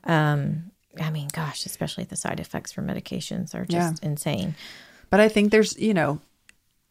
um, 0.04 0.72
I 1.00 1.10
mean, 1.10 1.30
gosh, 1.32 1.66
especially 1.66 2.04
the 2.04 2.16
side 2.16 2.40
effects 2.40 2.72
from 2.72 2.88
medications 2.88 3.56
are 3.56 3.66
just 3.66 4.04
insane. 4.04 4.56
But 5.10 5.20
I 5.20 5.30
think 5.30 5.52
there's, 5.52 5.78
you 5.78 5.94
know, 5.94 6.20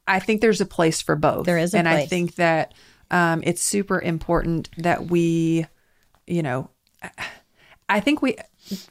I 0.06 0.18
think 0.18 0.40
there's 0.40 0.60
a 0.60 0.66
place 0.66 1.00
for 1.02 1.14
both. 1.16 1.46
There 1.46 1.58
is 1.58 1.74
a 1.74 1.78
and 1.78 1.88
I 1.88 2.06
think 2.06 2.36
that 2.36 2.74
um, 3.10 3.42
it's 3.44 3.62
super 3.62 4.00
important 4.00 4.70
that 4.78 5.06
we, 5.06 5.66
you 6.26 6.42
know, 6.42 6.70
I 7.88 8.00
think 8.00 8.22
we, 8.22 8.36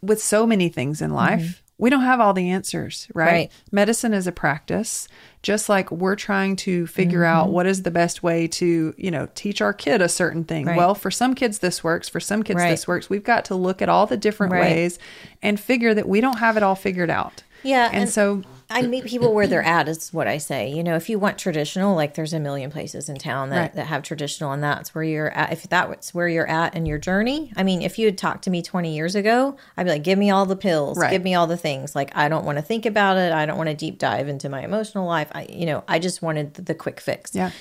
with 0.01 0.21
so 0.21 0.45
many 0.45 0.69
things 0.69 1.01
in 1.01 1.11
life, 1.11 1.60
we 1.81 1.89
don't 1.89 2.03
have 2.03 2.21
all 2.21 2.31
the 2.33 2.49
answers, 2.51 3.09
right? 3.13 3.25
Right. 3.31 3.51
Medicine 3.71 4.13
is 4.13 4.27
a 4.27 4.31
practice, 4.31 5.07
just 5.41 5.67
like 5.67 5.91
we're 5.91 6.15
trying 6.15 6.55
to 6.57 6.87
figure 6.87 7.25
out 7.25 7.45
Mm-hmm. 7.47 7.53
what 7.53 7.65
is 7.65 7.81
the 7.83 7.91
best 7.91 8.21
way 8.23 8.47
to, 8.47 8.93
you 8.97 9.11
know, 9.11 9.27
teach 9.35 9.61
our 9.61 9.73
kid 9.73 10.01
a 10.01 10.07
certain 10.07 10.43
thing. 10.45 10.65
Right. 10.67 10.77
Well, 10.77 10.95
for 10.95 11.11
some 11.11 11.33
kids, 11.35 11.59
this 11.59 11.83
works. 11.83 12.07
For 12.07 12.19
some 12.19 12.43
kids, 12.43 12.57
Right. 12.57 12.69
this 12.69 12.87
works. 12.87 13.09
We've 13.09 13.23
got 13.23 13.43
to 13.45 13.55
look 13.55 13.81
at 13.81 13.89
all 13.89 14.05
the 14.05 14.15
different 14.15 14.53
Right. 14.53 14.61
ways 14.61 14.99
and 15.41 15.59
figure 15.59 15.93
that 15.93 16.07
we 16.07 16.21
don't 16.21 16.37
have 16.37 16.55
it 16.55 16.63
all 16.63 16.75
figured 16.75 17.09
out. 17.09 17.43
Yeah, 17.63 17.87
And, 17.87 17.95
and- 18.03 18.09
so, 18.09 18.43
I 18.71 18.81
meet 18.83 19.05
people 19.05 19.33
where 19.33 19.47
they're 19.47 19.63
at 19.63 19.87
is 19.87 20.11
what 20.13 20.27
I 20.27 20.37
say. 20.37 20.69
You 20.69 20.83
know, 20.83 20.95
if 20.95 21.09
you 21.09 21.19
want 21.19 21.37
traditional, 21.37 21.95
like 21.95 22.15
there's 22.15 22.33
a 22.33 22.39
million 22.39 22.71
places 22.71 23.09
in 23.09 23.17
town 23.17 23.49
that, 23.49 23.59
Right. 23.59 23.73
that 23.75 23.87
have 23.87 24.03
traditional 24.03 24.51
and 24.51 24.63
that's 24.63 24.95
where 24.95 25.03
you're 25.03 25.29
at. 25.29 25.51
If 25.51 25.63
that's 25.69 26.13
where 26.13 26.27
you're 26.27 26.47
at 26.49 26.75
in 26.75 26.85
your 26.85 26.97
journey, 26.97 27.51
I 27.55 27.63
mean, 27.63 27.81
if 27.81 27.99
you 27.99 28.05
had 28.05 28.17
talked 28.17 28.43
to 28.45 28.49
me 28.49 28.61
20 28.61 28.93
years 28.95 29.15
ago, 29.15 29.55
I'd 29.77 29.83
be 29.83 29.89
like, 29.91 30.03
give 30.03 30.17
me 30.17 30.31
all 30.31 30.45
the 30.45 30.55
pills, 30.55 30.97
Right. 30.97 31.11
give 31.11 31.23
me 31.23 31.35
all 31.35 31.47
the 31.47 31.57
things. 31.57 31.95
Like, 31.95 32.15
I 32.15 32.29
don't 32.29 32.45
want 32.45 32.57
to 32.57 32.61
think 32.63 32.85
about 32.85 33.17
it. 33.17 33.31
I 33.31 33.45
don't 33.45 33.57
want 33.57 33.69
to 33.69 33.75
deep 33.75 33.97
dive 33.99 34.27
into 34.27 34.49
my 34.49 34.61
emotional 34.63 35.05
life. 35.05 35.27
I, 35.33 35.47
you 35.49 35.65
know, 35.65 35.83
I 35.87 35.99
just 35.99 36.21
wanted 36.21 36.53
the, 36.55 36.61
the 36.61 36.75
quick 36.75 36.99
fix. 36.99 37.35
Yeah. 37.35 37.51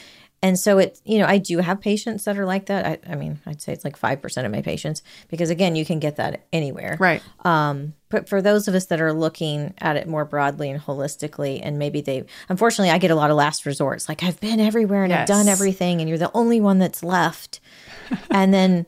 And 0.42 0.58
so 0.58 0.78
it, 0.78 0.98
you 1.04 1.18
know, 1.18 1.26
I 1.26 1.36
do 1.36 1.58
have 1.58 1.82
patients 1.82 2.24
that 2.24 2.38
are 2.38 2.46
like 2.46 2.66
that. 2.66 2.86
I, 2.86 3.12
I 3.12 3.14
mean, 3.14 3.40
I'd 3.44 3.60
say 3.60 3.74
it's 3.74 3.84
like 3.84 3.98
5% 4.00 4.46
of 4.46 4.50
my 4.50 4.62
patients 4.62 5.02
because 5.28 5.50
again, 5.50 5.76
you 5.76 5.84
can 5.84 5.98
get 5.98 6.16
that 6.16 6.46
anywhere. 6.50 6.96
right. 6.98 7.22
Um, 7.44 7.92
but 8.08 8.26
for 8.28 8.40
those 8.40 8.66
of 8.66 8.74
us 8.74 8.86
that 8.86 9.00
are 9.02 9.12
looking 9.12 9.74
at 9.78 9.96
it 9.96 10.08
more 10.08 10.24
broadly 10.24 10.70
and 10.70 10.80
holistically, 10.80 11.60
and 11.62 11.78
maybe 11.78 12.00
they, 12.00 12.24
unfortunately, 12.48 12.90
I 12.90 12.96
get 12.98 13.10
a 13.10 13.14
lot 13.14 13.30
of 13.30 13.36
last 13.36 13.66
resorts. 13.66 14.08
Like 14.08 14.22
I've 14.22 14.40
been 14.40 14.60
everywhere 14.60 15.04
and 15.04 15.12
I've 15.12 15.28
done 15.28 15.46
everything, 15.46 16.00
and 16.00 16.08
you're 16.08 16.18
the 16.18 16.30
only 16.34 16.60
one 16.60 16.78
that's 16.78 17.02
left. 17.02 17.60
and 18.30 18.52
then, 18.54 18.86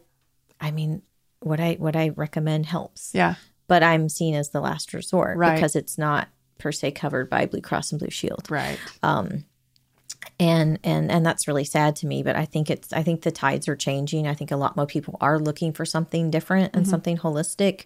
I 0.60 0.70
mean, 0.70 1.02
what 1.40 1.60
I 1.60 1.74
what 1.74 1.96
I 1.96 2.08
recommend 2.10 2.66
helps, 2.66 3.10
Yeah. 3.14 3.34
but 3.68 3.82
I'm 3.82 4.08
seen 4.08 4.34
as 4.34 4.50
the 4.50 4.60
last 4.60 4.94
resort 4.94 5.36
Right. 5.36 5.54
because 5.54 5.76
it's 5.76 5.98
not 5.98 6.28
per 6.58 6.72
se 6.72 6.92
covered 6.92 7.28
by 7.28 7.46
Blue 7.46 7.60
Cross 7.60 7.92
and 7.92 7.98
Blue 7.98 8.10
Shield 8.10 8.50
Right. 8.50 8.78
And 10.40 10.78
and 10.85 11.11
and 11.11 11.24
that's 11.26 11.46
really 11.48 11.64
sad 11.64 11.96
to 11.96 12.06
me 12.06 12.22
but 12.22 12.37
i 12.37 12.44
think 12.44 12.70
it's 12.70 12.92
i 12.92 13.02
think 13.02 13.22
the 13.22 13.30
tides 13.30 13.68
are 13.68 13.76
changing 13.76 14.26
i 14.26 14.35
think 14.35 14.50
a 14.50 14.56
lot 14.56 14.76
more 14.76 14.87
people 14.87 15.16
are 15.20 15.38
looking 15.38 15.72
for 15.72 15.85
something 15.85 16.30
different 16.30 16.70
Mm-hmm. 16.72 16.78
and 16.78 16.88
something 16.88 17.18
holistic 17.18 17.85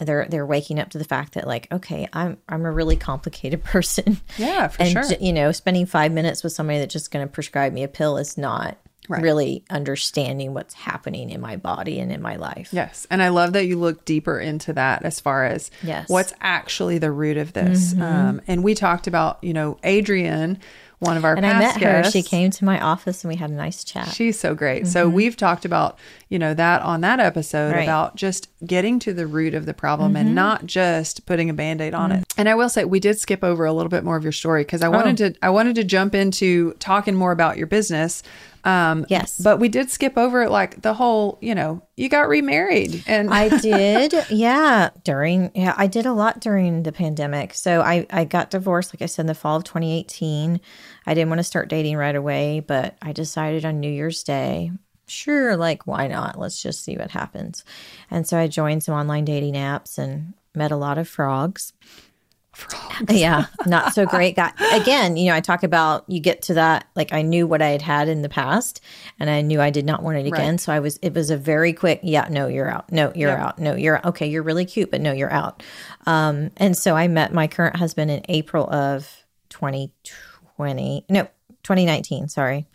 and 0.00 0.08
they're 0.08 0.26
they're 0.28 0.46
waking 0.46 0.80
up 0.80 0.90
to 0.90 0.98
the 0.98 1.04
fact 1.04 1.34
that 1.34 1.46
like 1.46 1.68
okay 1.72 2.08
i'm 2.12 2.36
i'm 2.48 2.64
a 2.64 2.70
really 2.72 2.96
complicated 2.96 3.62
person 3.64 4.20
Yeah, 4.38 4.68
for 4.68 4.82
and 4.82 4.90
sure. 4.92 5.04
you 5.20 5.32
know 5.32 5.52
spending 5.52 5.86
five 5.86 6.10
minutes 6.12 6.42
with 6.42 6.52
somebody 6.52 6.78
that's 6.80 6.92
just 6.92 7.10
going 7.10 7.26
to 7.26 7.32
prescribe 7.32 7.72
me 7.72 7.82
a 7.84 7.88
pill 7.88 8.16
is 8.18 8.36
not 8.38 8.76
Right. 9.06 9.20
really 9.22 9.64
understanding 9.68 10.54
what's 10.54 10.72
happening 10.72 11.28
in 11.28 11.38
my 11.38 11.56
body 11.56 12.00
and 12.00 12.10
in 12.10 12.22
my 12.22 12.36
life 12.36 12.70
Yes. 12.72 13.06
And 13.10 13.22
I 13.22 13.28
love 13.28 13.52
that 13.52 13.66
you 13.66 13.78
look 13.78 14.06
deeper 14.06 14.40
into 14.40 14.72
that 14.72 15.04
as 15.04 15.20
far 15.20 15.44
as 15.44 15.70
Yes. 15.82 16.04
Mm-hmm. 16.04 16.12
what's 16.14 16.32
actually 16.40 16.96
the 16.96 17.12
root 17.12 17.36
of 17.36 17.52
this. 17.52 17.92
Um, 18.00 18.40
and 18.48 18.64
we 18.64 18.74
talked 18.74 19.06
about, 19.06 19.44
you 19.44 19.52
know, 19.52 19.76
Adrian, 19.84 20.58
one 21.04 21.16
of 21.16 21.24
our 21.24 21.34
and 21.36 21.46
i 21.46 21.58
met 21.58 21.80
her 21.80 22.02
she 22.10 22.22
came 22.22 22.50
to 22.50 22.64
my 22.64 22.80
office 22.80 23.22
and 23.24 23.28
we 23.30 23.36
had 23.36 23.50
a 23.50 23.54
nice 23.54 23.84
chat 23.84 24.08
She's 24.08 24.38
so 24.38 24.54
great. 24.54 24.86
So 24.86 25.08
we've 25.08 25.36
talked 25.36 25.64
about, 25.64 25.98
you 26.28 26.38
know, 26.38 26.54
that 26.54 26.82
on 26.82 27.00
that 27.02 27.20
episode 27.20 27.68
Mm-hmm. 27.68 27.76
Right. 27.76 27.82
about 27.84 28.16
just 28.16 28.48
getting 28.66 28.98
to 29.00 29.12
the 29.12 29.26
root 29.26 29.54
of 29.54 29.66
the 29.66 29.74
problem 29.74 30.16
and 30.16 30.34
not 30.34 30.66
just 30.66 31.26
putting 31.26 31.48
a 31.50 31.54
band-aid 31.54 31.94
on 31.94 32.10
Mm-hmm. 32.10 32.22
it. 32.22 32.34
And 32.36 32.48
I 32.48 32.54
will 32.54 32.68
say 32.68 32.84
we 32.84 33.00
did 33.00 33.18
skip 33.18 33.42
over 33.44 33.64
a 33.64 33.72
little 33.72 33.90
bit 33.90 34.04
more 34.04 34.16
of 34.16 34.22
your 34.24 34.32
story 34.32 34.62
because 34.62 34.82
I 34.82 34.88
wanted 34.88 35.20
Oh. 35.20 35.28
to 35.30 35.38
I 35.42 35.50
wanted 35.50 35.74
to 35.76 35.84
jump 35.84 36.14
into 36.14 36.72
talking 36.74 37.14
more 37.14 37.32
about 37.32 37.56
your 37.56 37.66
business. 37.66 38.22
Um 38.64 39.04
Yes. 39.10 39.38
but 39.42 39.58
we 39.60 39.68
did 39.68 39.90
skip 39.90 40.16
over 40.16 40.48
like 40.48 40.80
the 40.82 40.94
whole, 40.94 41.38
you 41.42 41.54
know, 41.54 41.82
you 41.96 42.08
got 42.08 42.28
remarried 42.28 43.04
and 43.06 43.32
I 43.32 43.48
did. 43.60 44.14
Yeah. 44.30 44.90
During, 45.04 45.50
yeah, 45.54 45.74
I 45.76 45.86
did 45.86 46.06
a 46.06 46.12
lot 46.12 46.40
during 46.40 46.82
the 46.82 46.92
pandemic. 46.92 47.54
So 47.54 47.82
I, 47.82 48.06
I 48.10 48.24
got 48.24 48.50
divorced, 48.50 48.94
like 48.94 49.02
I 49.02 49.06
said, 49.06 49.22
in 49.24 49.26
the 49.26 49.34
fall 49.34 49.56
of 49.58 49.64
2018. 49.64 50.60
I 51.06 51.14
didn't 51.14 51.28
want 51.28 51.38
to 51.40 51.44
start 51.44 51.68
dating 51.68 51.96
right 51.96 52.16
away, 52.16 52.60
but 52.60 52.96
I 53.02 53.12
decided 53.12 53.64
on 53.64 53.80
New 53.80 53.90
Year's 53.90 54.22
Day, 54.22 54.70
sure, 55.06 55.56
like, 55.56 55.86
why 55.86 56.06
not? 56.06 56.38
Let's 56.38 56.62
just 56.62 56.82
see 56.82 56.96
what 56.96 57.10
happens. 57.10 57.64
And 58.10 58.26
so 58.26 58.38
I 58.38 58.46
joined 58.48 58.82
some 58.82 58.94
online 58.94 59.24
dating 59.24 59.54
apps 59.54 59.98
and 59.98 60.34
met 60.54 60.72
a 60.72 60.76
lot 60.76 60.98
of 60.98 61.08
frogs. 61.08 61.72
Frogs. 62.52 63.02
yeah, 63.10 63.46
not 63.66 63.94
so 63.94 64.06
great. 64.06 64.36
Got 64.36 64.54
again, 64.72 65.16
you 65.16 65.26
know, 65.26 65.34
I 65.34 65.40
talk 65.40 65.64
about 65.64 66.04
you 66.06 66.20
get 66.20 66.42
to 66.42 66.54
that 66.54 66.86
like 66.94 67.12
I 67.12 67.22
knew 67.22 67.48
what 67.48 67.60
I 67.60 67.70
had 67.70 67.82
had 67.82 68.08
in 68.08 68.22
the 68.22 68.28
past, 68.28 68.80
and 69.18 69.28
I 69.28 69.40
knew 69.40 69.60
I 69.60 69.70
did 69.70 69.84
not 69.84 70.04
want 70.04 70.18
it 70.18 70.26
again. 70.26 70.52
Right. 70.52 70.60
So 70.60 70.72
I 70.72 70.78
was. 70.78 70.96
It 71.02 71.14
was 71.14 71.30
a 71.30 71.36
very 71.36 71.72
quick. 71.72 71.98
Yeah, 72.04 72.28
no, 72.30 72.46
you're 72.46 72.70
out. 72.70 72.92
No, 72.92 73.10
you're 73.16 73.30
Yep. 73.30 73.38
out. 73.40 73.58
No, 73.58 73.74
you're 73.74 74.06
okay. 74.06 74.28
You're 74.28 74.44
really 74.44 74.66
cute, 74.66 74.92
but 74.92 75.00
no, 75.00 75.10
you're 75.10 75.32
out. 75.32 75.64
Um, 76.06 76.52
and 76.56 76.78
so 76.78 76.94
I 76.94 77.08
met 77.08 77.32
my 77.34 77.48
current 77.48 77.74
husband 77.74 78.12
in 78.12 78.22
April 78.28 78.70
of 78.72 79.24
2020. 79.48 79.92
No, 81.08 81.22
2019. 81.62 82.28
Sorry, 82.28 82.66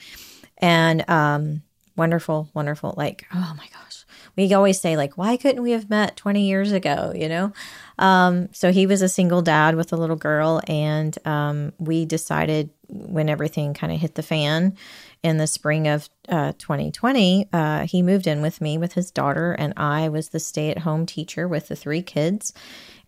and 0.58 1.08
um, 1.10 1.62
wonderful, 1.96 2.50
wonderful. 2.54 2.94
Like, 2.98 3.26
oh 3.34 3.54
my 3.58 3.68
gosh, 3.74 4.06
we 4.36 4.54
always 4.54 4.80
say 4.80 4.98
like, 4.98 5.18
why 5.18 5.38
couldn't 5.38 5.62
we 5.62 5.72
have 5.72 5.90
met 5.90 6.16
20 6.16 6.48
years 6.48 6.72
ago? 6.72 7.14
You 7.16 7.30
know. 7.30 7.54
Um, 7.98 8.50
so 8.54 8.72
he 8.72 8.88
was 8.88 9.02
a 9.02 9.10
single 9.10 9.42
dad 9.42 9.76
with 9.76 9.92
a 9.94 9.98
little 9.98 10.16
girl, 10.16 10.62
and 10.68 11.18
um, 11.26 11.74
we 11.78 12.06
decided 12.06 12.70
when 12.88 13.30
everything 13.30 13.74
kind 13.74 13.94
of 13.94 14.00
hit 14.00 14.16
the 14.16 14.24
fan 14.24 14.76
in 15.22 15.38
the 15.38 15.48
spring 15.48 15.88
of 15.88 16.10
uh, 16.30 16.54
2020, 16.58 17.50
uh, 17.52 17.86
he 17.86 18.02
moved 18.02 18.26
in 18.26 18.42
with 18.42 18.62
me 18.62 18.78
with 18.78 18.94
his 18.94 19.12
daughter, 19.12 19.52
and 19.52 19.74
I 19.76 20.10
was 20.10 20.30
the 20.30 20.40
stay 20.40 20.70
at 20.70 20.80
home 20.80 21.06
teacher 21.06 21.48
with 21.48 21.68
the 21.68 21.76
three 21.76 22.02
kids. 22.02 22.54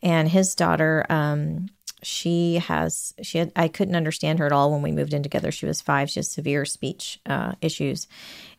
And 0.04 0.30
his 0.30 0.56
daughter, 0.56 1.06
um, 1.10 1.70
she 2.04 2.56
has, 2.56 3.14
she 3.22 3.38
had, 3.38 3.52
I 3.56 3.68
couldn't 3.68 3.96
understand 3.96 4.40
her 4.40 4.46
at 4.46 4.52
all 4.52 4.72
when 4.72 4.82
we 4.82 4.92
moved 4.92 5.14
in 5.14 5.24
together. 5.24 5.52
She 5.52 5.66
was 5.66 5.82
five, 5.82 6.10
she 6.10 6.20
has 6.20 6.30
severe 6.30 6.66
speech 6.66 7.20
uh, 7.26 7.54
issues 7.62 8.08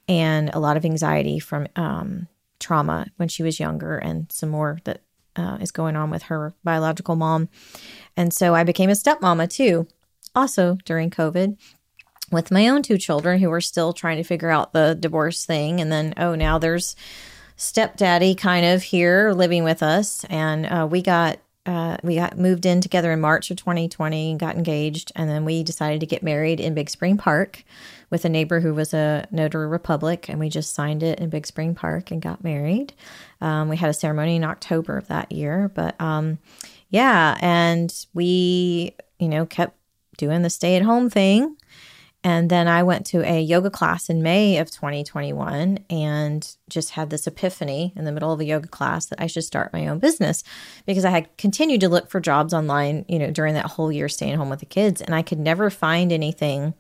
and 0.08 0.50
a 0.52 0.58
lot 0.58 0.76
of 0.76 0.84
anxiety 0.84 1.38
from 1.38 1.68
um, 1.76 2.28
trauma 2.58 3.06
when 3.16 3.28
she 3.28 3.42
was 3.42 3.60
younger, 3.60 3.96
and 3.96 4.30
some 4.32 4.48
more 4.48 4.78
that 4.84 5.00
uh, 5.36 5.58
is 5.60 5.70
going 5.70 5.96
on 5.96 6.10
with 6.10 6.24
her 6.24 6.54
biological 6.64 7.16
mom. 7.16 7.48
And 8.16 8.32
so 8.32 8.54
I 8.54 8.64
became 8.64 8.90
a 8.90 8.94
stepmama 8.94 9.48
too, 9.48 9.86
also 10.34 10.76
during 10.84 11.10
COVID 11.10 11.56
with 12.30 12.50
my 12.50 12.68
own 12.68 12.82
two 12.82 12.98
children 12.98 13.40
who 13.40 13.50
were 13.50 13.60
still 13.60 13.92
trying 13.92 14.16
to 14.16 14.24
figure 14.24 14.50
out 14.50 14.72
the 14.72 14.96
divorce 14.98 15.44
thing. 15.44 15.80
And 15.80 15.92
then, 15.92 16.14
oh, 16.16 16.34
now 16.34 16.58
there's 16.58 16.96
stepdaddy 17.56 18.34
kind 18.34 18.66
of 18.66 18.82
here 18.82 19.32
living 19.32 19.64
with 19.64 19.82
us. 19.82 20.24
And 20.24 20.66
uh, 20.66 20.88
we 20.90 21.02
got. 21.02 21.38
Uh, 21.64 21.96
we 22.02 22.16
got 22.16 22.36
moved 22.36 22.66
in 22.66 22.80
together 22.80 23.12
in 23.12 23.20
March 23.20 23.50
of 23.50 23.56
2020 23.56 24.32
and 24.32 24.40
got 24.40 24.56
engaged. 24.56 25.12
And 25.14 25.30
then 25.30 25.44
we 25.44 25.62
decided 25.62 26.00
to 26.00 26.06
get 26.06 26.22
married 26.22 26.58
in 26.58 26.74
Big 26.74 26.90
Spring 26.90 27.16
Park 27.16 27.64
with 28.10 28.24
a 28.24 28.28
neighbor 28.28 28.60
who 28.60 28.74
was 28.74 28.92
a 28.92 29.28
notary 29.30 29.68
republic. 29.68 30.28
And 30.28 30.40
we 30.40 30.48
just 30.48 30.74
signed 30.74 31.02
it 31.04 31.20
in 31.20 31.30
Big 31.30 31.46
Spring 31.46 31.74
Park 31.74 32.10
and 32.10 32.20
got 32.20 32.42
married. 32.42 32.92
Um, 33.40 33.68
we 33.68 33.76
had 33.76 33.90
a 33.90 33.94
ceremony 33.94 34.36
in 34.36 34.44
October 34.44 34.96
of 34.96 35.06
that 35.06 35.30
year. 35.30 35.70
But 35.72 36.00
um, 36.00 36.38
yeah, 36.90 37.38
and 37.40 37.94
we, 38.12 38.96
you 39.20 39.28
know, 39.28 39.46
kept 39.46 39.76
doing 40.16 40.42
the 40.42 40.50
stay 40.50 40.74
at 40.76 40.82
home 40.82 41.08
thing. 41.10 41.56
And 42.24 42.50
then 42.50 42.68
I 42.68 42.84
went 42.84 43.04
to 43.06 43.28
a 43.28 43.40
yoga 43.40 43.68
class 43.68 44.08
in 44.08 44.22
May 44.22 44.58
of 44.58 44.70
2021 44.70 45.80
and 45.90 46.56
just 46.68 46.90
had 46.90 47.10
this 47.10 47.26
epiphany 47.26 47.92
in 47.96 48.04
the 48.04 48.12
middle 48.12 48.32
of 48.32 48.38
a 48.38 48.44
yoga 48.44 48.68
class 48.68 49.06
that 49.06 49.20
I 49.20 49.26
should 49.26 49.42
start 49.42 49.72
my 49.72 49.88
own 49.88 49.98
business 49.98 50.44
because 50.86 51.04
I 51.04 51.10
had 51.10 51.36
continued 51.36 51.80
to 51.80 51.88
look 51.88 52.10
for 52.10 52.20
jobs 52.20 52.54
online, 52.54 53.04
you 53.08 53.18
know, 53.18 53.32
during 53.32 53.54
that 53.54 53.66
whole 53.66 53.90
year 53.90 54.08
staying 54.08 54.36
home 54.36 54.50
with 54.50 54.60
the 54.60 54.66
kids. 54.66 55.00
And 55.00 55.14
I 55.14 55.22
could 55.22 55.40
never 55.40 55.68
find 55.68 56.12
anything 56.12 56.74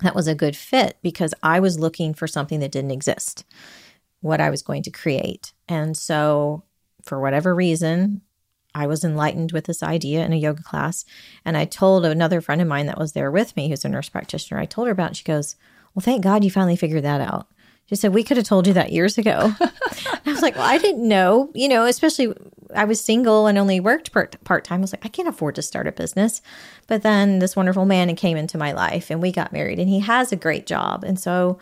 that 0.00 0.14
was 0.14 0.26
a 0.26 0.34
good 0.34 0.56
fit 0.56 0.96
because 1.02 1.34
I 1.42 1.60
was 1.60 1.78
looking 1.78 2.14
for 2.14 2.26
something 2.26 2.60
that 2.60 2.72
didn't 2.72 2.90
exist, 2.90 3.44
what 4.20 4.40
I 4.40 4.50
was 4.50 4.62
going 4.62 4.82
to 4.84 4.90
create. 4.90 5.52
And 5.68 5.96
so, 5.96 6.62
for 7.02 7.20
whatever 7.20 7.54
reason, 7.54 8.22
I 8.76 8.86
was 8.86 9.02
enlightened 9.02 9.52
with 9.52 9.64
this 9.64 9.82
idea 9.82 10.24
in 10.24 10.34
a 10.34 10.36
yoga 10.36 10.62
class. 10.62 11.06
And 11.46 11.56
I 11.56 11.64
told 11.64 12.04
another 12.04 12.42
friend 12.42 12.60
of 12.60 12.68
mine 12.68 12.86
that 12.86 12.98
was 12.98 13.12
there 13.12 13.30
with 13.30 13.56
me, 13.56 13.70
who's 13.70 13.86
a 13.86 13.88
nurse 13.88 14.10
practitioner, 14.10 14.60
I 14.60 14.66
told 14.66 14.86
her 14.86 14.92
about 14.92 15.12
it. 15.12 15.16
She 15.16 15.24
goes, 15.24 15.56
Well, 15.94 16.02
thank 16.02 16.22
God 16.22 16.44
you 16.44 16.50
finally 16.50 16.76
figured 16.76 17.04
that 17.04 17.22
out. 17.22 17.48
She 17.86 17.96
said, 17.96 18.12
We 18.12 18.22
could 18.22 18.36
have 18.36 18.46
told 18.46 18.66
you 18.66 18.74
that 18.74 18.92
years 18.92 19.16
ago. 19.16 19.54
I 19.60 20.20
was 20.26 20.42
like, 20.42 20.56
Well, 20.56 20.68
I 20.68 20.76
didn't 20.76 21.08
know, 21.08 21.50
you 21.54 21.68
know, 21.68 21.86
especially 21.86 22.34
I 22.74 22.84
was 22.84 23.00
single 23.00 23.46
and 23.46 23.56
only 23.56 23.80
worked 23.80 24.12
part 24.12 24.64
time. 24.64 24.80
I 24.80 24.82
was 24.82 24.92
like, 24.92 25.06
I 25.06 25.08
can't 25.08 25.28
afford 25.28 25.54
to 25.54 25.62
start 25.62 25.86
a 25.86 25.92
business. 25.92 26.42
But 26.86 27.02
then 27.02 27.38
this 27.38 27.56
wonderful 27.56 27.86
man 27.86 28.14
came 28.14 28.36
into 28.36 28.58
my 28.58 28.72
life 28.72 29.10
and 29.10 29.22
we 29.22 29.32
got 29.32 29.52
married 29.52 29.78
and 29.78 29.88
he 29.88 30.00
has 30.00 30.32
a 30.32 30.36
great 30.36 30.66
job. 30.66 31.02
And 31.02 31.18
so 31.18 31.58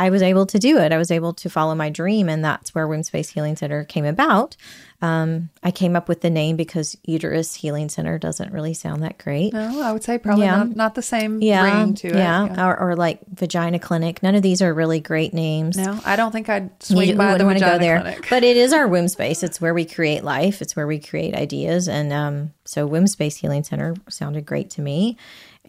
I 0.00 0.08
was 0.08 0.22
able 0.22 0.46
to 0.46 0.58
do 0.58 0.78
it. 0.78 0.92
I 0.92 0.96
was 0.96 1.10
able 1.10 1.34
to 1.34 1.50
follow 1.50 1.74
my 1.74 1.90
dream. 1.90 2.30
And 2.30 2.42
that's 2.42 2.74
where 2.74 2.88
Womb 2.88 3.02
Space 3.02 3.28
Healing 3.28 3.54
Center 3.54 3.84
came 3.84 4.06
about. 4.06 4.56
Um, 5.02 5.50
I 5.62 5.70
came 5.70 5.94
up 5.94 6.08
with 6.08 6.22
the 6.22 6.30
name 6.30 6.56
because 6.56 6.96
Uterus 7.04 7.54
Healing 7.54 7.90
Center 7.90 8.18
doesn't 8.18 8.50
really 8.50 8.72
sound 8.72 9.02
that 9.02 9.18
great. 9.18 9.52
No, 9.52 9.82
I 9.82 9.92
would 9.92 10.02
say 10.02 10.16
probably 10.16 10.46
yeah. 10.46 10.56
not, 10.56 10.76
not 10.76 10.94
the 10.94 11.02
same 11.02 11.42
yeah, 11.42 11.82
ring 11.82 11.94
to 11.96 12.08
it. 12.08 12.16
Yeah, 12.16 12.66
or, 12.66 12.78
or, 12.78 12.96
like 12.96 13.20
Vagina 13.28 13.78
Clinic. 13.78 14.22
None 14.22 14.34
of 14.34 14.42
these 14.42 14.62
are 14.62 14.72
really 14.72 15.00
great 15.00 15.34
names. 15.34 15.76
No, 15.76 16.00
I 16.04 16.16
don't 16.16 16.32
think 16.32 16.48
I'd 16.48 16.82
swing 16.82 17.10
you, 17.10 17.14
by 17.16 17.36
the 17.36 17.44
to 17.44 17.60
go 17.60 17.78
there. 17.78 18.00
Clinic. 18.00 18.26
But 18.30 18.42
it 18.42 18.56
is 18.56 18.72
our 18.72 18.88
womb 18.88 19.08
space. 19.08 19.42
It's 19.42 19.60
where 19.60 19.74
we 19.74 19.84
create 19.84 20.24
life. 20.24 20.62
It's 20.62 20.76
where 20.76 20.86
we 20.86 20.98
create 20.98 21.34
ideas. 21.34 21.88
And 21.88 22.12
um, 22.12 22.52
so 22.64 22.86
Womb 22.86 23.06
Space 23.06 23.36
Healing 23.36 23.64
Center 23.64 23.94
sounded 24.08 24.46
great 24.46 24.70
to 24.70 24.82
me. 24.82 25.16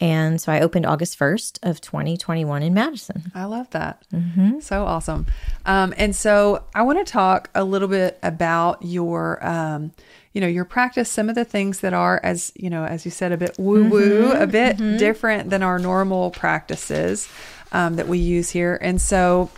And 0.02 0.42
so 0.42 0.52
I 0.52 0.60
opened 0.62 0.88
August 0.88 1.18
1st 1.18 1.60
of 1.62 1.80
2021 1.80 2.64
in 2.64 2.74
Madison. 2.74 3.32
I 3.36 3.46
love 3.46 3.70
that. 3.70 4.04
Mm-hmm. 4.12 4.60
So 4.60 4.84
awesome. 4.84 5.28
Um, 5.68 5.94
and 5.96 6.16
so 6.16 6.64
I 6.74 6.82
want 6.82 7.06
to 7.06 7.10
talk 7.10 7.52
a 7.54 7.64
little 7.64 7.88
bit 7.88 8.18
about 8.24 8.82
your, 8.82 9.46
um, 9.46 9.92
you 10.34 10.42
know, 10.42 10.48
your 10.48 10.66
practice, 10.66 11.08
some 11.08 11.30
of 11.30 11.36
the 11.36 11.46
things 11.46 11.82
that 11.82 11.94
are, 11.94 12.20
as 12.24 12.52
you 12.56 12.68
know, 12.68 12.84
as 12.84 13.06
you 13.06 13.12
said, 13.12 13.32
a 13.32 13.38
bit 13.38 13.56
woo 13.60 13.88
woo, 13.88 14.30
mm-hmm. 14.30 14.42
a 14.42 14.48
bit 14.48 14.78
mm-hmm. 14.78 14.98
different 14.98 15.52
than 15.52 15.62
our 15.62 15.78
normal 15.78 16.32
practices 16.32 17.30
um, 17.72 17.96
that 17.98 18.08
we 18.08 18.18
use 18.18 18.50
here. 18.50 18.80
And 18.82 19.00
so 19.00 19.52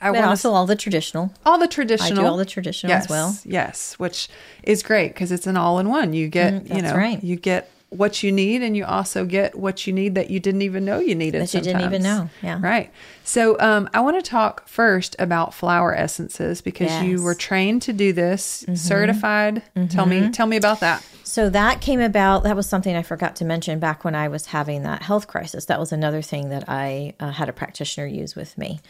I 0.00 0.10
want 0.10 0.26
also 0.26 0.50
all 0.50 0.66
the 0.66 0.74
traditional. 0.74 1.32
All 1.44 1.58
the 1.58 1.68
traditional. 1.68 2.18
I 2.18 2.22
do 2.22 2.26
all 2.26 2.36
the 2.36 2.44
traditional 2.44 2.90
yes, 2.90 3.04
as 3.04 3.08
well. 3.08 3.38
Yes, 3.44 3.94
which 4.00 4.28
is 4.64 4.82
great 4.82 5.08
because 5.08 5.30
it's 5.30 5.46
an 5.46 5.56
all 5.56 5.78
in 5.78 5.88
one. 5.88 6.12
You 6.12 6.26
get, 6.26 6.54
mm, 6.54 6.74
you 6.74 6.82
know, 6.82 6.96
right. 6.96 7.22
you 7.22 7.36
get 7.36 7.70
what 7.90 8.22
you 8.22 8.32
need 8.32 8.62
and 8.62 8.76
you 8.76 8.84
also 8.84 9.24
get 9.24 9.54
what 9.54 9.86
you 9.86 9.92
need 9.92 10.16
that 10.16 10.28
you 10.28 10.40
didn't 10.40 10.62
even 10.62 10.84
know 10.84 10.98
you 10.98 11.14
needed 11.14 11.40
that 11.40 11.48
sometimes. 11.48 11.66
you 11.66 11.72
didn't 11.72 11.86
even 11.86 12.02
know 12.02 12.28
yeah 12.42 12.58
right 12.60 12.90
so 13.22 13.58
um, 13.60 13.88
i 13.94 14.00
want 14.00 14.22
to 14.22 14.28
talk 14.28 14.66
first 14.66 15.14
about 15.20 15.54
flower 15.54 15.94
essences 15.94 16.60
because 16.60 16.88
yes. 16.88 17.04
you 17.04 17.22
were 17.22 17.34
trained 17.34 17.80
to 17.80 17.92
do 17.92 18.12
this 18.12 18.62
mm-hmm. 18.62 18.74
certified 18.74 19.62
mm-hmm. 19.76 19.86
tell 19.86 20.04
me 20.04 20.28
tell 20.30 20.46
me 20.46 20.56
about 20.56 20.80
that 20.80 21.04
so 21.22 21.48
that 21.48 21.80
came 21.80 22.00
about 22.00 22.42
that 22.42 22.56
was 22.56 22.68
something 22.68 22.96
i 22.96 23.02
forgot 23.02 23.36
to 23.36 23.44
mention 23.44 23.78
back 23.78 24.04
when 24.04 24.16
i 24.16 24.26
was 24.26 24.46
having 24.46 24.82
that 24.82 25.02
health 25.02 25.28
crisis 25.28 25.66
that 25.66 25.78
was 25.78 25.92
another 25.92 26.22
thing 26.22 26.48
that 26.48 26.64
i 26.68 27.14
uh, 27.20 27.30
had 27.30 27.48
a 27.48 27.52
practitioner 27.52 28.06
use 28.06 28.34
with 28.34 28.58
me 28.58 28.80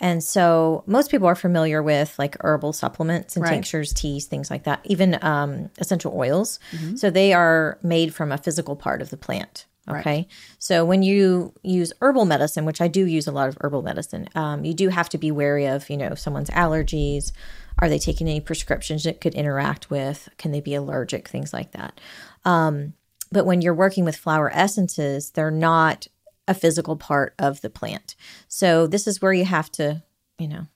and 0.00 0.24
so 0.24 0.82
most 0.86 1.10
people 1.10 1.26
are 1.26 1.34
familiar 1.34 1.82
with 1.82 2.18
like 2.18 2.36
herbal 2.40 2.72
supplements 2.72 3.36
and 3.36 3.44
right. 3.44 3.52
tinctures, 3.52 3.92
teas, 3.92 4.26
things 4.26 4.50
like 4.50 4.64
that, 4.64 4.80
even 4.84 5.18
um, 5.22 5.70
essential 5.78 6.12
oils. 6.16 6.58
Mm-hmm. 6.72 6.96
So 6.96 7.10
they 7.10 7.32
are 7.32 7.78
made 7.82 8.14
from 8.14 8.32
a 8.32 8.38
physical 8.38 8.76
part 8.76 9.02
of 9.02 9.10
the 9.10 9.18
plant. 9.18 9.66
Okay. 9.88 10.16
Right. 10.16 10.26
So 10.58 10.84
when 10.84 11.02
you 11.02 11.52
use 11.62 11.92
herbal 12.00 12.24
medicine, 12.24 12.64
which 12.64 12.80
I 12.80 12.88
do 12.88 13.06
use 13.06 13.26
a 13.26 13.32
lot 13.32 13.48
of 13.48 13.58
herbal 13.60 13.82
medicine, 13.82 14.28
um, 14.34 14.64
you 14.64 14.72
do 14.72 14.88
have 14.88 15.08
to 15.10 15.18
be 15.18 15.30
wary 15.30 15.66
of, 15.66 15.90
you 15.90 15.96
know, 15.96 16.14
someone's 16.14 16.50
allergies. 16.50 17.32
Are 17.78 17.88
they 17.88 17.98
taking 17.98 18.28
any 18.28 18.40
prescriptions 18.40 19.04
that 19.04 19.20
could 19.20 19.34
interact 19.34 19.90
with? 19.90 20.28
Can 20.38 20.52
they 20.52 20.60
be 20.60 20.74
allergic? 20.74 21.28
Things 21.28 21.52
like 21.52 21.72
that. 21.72 22.00
Um, 22.44 22.94
but 23.32 23.46
when 23.46 23.62
you're 23.62 23.74
working 23.74 24.04
with 24.04 24.16
flower 24.16 24.50
essences, 24.54 25.30
they're 25.30 25.50
not 25.50 26.06
a 26.48 26.54
physical 26.54 26.96
part 26.96 27.34
of 27.38 27.60
the 27.60 27.70
plant. 27.70 28.16
So 28.48 28.86
this 28.86 29.06
is 29.06 29.22
where 29.22 29.32
you 29.32 29.44
have 29.44 29.70
to, 29.72 30.02
you 30.38 30.48
know, 30.48 30.66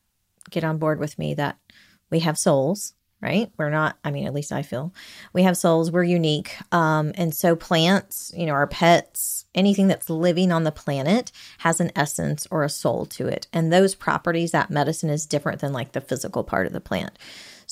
get 0.50 0.64
on 0.64 0.78
board 0.78 0.98
with 0.98 1.18
me 1.18 1.34
that 1.34 1.58
we 2.10 2.20
have 2.20 2.38
souls, 2.38 2.94
right? 3.20 3.50
We're 3.56 3.70
not, 3.70 3.96
I 4.04 4.10
mean, 4.10 4.26
at 4.26 4.34
least 4.34 4.52
I 4.52 4.62
feel 4.62 4.92
we 5.32 5.42
have 5.44 5.56
souls, 5.56 5.90
we're 5.90 6.04
unique. 6.04 6.56
Um, 6.72 7.12
and 7.16 7.34
so 7.34 7.56
plants, 7.56 8.32
you 8.36 8.44
know, 8.46 8.52
our 8.52 8.66
pets, 8.66 9.46
anything 9.54 9.88
that's 9.88 10.10
living 10.10 10.52
on 10.52 10.64
the 10.64 10.70
planet 10.70 11.32
has 11.58 11.80
an 11.80 11.90
essence 11.96 12.46
or 12.50 12.62
a 12.62 12.68
soul 12.68 13.06
to 13.06 13.26
it. 13.26 13.46
And 13.52 13.72
those 13.72 13.94
properties, 13.94 14.50
that 14.50 14.70
medicine 14.70 15.08
is 15.10 15.26
different 15.26 15.60
than 15.60 15.72
like 15.72 15.92
the 15.92 16.02
physical 16.02 16.44
part 16.44 16.66
of 16.66 16.72
the 16.72 16.80
plant. 16.80 17.18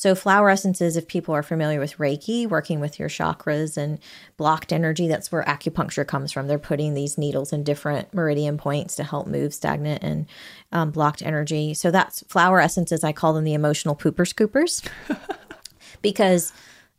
So, 0.03 0.17
flower 0.17 0.51
essences, 0.51 0.97
if 0.97 1.07
people 1.07 1.33
are 1.33 1.45
familiar 1.45 1.79
with 1.79 1.97
Reiki, 1.99 2.49
working 2.49 2.81
with 2.81 2.99
your 2.99 3.09
chakras 3.09 3.77
and 3.77 4.01
blocked 4.37 4.73
energy, 4.73 5.07
that's 5.07 5.31
where 5.31 5.45
acupuncture 5.45 6.05
comes 6.05 6.33
from. 6.33 6.49
They're 6.49 6.59
putting 6.59 6.95
these 6.95 7.17
needles 7.17 7.53
in 7.53 7.63
different 7.63 8.13
meridian 8.13 8.59
points 8.59 8.97
to 8.97 9.05
help 9.05 9.29
move 9.29 9.55
stagnant 9.55 10.03
and 10.03 10.27
um, 10.73 10.91
blocked 10.91 11.23
energy. 11.23 11.73
So, 11.73 11.93
that's 11.93 12.25
flower 12.27 12.61
essences. 12.61 13.05
I 13.05 13.13
call 13.13 13.33
them 13.33 13.45
the 13.45 13.55
emotional 13.55 13.95
pooper 13.95 14.27
scoopers 14.27 14.85
because 16.03 16.53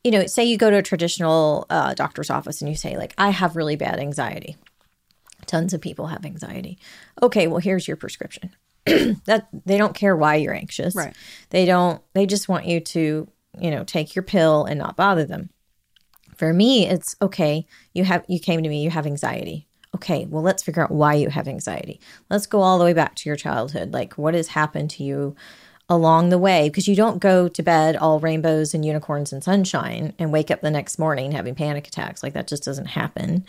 you 0.06 0.12
know, 0.12 0.26
say 0.26 0.46
you 0.46 0.56
go 0.56 0.70
to 0.70 0.78
a 0.78 0.82
traditional 0.82 1.66
uh, 1.70 1.94
doctor's 1.96 2.30
office 2.30 2.62
and 2.62 2.70
you 2.70 2.78
say, 2.78 2.96
like, 2.96 3.14
I 3.18 3.32
have 3.32 3.58
really 3.58 3.76
bad 3.76 4.00
anxiety. 4.00 4.56
Tons 5.46 5.74
of 5.74 5.82
people 5.82 6.08
have 6.08 6.24
anxiety. 6.24 6.80
Okay, 7.22 7.48
well, 7.48 7.60
here's 7.60 7.86
your 7.86 7.98
prescription. 7.98 8.56
that 9.26 9.48
they 9.66 9.78
don't 9.78 9.96
care 9.96 10.16
why 10.16 10.36
you're 10.36 10.54
anxious. 10.54 10.96
Right. 10.96 11.16
They 11.50 11.66
don't 11.66 12.02
they 12.14 12.26
just 12.26 12.50
want 12.50 12.66
you 12.66 12.80
to, 12.80 13.28
you 13.60 13.72
know, 13.72 13.84
take 13.84 14.16
your 14.16 14.24
pill 14.24 14.66
and 14.66 14.78
not 14.78 14.96
bother 14.98 15.26
them. 15.26 15.50
For 16.36 16.52
me, 16.52 16.88
it's 16.88 17.16
okay, 17.22 17.66
you 17.94 18.04
have 18.04 18.26
you 18.28 18.40
came 18.40 18.64
to 18.64 18.70
me, 18.70 18.84
you 18.84 18.90
have 18.90 19.06
anxiety. 19.06 19.68
Okay, 19.96 20.26
well 20.26 20.42
let's 20.42 20.64
figure 20.64 20.84
out 20.84 20.92
why 20.92 21.14
you 21.14 21.30
have 21.30 21.48
anxiety. 21.48 22.00
Let's 22.30 22.48
go 22.48 22.62
all 22.62 22.80
the 22.80 22.86
way 22.86 22.94
back 22.94 23.16
to 23.16 23.30
your 23.30 23.36
childhood. 23.36 23.94
Like 23.94 24.18
what 24.18 24.34
has 24.34 24.50
happened 24.50 24.90
to 24.92 25.04
you 25.04 25.36
along 25.90 26.30
the 26.30 26.38
way 26.38 26.70
because 26.70 26.88
you 26.88 26.96
don't 26.96 27.20
go 27.20 27.48
to 27.48 27.62
bed 27.62 27.96
all 27.96 28.20
rainbows 28.20 28.74
and 28.74 28.86
unicorns 28.86 29.34
and 29.34 29.44
sunshine 29.44 30.14
and 30.18 30.32
wake 30.32 30.50
up 30.50 30.62
the 30.62 30.72
next 30.72 30.98
morning 30.98 31.32
having 31.34 31.54
panic 31.54 31.88
attacks 31.88 32.24
like 32.24 32.34
that 32.34 32.48
just 32.48 32.64
doesn't 32.64 32.86
happen 32.86 33.46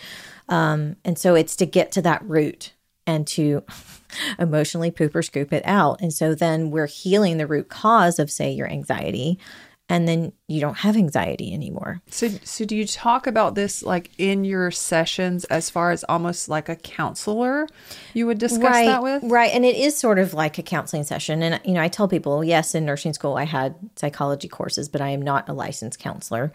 um, 0.48 0.96
and 1.04 1.16
so 1.16 1.34
it's 1.34 1.54
to 1.54 1.64
get 1.64 1.92
to 1.92 2.02
that 2.02 2.22
root 2.24 2.72
and 3.06 3.26
to 3.28 3.62
emotionally 4.38 4.90
poop 4.90 5.14
or 5.14 5.22
scoop 5.22 5.52
it 5.52 5.62
out. 5.66 6.00
And 6.00 6.12
so 6.12 6.34
then 6.34 6.70
we're 6.70 6.86
healing 6.86 7.36
the 7.36 7.46
root 7.46 7.68
cause 7.68 8.18
of, 8.18 8.30
say, 8.30 8.52
your 8.52 8.68
anxiety. 8.68 9.38
And 9.86 10.08
then 10.08 10.32
you 10.48 10.62
don't 10.62 10.78
have 10.78 10.96
anxiety 10.96 11.52
anymore. 11.52 12.00
So, 12.08 12.28
so 12.42 12.64
do 12.64 12.74
you 12.74 12.86
talk 12.86 13.26
about 13.26 13.54
this 13.54 13.82
like 13.82 14.10
in 14.16 14.44
your 14.44 14.70
sessions 14.70 15.44
as 15.44 15.68
far 15.68 15.90
as 15.90 16.02
almost 16.04 16.48
like 16.48 16.70
a 16.70 16.76
counselor 16.76 17.66
you 18.14 18.26
would 18.26 18.38
discuss 18.38 18.62
right, 18.62 18.86
that 18.86 19.02
with? 19.02 19.22
Right. 19.24 19.52
And 19.52 19.62
it 19.62 19.76
is 19.76 19.94
sort 19.94 20.18
of 20.18 20.32
like 20.32 20.56
a 20.56 20.62
counseling 20.62 21.04
session. 21.04 21.42
And, 21.42 21.60
you 21.66 21.74
know, 21.74 21.82
I 21.82 21.88
tell 21.88 22.08
people, 22.08 22.42
yes, 22.42 22.74
in 22.74 22.86
nursing 22.86 23.12
school, 23.12 23.36
I 23.36 23.44
had 23.44 23.74
psychology 23.96 24.48
courses, 24.48 24.88
but 24.88 25.02
I 25.02 25.10
am 25.10 25.20
not 25.20 25.50
a 25.50 25.52
licensed 25.52 25.98
counselor. 25.98 26.50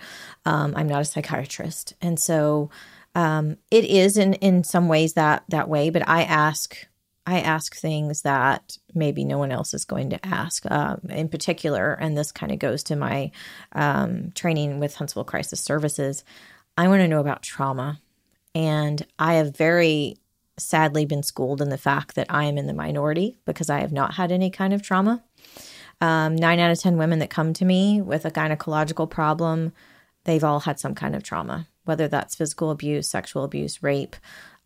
Um, 0.46 0.74
I'm 0.76 0.88
not 0.88 1.02
a 1.02 1.06
psychiatrist. 1.06 1.94
And 2.02 2.20
so, 2.20 2.72
um, 3.20 3.58
it 3.70 3.84
is 3.84 4.16
in 4.16 4.36
in 4.36 4.64
some 4.64 4.88
ways 4.88 5.14
that 5.14 5.44
that 5.50 5.68
way, 5.68 5.90
but 5.90 6.08
I 6.08 6.24
ask 6.24 6.88
I 7.26 7.42
ask 7.42 7.76
things 7.76 8.22
that 8.22 8.78
maybe 8.94 9.26
no 9.26 9.38
one 9.38 9.52
else 9.52 9.74
is 9.74 9.84
going 9.84 10.12
to 10.12 10.26
ask. 10.26 10.64
Um, 10.72 11.02
in 11.10 11.28
particular, 11.28 11.94
and 11.94 12.18
this 12.18 12.32
kind 12.32 12.54
of 12.54 12.60
goes 12.60 12.82
to 12.84 12.96
my 12.96 13.32
um, 13.74 14.32
training 14.36 14.80
with 14.80 14.96
Huntsville 14.96 15.26
Crisis 15.26 15.60
Services. 15.60 16.24
I 16.78 16.88
want 16.88 17.02
to 17.02 17.10
know 17.10 17.20
about 17.20 17.44
trauma, 17.44 18.00
and 18.56 19.06
I 19.20 19.34
have 19.34 19.54
very 19.54 20.16
sadly 20.58 21.06
been 21.06 21.24
schooled 21.24 21.62
in 21.62 21.68
the 21.68 21.78
fact 21.78 22.16
that 22.16 22.28
I 22.30 22.46
am 22.46 22.58
in 22.58 22.68
the 22.68 22.74
minority 22.74 23.38
because 23.44 23.70
I 23.70 23.82
have 23.82 23.92
not 23.92 24.14
had 24.14 24.32
any 24.32 24.50
kind 24.50 24.74
of 24.74 24.82
trauma. 24.82 25.22
Um, 26.00 26.38
nine 26.38 26.60
out 26.60 26.72
of 26.72 26.80
10 26.80 26.96
women 26.96 27.20
that 27.20 27.30
come 27.30 27.52
to 27.54 27.66
me 27.66 28.02
with 28.02 28.24
a 28.24 28.32
gynecological 28.32 29.10
problem, 29.10 29.74
they've 30.24 30.44
all 30.44 30.62
had 30.62 30.80
some 30.80 30.96
kind 30.96 31.16
of 31.16 31.24
trauma 31.24 31.68
whether 31.90 32.08
that's 32.08 32.36
physical 32.36 32.70
abuse, 32.70 33.10
sexual 33.10 33.44
abuse, 33.44 33.84
rape, 33.84 34.16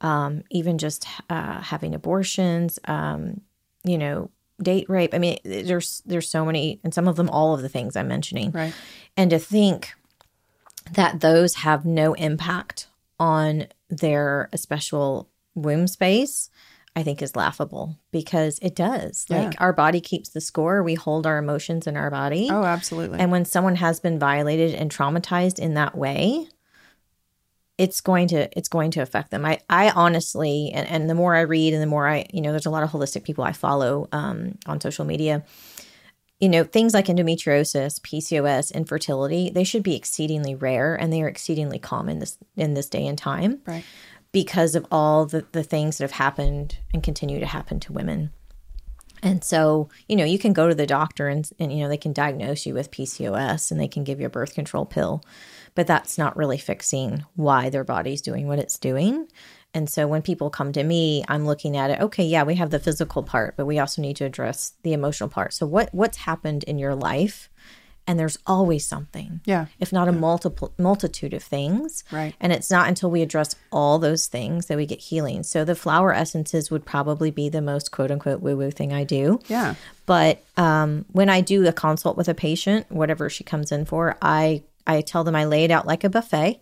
um, 0.02 0.44
even 0.52 0.78
just 0.78 1.08
uh, 1.30 1.62
having 1.62 1.96
abortions, 1.96 2.78
um, 2.86 3.40
you 3.86 3.98
know, 3.98 4.30
date 4.62 4.90
rape. 4.90 5.14
I 5.14 5.18
mean, 5.18 5.38
there's 5.46 6.04
there's 6.06 6.30
so 6.30 6.46
many, 6.46 6.82
and 6.84 6.94
some 6.94 7.08
of 7.08 7.16
them 7.16 7.30
all 7.30 7.56
of 7.56 7.62
the 7.62 7.70
things 7.70 7.96
I'm 7.96 8.10
mentioning. 8.10 8.52
Right. 8.52 8.74
And 9.16 9.30
to 9.32 9.40
think 9.40 9.94
that 10.92 11.22
those 11.22 11.56
have 11.56 11.86
no 11.86 12.14
impact 12.14 12.88
on 13.20 13.68
their 13.90 14.50
special 14.56 15.30
womb 15.56 15.88
space, 15.88 16.50
I 16.96 17.04
think 17.04 17.22
is 17.22 17.36
laughable 17.36 17.98
because 18.12 18.60
it 18.62 18.76
does. 18.76 19.26
Yeah. 19.30 19.46
Like 19.46 19.62
our 19.62 19.74
body 19.74 20.02
keeps 20.02 20.30
the 20.30 20.42
score. 20.42 20.84
We 20.84 20.96
hold 20.96 21.26
our 21.26 21.38
emotions 21.38 21.88
in 21.88 21.96
our 21.96 22.12
body. 22.12 22.50
Oh, 22.52 22.64
absolutely. 22.64 23.20
And 23.20 23.32
when 23.32 23.46
someone 23.46 23.78
has 23.78 24.00
been 24.00 24.20
violated 24.20 24.76
and 24.76 24.92
traumatized 24.92 25.58
in 25.58 25.76
that 25.76 25.98
way, 25.98 26.48
it's 27.84 28.00
going 28.00 28.30
to 28.30 28.58
it's 28.58 28.70
going 28.70 28.92
to 28.92 29.02
affect 29.02 29.30
them. 29.30 29.44
I 29.44 29.60
I 29.70 29.90
honestly 29.90 30.72
and, 30.74 30.88
and 30.88 31.10
the 31.10 31.16
more 31.16 31.36
I 31.36 31.42
read 31.42 31.74
and 31.74 31.82
the 31.82 31.88
more 31.88 32.08
I 32.08 32.26
you 32.32 32.40
know 32.40 32.52
there's 32.52 32.66
a 32.66 32.70
lot 32.70 32.84
of 32.84 32.92
holistic 32.92 33.26
people 33.26 33.44
I 33.44 33.52
follow 33.52 34.08
um, 34.14 34.58
on 34.66 34.80
social 34.80 35.04
media. 35.04 35.44
You 36.40 36.48
know 36.48 36.64
things 36.64 36.94
like 36.94 37.08
endometriosis, 37.08 38.00
PCOS, 38.00 38.74
infertility. 38.74 39.50
They 39.50 39.66
should 39.66 39.84
be 39.84 39.96
exceedingly 39.96 40.56
rare, 40.56 40.96
and 40.96 41.12
they 41.12 41.22
are 41.22 41.28
exceedingly 41.28 41.78
common 41.78 42.20
this 42.20 42.38
in 42.56 42.74
this 42.74 42.88
day 42.88 43.06
and 43.06 43.18
time 43.18 43.60
right. 43.66 43.84
because 44.32 44.76
of 44.76 44.86
all 44.90 45.26
the, 45.26 45.46
the 45.52 45.64
things 45.64 45.98
that 45.98 46.06
have 46.06 46.12
happened 46.12 46.78
and 46.94 47.04
continue 47.04 47.42
to 47.42 47.46
happen 47.46 47.82
to 47.82 47.94
women. 47.94 48.32
And 49.24 49.42
so, 49.42 49.88
you 50.10 50.18
know, 50.18 50.26
you 50.26 50.38
can 50.38 50.52
go 50.52 50.68
to 50.68 50.76
the 50.76 50.86
doctor 50.86 51.30
and, 51.30 51.50
and, 51.58 51.72
you 51.72 51.82
know, 51.82 51.88
they 51.88 51.98
can 51.98 52.12
diagnose 52.12 52.66
you 52.66 52.74
with 52.74 52.92
PCOS 52.92 53.72
and 53.72 53.80
they 53.80 53.88
can 53.88 54.04
give 54.04 54.20
you 54.20 54.26
a 54.26 54.30
birth 54.30 54.54
control 54.54 54.86
pill, 54.86 55.24
but 55.76 55.88
that's 55.88 56.18
not 56.18 56.38
really 56.38 56.58
fixing 56.58 57.24
why 57.36 57.70
their 57.70 57.84
body's 57.84 58.22
doing 58.22 58.48
what 58.48 58.60
it's 58.60 58.78
doing. 58.78 59.28
And 59.76 59.90
so 59.90 60.06
when 60.08 60.22
people 60.22 60.52
come 60.52 60.72
to 60.74 60.84
me, 60.84 61.24
I'm 61.28 61.48
looking 61.48 61.78
at 61.78 61.90
it, 61.90 62.00
okay, 62.00 62.24
yeah, 62.24 62.44
we 62.44 62.56
have 62.56 62.70
the 62.70 62.80
physical 62.80 63.24
part, 63.24 63.56
but 63.58 63.66
we 63.66 63.80
also 63.80 64.02
need 64.04 64.18
to 64.18 64.26
address 64.26 64.74
the 64.84 64.94
emotional 64.94 65.30
part. 65.30 65.52
So 65.54 65.66
what 65.66 65.90
what's 65.94 66.18
happened 66.18 66.64
in 66.64 66.78
your 66.78 66.94
life? 66.96 67.50
And 68.06 68.20
there's 68.20 68.38
always 68.46 68.86
something 68.86 69.40
Yeah. 69.46 69.68
if 69.80 69.94
not 69.94 70.10
a 70.10 70.12
multiple 70.12 70.74
multitude 70.78 71.34
of 71.34 71.42
things. 71.42 72.04
Right. 72.12 72.36
And 72.42 72.52
it's 72.52 72.70
not 72.70 72.90
until 72.90 73.10
we 73.10 73.22
address 73.22 73.56
all 73.72 73.98
those 73.98 74.28
things 74.28 74.66
that 74.66 74.76
we 74.78 74.86
get 74.86 75.00
healing. 75.00 75.42
So 75.44 75.64
the 75.64 75.74
flower 75.74 76.14
essences 76.14 76.70
would 76.70 76.86
probably 76.86 77.32
be 77.32 77.48
the 77.48 77.62
most 77.62 77.92
quote 77.92 78.12
unquote 78.12 78.42
woo 78.42 78.58
woo 78.58 78.72
thing 78.72 78.92
I 78.92 79.06
do. 79.06 79.40
Yeah. 79.48 79.76
But 80.06 80.44
um, 80.58 81.06
when 81.14 81.30
I 81.30 81.40
do 81.40 81.66
a 81.66 81.72
consult 81.72 82.18
with 82.18 82.28
a 82.28 82.34
patient, 82.36 82.92
whatever 82.92 83.30
she 83.30 83.46
comes 83.46 83.72
in 83.72 83.86
for, 83.86 84.18
I 84.22 84.64
I 84.86 85.02
tell 85.02 85.24
them 85.24 85.36
I 85.36 85.46
lay 85.46 85.64
it 85.64 85.72
out 85.72 85.88
like 85.88 86.04
a 86.04 86.10
buffet, 86.10 86.62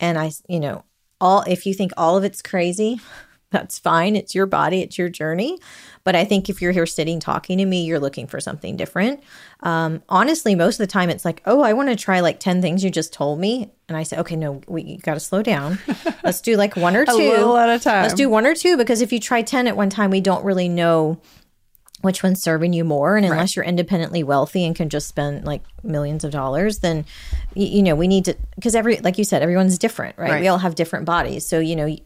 and 0.00 0.18
I 0.18 0.32
you 0.48 0.60
know 0.60 0.84
all 1.20 1.42
if 1.46 1.66
you 1.66 1.74
think 1.74 1.92
all 1.96 2.16
of 2.16 2.24
it's 2.24 2.42
crazy, 2.42 3.00
that's 3.50 3.78
fine. 3.78 4.16
It's 4.16 4.34
your 4.34 4.46
body, 4.46 4.82
it's 4.82 4.98
your 4.98 5.08
journey. 5.08 5.58
But 6.04 6.16
I 6.16 6.24
think 6.24 6.48
if 6.48 6.62
you're 6.62 6.72
here 6.72 6.86
sitting 6.86 7.20
talking 7.20 7.58
to 7.58 7.66
me, 7.66 7.84
you're 7.84 8.00
looking 8.00 8.26
for 8.26 8.40
something 8.40 8.76
different. 8.76 9.22
Um, 9.60 10.02
honestly, 10.08 10.54
most 10.54 10.76
of 10.76 10.86
the 10.86 10.90
time 10.90 11.10
it's 11.10 11.24
like, 11.24 11.42
oh, 11.44 11.60
I 11.60 11.72
want 11.72 11.88
to 11.88 11.96
try 11.96 12.20
like 12.20 12.40
ten 12.40 12.62
things 12.62 12.84
you 12.84 12.90
just 12.90 13.12
told 13.12 13.38
me, 13.38 13.70
and 13.88 13.96
I 13.96 14.02
say, 14.02 14.18
okay, 14.18 14.36
no, 14.36 14.60
we 14.66 14.96
got 14.98 15.14
to 15.14 15.20
slow 15.20 15.42
down. 15.42 15.78
Let's 16.24 16.40
do 16.40 16.56
like 16.56 16.76
one 16.76 16.96
or 16.96 17.04
two 17.04 17.12
little 17.12 17.56
at 17.56 17.68
a 17.68 17.78
time. 17.78 18.02
Let's 18.02 18.14
do 18.14 18.28
one 18.28 18.46
or 18.46 18.54
two 18.54 18.76
because 18.76 19.00
if 19.00 19.12
you 19.12 19.20
try 19.20 19.42
ten 19.42 19.66
at 19.66 19.76
one 19.76 19.90
time, 19.90 20.10
we 20.10 20.20
don't 20.20 20.44
really 20.44 20.68
know 20.68 21.20
which 22.02 22.22
one's 22.22 22.40
serving 22.42 22.72
you 22.72 22.84
more 22.84 23.16
and 23.16 23.26
unless 23.26 23.56
you're 23.56 23.64
independently 23.64 24.22
wealthy 24.22 24.64
and 24.64 24.76
can 24.76 24.88
just 24.88 25.08
spend 25.08 25.44
like 25.44 25.62
millions 25.82 26.22
of 26.24 26.30
dollars 26.30 26.78
then 26.78 27.04
y- 27.56 27.62
you 27.64 27.82
know 27.82 27.94
we 27.94 28.06
need 28.06 28.24
to 28.24 28.36
because 28.54 28.74
every 28.74 28.98
like 28.98 29.18
you 29.18 29.24
said 29.24 29.42
everyone's 29.42 29.78
different 29.78 30.16
right? 30.18 30.30
Right. 30.30 30.40
we 30.40 30.48
all 30.48 30.58
have 30.58 30.74
different 30.76 31.04
bodies 31.06 31.44
so 31.44 31.58
you 31.58 31.74
know 31.76 31.96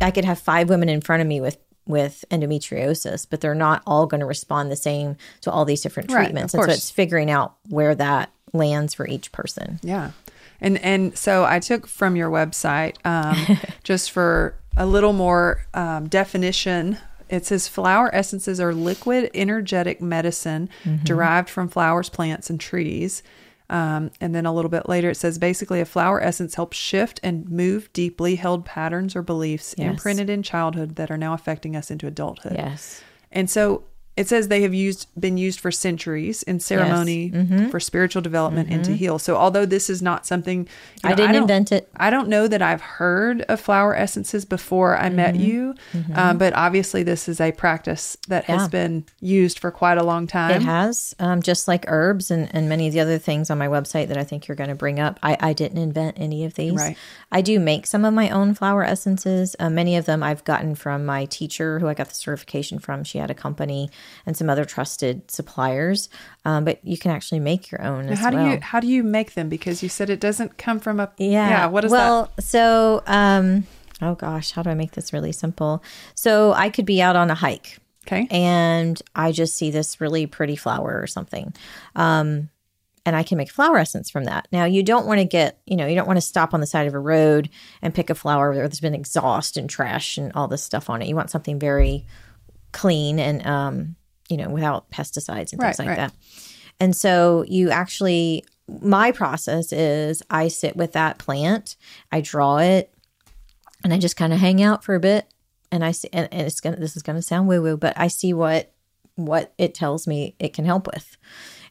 i 0.00 0.10
could 0.10 0.24
have 0.24 0.38
five 0.38 0.68
women 0.68 0.88
in 0.88 1.00
front 1.00 1.22
of 1.22 1.26
me 1.26 1.40
with 1.40 1.56
with 1.86 2.24
endometriosis 2.30 3.26
but 3.28 3.40
they're 3.40 3.54
not 3.54 3.82
all 3.86 4.06
going 4.06 4.20
to 4.20 4.26
respond 4.26 4.70
the 4.70 4.76
same 4.76 5.16
to 5.40 5.50
all 5.50 5.64
these 5.64 5.80
different 5.80 6.10
treatments 6.10 6.54
of 6.54 6.60
and 6.60 6.68
so 6.70 6.72
it's 6.74 6.90
figuring 6.90 7.30
out 7.30 7.54
where 7.68 7.94
that 7.94 8.30
lands 8.52 8.94
for 8.94 9.06
each 9.06 9.32
person 9.32 9.78
Yeah. 9.82 10.10
And 10.62 10.76
and 10.84 11.16
so 11.16 11.44
I 11.46 11.58
took 11.58 11.86
from 11.86 12.16
your 12.16 12.28
website 12.28 12.96
um, 13.06 13.56
just 13.82 14.10
for 14.10 14.54
a 14.76 14.84
little 14.84 15.14
more 15.14 15.64
um, 15.72 16.06
definition. 16.08 16.98
It 17.30 17.46
says 17.46 17.68
flower 17.68 18.14
essences 18.14 18.58
are 18.60 18.74
liquid, 18.74 19.30
energetic 19.34 20.00
medicine 20.02 20.68
derived 21.04 21.48
from 21.48 21.68
flowers, 21.68 22.08
plants, 22.08 22.50
and 22.50 22.58
trees. 22.60 23.22
Um, 23.70 24.10
and 24.20 24.34
then 24.34 24.46
a 24.46 24.52
little 24.52 24.68
bit 24.68 24.88
later, 24.88 25.10
it 25.10 25.14
says 25.16 25.38
basically 25.38 25.80
a 25.80 25.84
flower 25.84 26.20
essence 26.20 26.56
helps 26.56 26.76
shift 26.76 27.20
and 27.22 27.48
move 27.48 27.88
deeply 27.92 28.34
held 28.34 28.64
patterns 28.64 29.14
or 29.14 29.22
beliefs 29.22 29.76
Yes. 29.78 29.88
imprinted 29.90 30.28
in 30.28 30.42
childhood 30.42 30.96
that 30.96 31.08
are 31.08 31.16
now 31.16 31.34
affecting 31.34 31.76
us 31.76 31.88
into 31.88 32.08
adulthood. 32.08 32.54
yes 32.56 33.00
And 33.30 33.48
so 33.48 33.84
it 34.16 34.28
says 34.28 34.48
they 34.48 34.62
have 34.62 34.74
used 34.74 35.06
been 35.18 35.38
used 35.38 35.60
for 35.60 35.70
centuries 35.70 36.42
in 36.42 36.60
ceremony 36.60 37.30
Mm-hmm. 37.30 37.68
for 37.70 37.80
spiritual 37.80 38.20
development 38.20 38.68
and 38.70 38.84
to 38.84 38.94
heal. 38.94 39.18
So 39.18 39.36
although 39.36 39.64
this 39.64 39.88
is 39.88 40.02
not 40.02 40.26
something 40.26 40.68
you 41.04 41.10
I 41.10 41.14
didn't 41.14 41.32
don't- 41.32 41.42
invent 41.42 41.72
it. 41.72 41.88
I 41.96 42.10
don't 42.10 42.28
know 42.28 42.46
that 42.48 42.60
I've 42.60 42.80
heard 42.82 43.42
of 43.42 43.60
flower 43.60 43.94
essences 43.96 44.44
before 44.44 44.98
I 44.98 45.08
met 45.08 45.34
Mm-hmm. 45.34 45.42
you, 45.42 45.74
um, 46.14 46.38
but 46.38 46.52
obviously 46.54 47.02
this 47.02 47.28
is 47.28 47.40
a 47.40 47.52
practice 47.52 48.16
that 48.28 48.44
has 48.44 48.68
been 48.68 49.04
used 49.20 49.58
for 49.58 49.70
quite 49.70 49.96
a 49.96 50.02
long 50.02 50.26
time. 50.26 50.50
It 50.50 50.62
has, 50.62 51.14
um, 51.18 51.40
just 51.40 51.66
like 51.68 51.84
herbs 51.88 52.30
and, 52.30 52.52
and 52.54 52.68
many 52.68 52.88
of 52.88 52.92
the 52.92 53.00
other 53.00 53.18
things 53.18 53.48
on 53.48 53.58
my 53.58 53.68
website 53.68 54.08
that 54.08 54.18
I 54.18 54.24
think 54.24 54.48
you're 54.48 54.56
going 54.56 54.70
to 54.70 54.74
bring 54.76 54.98
up. 55.00 55.18
I, 55.22 55.36
I 55.40 55.52
didn't 55.52 55.78
invent 55.78 56.18
any 56.18 56.44
of 56.44 56.54
these. 56.54 56.74
Right. 56.74 56.96
I 57.32 57.40
do 57.42 57.58
make 57.60 57.86
some 57.86 58.04
of 58.04 58.12
my 58.12 58.28
own 58.28 58.54
flower 58.54 58.84
essences. 58.84 59.54
Uh, 59.58 59.70
many 59.70 59.96
of 59.96 60.04
them 60.04 60.22
I've 60.22 60.44
gotten 60.44 60.74
from 60.74 61.06
my 61.06 61.24
teacher, 61.26 61.78
who 61.78 61.86
I 61.88 61.94
got 61.94 62.08
the 62.08 62.14
certification 62.14 62.78
from. 62.80 63.04
She 63.04 63.18
had 63.18 63.30
a 63.30 63.34
company 63.34 63.88
and 64.26 64.36
some 64.36 64.50
other 64.50 64.64
trusted 64.64 65.30
suppliers. 65.30 66.08
Um, 66.44 66.64
but 66.64 66.78
you 66.84 66.98
can 66.98 67.10
actually 67.10 67.40
make 67.40 67.70
your 67.70 67.82
own 67.82 68.08
as 68.08 68.18
How 68.18 68.30
do 68.30 68.38
you 68.38 68.58
how 68.60 68.80
do 68.80 68.86
you 68.86 69.02
make 69.02 69.34
them? 69.34 69.48
Because 69.48 69.82
you 69.82 69.88
said 69.88 70.10
it 70.10 70.20
doesn't 70.20 70.58
come 70.58 70.80
from 70.80 71.00
a 71.00 71.10
Yeah. 71.18 71.66
What 71.66 71.84
is 71.84 71.90
well, 71.90 72.30
so 72.38 73.02
um, 73.06 73.64
oh 74.02 74.14
gosh, 74.14 74.52
how 74.52 74.62
do 74.62 74.70
I 74.70 74.74
make 74.74 74.92
this 74.92 75.12
really 75.12 75.32
simple? 75.32 75.82
So 76.14 76.52
I 76.52 76.70
could 76.70 76.86
be 76.86 77.02
out 77.02 77.16
on 77.16 77.30
a 77.30 77.34
hike? 77.34 77.78
Okay. 78.06 78.26
and 78.30 79.00
I 79.14 79.30
just 79.30 79.54
see 79.54 79.70
this 79.70 80.00
really 80.00 80.26
pretty 80.26 80.56
flower 80.56 80.98
or 81.00 81.06
something. 81.06 81.52
Um, 81.94 82.48
and 83.06 83.16
I 83.16 83.22
can 83.22 83.38
make 83.38 83.50
flower 83.50 83.78
essence 83.78 84.10
from 84.10 84.24
that. 84.24 84.48
Now, 84.52 84.64
you 84.64 84.82
don't 84.82 85.06
want 85.06 85.20
to 85.20 85.24
get, 85.24 85.58
you 85.66 85.76
know, 85.76 85.86
you 85.86 85.94
don't 85.94 86.06
want 86.06 86.16
to 86.16 86.22
stop 86.22 86.52
on 86.52 86.60
the 86.60 86.66
side 86.66 86.86
of 86.86 86.94
a 86.94 86.98
road 86.98 87.48
and 87.82 87.94
pick 87.94 88.10
a 88.10 88.14
flower 88.14 88.50
where 88.50 88.66
there's 88.66 88.80
been 88.80 88.94
exhaust 88.94 89.56
and 89.56 89.70
trash 89.70 90.18
and 90.18 90.32
all 90.34 90.48
this 90.48 90.62
stuff 90.62 90.90
on 90.90 91.02
it. 91.02 91.08
You 91.08 91.16
want 91.16 91.30
something 91.30 91.58
very 91.58 92.04
clean 92.72 93.18
and, 93.18 93.46
um, 93.46 93.96
you 94.28 94.36
know, 94.36 94.48
without 94.48 94.90
pesticides 94.90 95.52
and 95.52 95.60
Right, 95.60 95.68
things 95.68 95.78
like 95.78 95.88
right. 95.88 95.96
that. 95.96 96.12
And 96.78 96.94
so 96.94 97.44
you 97.48 97.70
actually, 97.70 98.44
my 98.80 99.12
process 99.12 99.72
is 99.72 100.22
I 100.30 100.48
sit 100.48 100.76
with 100.76 100.92
that 100.92 101.18
plant, 101.18 101.76
I 102.10 102.20
draw 102.20 102.58
it, 102.58 102.92
and 103.82 103.92
I 103.92 103.98
just 103.98 104.16
kind 104.16 104.32
of 104.32 104.38
hang 104.38 104.62
out 104.62 104.84
for 104.84 104.94
a 104.94 105.00
bit. 105.00 105.26
And 105.72 105.84
I 105.84 105.92
see, 105.92 106.08
and, 106.12 106.28
and 106.32 106.46
it's 106.46 106.60
gonna, 106.60 106.76
this 106.76 106.96
is 106.96 107.02
gonna 107.02 107.22
sound 107.22 107.48
woo 107.48 107.62
woo, 107.62 107.76
but 107.76 107.94
I 107.96 108.08
see 108.08 108.32
what, 108.32 108.72
what 109.16 109.52
it 109.58 109.74
tells 109.74 110.06
me 110.06 110.34
it 110.38 110.54
can 110.54 110.64
help 110.64 110.86
with. 110.86 111.16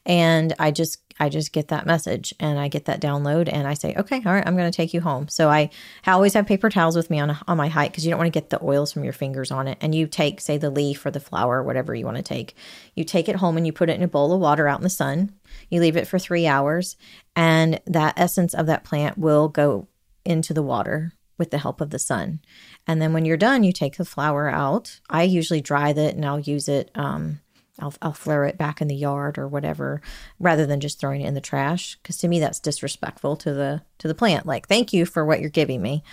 And 0.06 0.56
I 0.60 0.72
just, 0.72 0.97
I 1.20 1.30
just 1.30 1.52
get 1.52 1.68
that 1.68 1.86
message 1.86 2.34
and 2.39 2.58
I 2.58 2.68
get 2.68 2.86
that 2.86 3.02
download 3.02 3.50
and 3.52 3.68
I 3.68 3.74
say, 3.74 3.93
okay, 3.95 4.22
all 4.26 4.34
right, 4.34 4.47
I'm 4.47 4.56
going 4.56 4.72
to 4.72 4.76
take 4.76 4.93
you 4.93 5.02
home. 5.02 5.28
So 5.28 5.50
I, 5.50 5.70
I 6.06 6.12
always 6.14 6.34
have 6.34 6.47
paper 6.47 6.70
towels 6.70 6.95
with 6.95 7.10
me 7.10 7.20
on, 7.20 7.38
on 7.47 7.58
my 7.58 7.68
hike 7.68 7.91
because 7.91 8.06
you 8.06 8.10
don't 8.10 8.18
want 8.18 8.32
to 8.34 8.39
get 8.39 8.50
the 8.50 8.64
oils 8.64 8.91
from 8.91 9.04
your 9.04 9.14
fingers 9.14 9.52
on 9.52 9.68
it. 9.68 9.78
And 9.82 9.93
you 9.93 10.08
take, 10.08 10.39
say, 10.41 10.58
the 10.58 10.70
leaf 10.70 11.06
or 11.06 11.12
the 11.12 11.20
flower, 11.20 11.62
whatever 11.62 11.93
you 11.93 12.06
want 12.06 12.18
to 12.18 12.24
take. 12.24 12.56
You 12.95 13.04
take 13.04 13.28
it 13.28 13.36
home 13.36 13.58
and 13.58 13.66
you 13.66 13.74
put 13.74 13.89
it 13.89 13.97
in 13.97 14.04
a 14.04 14.08
bowl 14.08 14.34
of 14.34 14.39
water 14.39 14.68
out 14.68 14.80
in 14.80 14.84
the 14.84 14.89
sun. 14.89 15.34
You 15.70 15.82
leave 15.82 15.97
it 15.97 16.08
for 16.08 16.18
three 16.18 16.47
hours, 16.47 16.95
and 17.36 17.82
that 17.86 18.14
essence 18.18 18.54
of 18.54 18.66
that 18.68 18.84
plant 18.84 19.18
will 19.18 19.50
go 19.50 19.88
into 20.26 20.54
the 20.54 20.64
water 20.64 21.14
with 21.38 21.52
the 21.52 21.58
help 21.58 21.82
of 21.82 21.89
the 21.89 21.97
sun. 21.97 22.39
And 22.86 23.02
then 23.02 23.14
when 23.14 23.26
you're 23.26 23.38
done, 23.38 23.64
you 23.64 23.72
take 23.72 23.97
the 23.97 24.06
flower 24.06 24.50
out. 24.50 25.00
I 25.10 25.24
usually 25.24 25.62
dry 25.62 25.89
it 25.89 26.16
and 26.16 26.26
I'll 26.26 26.39
use 26.39 26.68
it. 26.68 26.91
Um, 26.93 27.39
I'll, 27.82 27.94
I'll 28.02 28.14
flare 28.14 28.46
it 28.46 28.58
back 28.58 28.82
in 28.82 28.88
the 28.88 28.96
yard 28.96 29.38
or 29.38 29.48
whatever, 29.48 30.02
rather 30.40 30.66
than 30.66 30.80
just 30.80 31.00
throwing 31.00 31.22
it 31.22 31.28
in 31.28 31.34
the 31.34 31.42
trash. 31.42 31.98
Because 32.02 32.18
to 32.18 32.28
me, 32.28 32.40
that's 32.40 32.60
disrespectful 32.60 33.36
to 33.38 33.54
the 33.54 33.82
to 34.00 34.08
the 34.08 34.16
plant. 34.16 34.46
Like, 34.46 34.68
thank 34.68 34.94
you 34.94 35.06
for 35.06 35.26
what 35.26 35.40
you're 35.40 35.50
giving 35.50 35.82
me, 35.82 36.04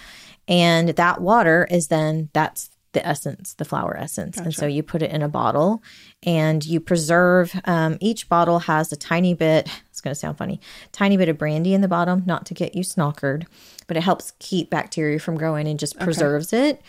and 0.49 0.91
that 0.91 1.21
water 1.21 1.67
is 1.71 1.89
then 1.89 2.31
that's 2.33 2.71
the 2.93 3.07
essence, 3.07 3.53
the 3.53 3.64
flower 3.67 3.95
essence. 3.95 4.39
And 4.39 4.55
so 4.55 4.64
you 4.64 4.83
put 4.83 5.03
it 5.03 5.11
in 5.11 5.21
a 5.21 5.29
bottle, 5.29 5.83
and 6.23 6.64
you 6.64 6.81
preserve. 6.81 7.55
Um, 7.67 7.99
each 8.01 8.27
bottle 8.27 8.61
has 8.61 8.91
a 8.91 8.97
tiny 8.97 9.35
bit. 9.35 9.69
It's 9.91 10.01
going 10.01 10.12
to 10.12 10.19
sound 10.19 10.39
funny, 10.39 10.61
tiny 10.93 11.19
bit 11.19 11.29
of 11.29 11.37
brandy 11.37 11.75
in 11.75 11.83
the 11.83 11.89
bottom, 11.89 12.23
not 12.25 12.47
to 12.47 12.55
get 12.55 12.75
you 12.75 12.83
snockered, 12.83 13.47
but 13.87 13.99
it 13.99 14.03
helps 14.03 14.33
keep 14.39 14.71
bacteria 14.71 15.19
from 15.19 15.37
growing 15.37 15.69
and 15.69 15.79
just 15.79 15.99
preserves 15.99 16.55
it. 16.55 16.81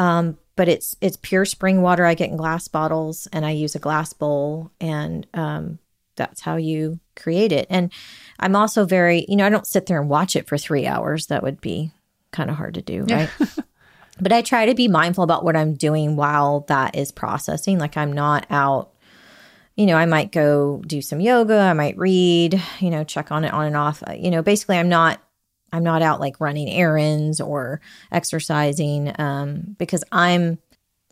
Um, 0.00 0.38
but 0.56 0.68
it's 0.68 0.96
it's 1.00 1.16
pure 1.20 1.44
spring 1.44 1.82
water 1.82 2.04
I 2.04 2.14
get 2.14 2.30
in 2.30 2.36
glass 2.36 2.68
bottles, 2.68 3.28
and 3.32 3.44
I 3.46 3.50
use 3.50 3.74
a 3.74 3.80
glass 3.80 4.12
bowl, 4.12 4.70
and 4.80 5.26
um, 5.34 5.78
that's 6.16 6.40
how 6.42 6.56
you 6.56 7.00
create 7.16 7.52
it. 7.52 7.66
And 7.70 7.92
I'm 8.38 8.56
also 8.56 8.84
very, 8.84 9.24
you 9.28 9.36
know, 9.36 9.46
I 9.46 9.50
don't 9.50 9.66
sit 9.66 9.86
there 9.86 10.00
and 10.00 10.10
watch 10.10 10.36
it 10.36 10.46
for 10.46 10.58
three 10.58 10.86
hours. 10.86 11.26
That 11.26 11.42
would 11.42 11.60
be 11.60 11.92
kind 12.32 12.50
of 12.50 12.56
hard 12.56 12.74
to 12.74 12.82
do, 12.82 13.04
right? 13.04 13.30
but 14.20 14.32
I 14.32 14.42
try 14.42 14.66
to 14.66 14.74
be 14.74 14.88
mindful 14.88 15.24
about 15.24 15.44
what 15.44 15.56
I'm 15.56 15.74
doing 15.74 16.16
while 16.16 16.60
that 16.68 16.96
is 16.96 17.12
processing. 17.12 17.78
Like 17.78 17.96
I'm 17.96 18.12
not 18.12 18.46
out 18.50 18.92
you 19.76 19.86
know, 19.86 19.96
I 19.96 20.06
might 20.06 20.32
go 20.32 20.82
do 20.86 21.00
some 21.00 21.20
yoga, 21.20 21.58
I 21.58 21.72
might 21.72 21.96
read, 21.96 22.60
you 22.78 22.90
know, 22.90 23.04
check 23.04 23.32
on 23.32 23.44
it 23.44 23.52
on 23.52 23.66
and 23.66 23.76
off. 23.76 24.02
You 24.14 24.30
know, 24.30 24.42
basically 24.42 24.76
I'm 24.76 24.88
not 24.88 25.20
I'm 25.72 25.82
not 25.84 26.02
out 26.02 26.20
like 26.20 26.40
running 26.40 26.68
errands 26.68 27.40
or 27.40 27.80
exercising 28.10 29.12
um, 29.18 29.74
because 29.78 30.04
I'm 30.12 30.58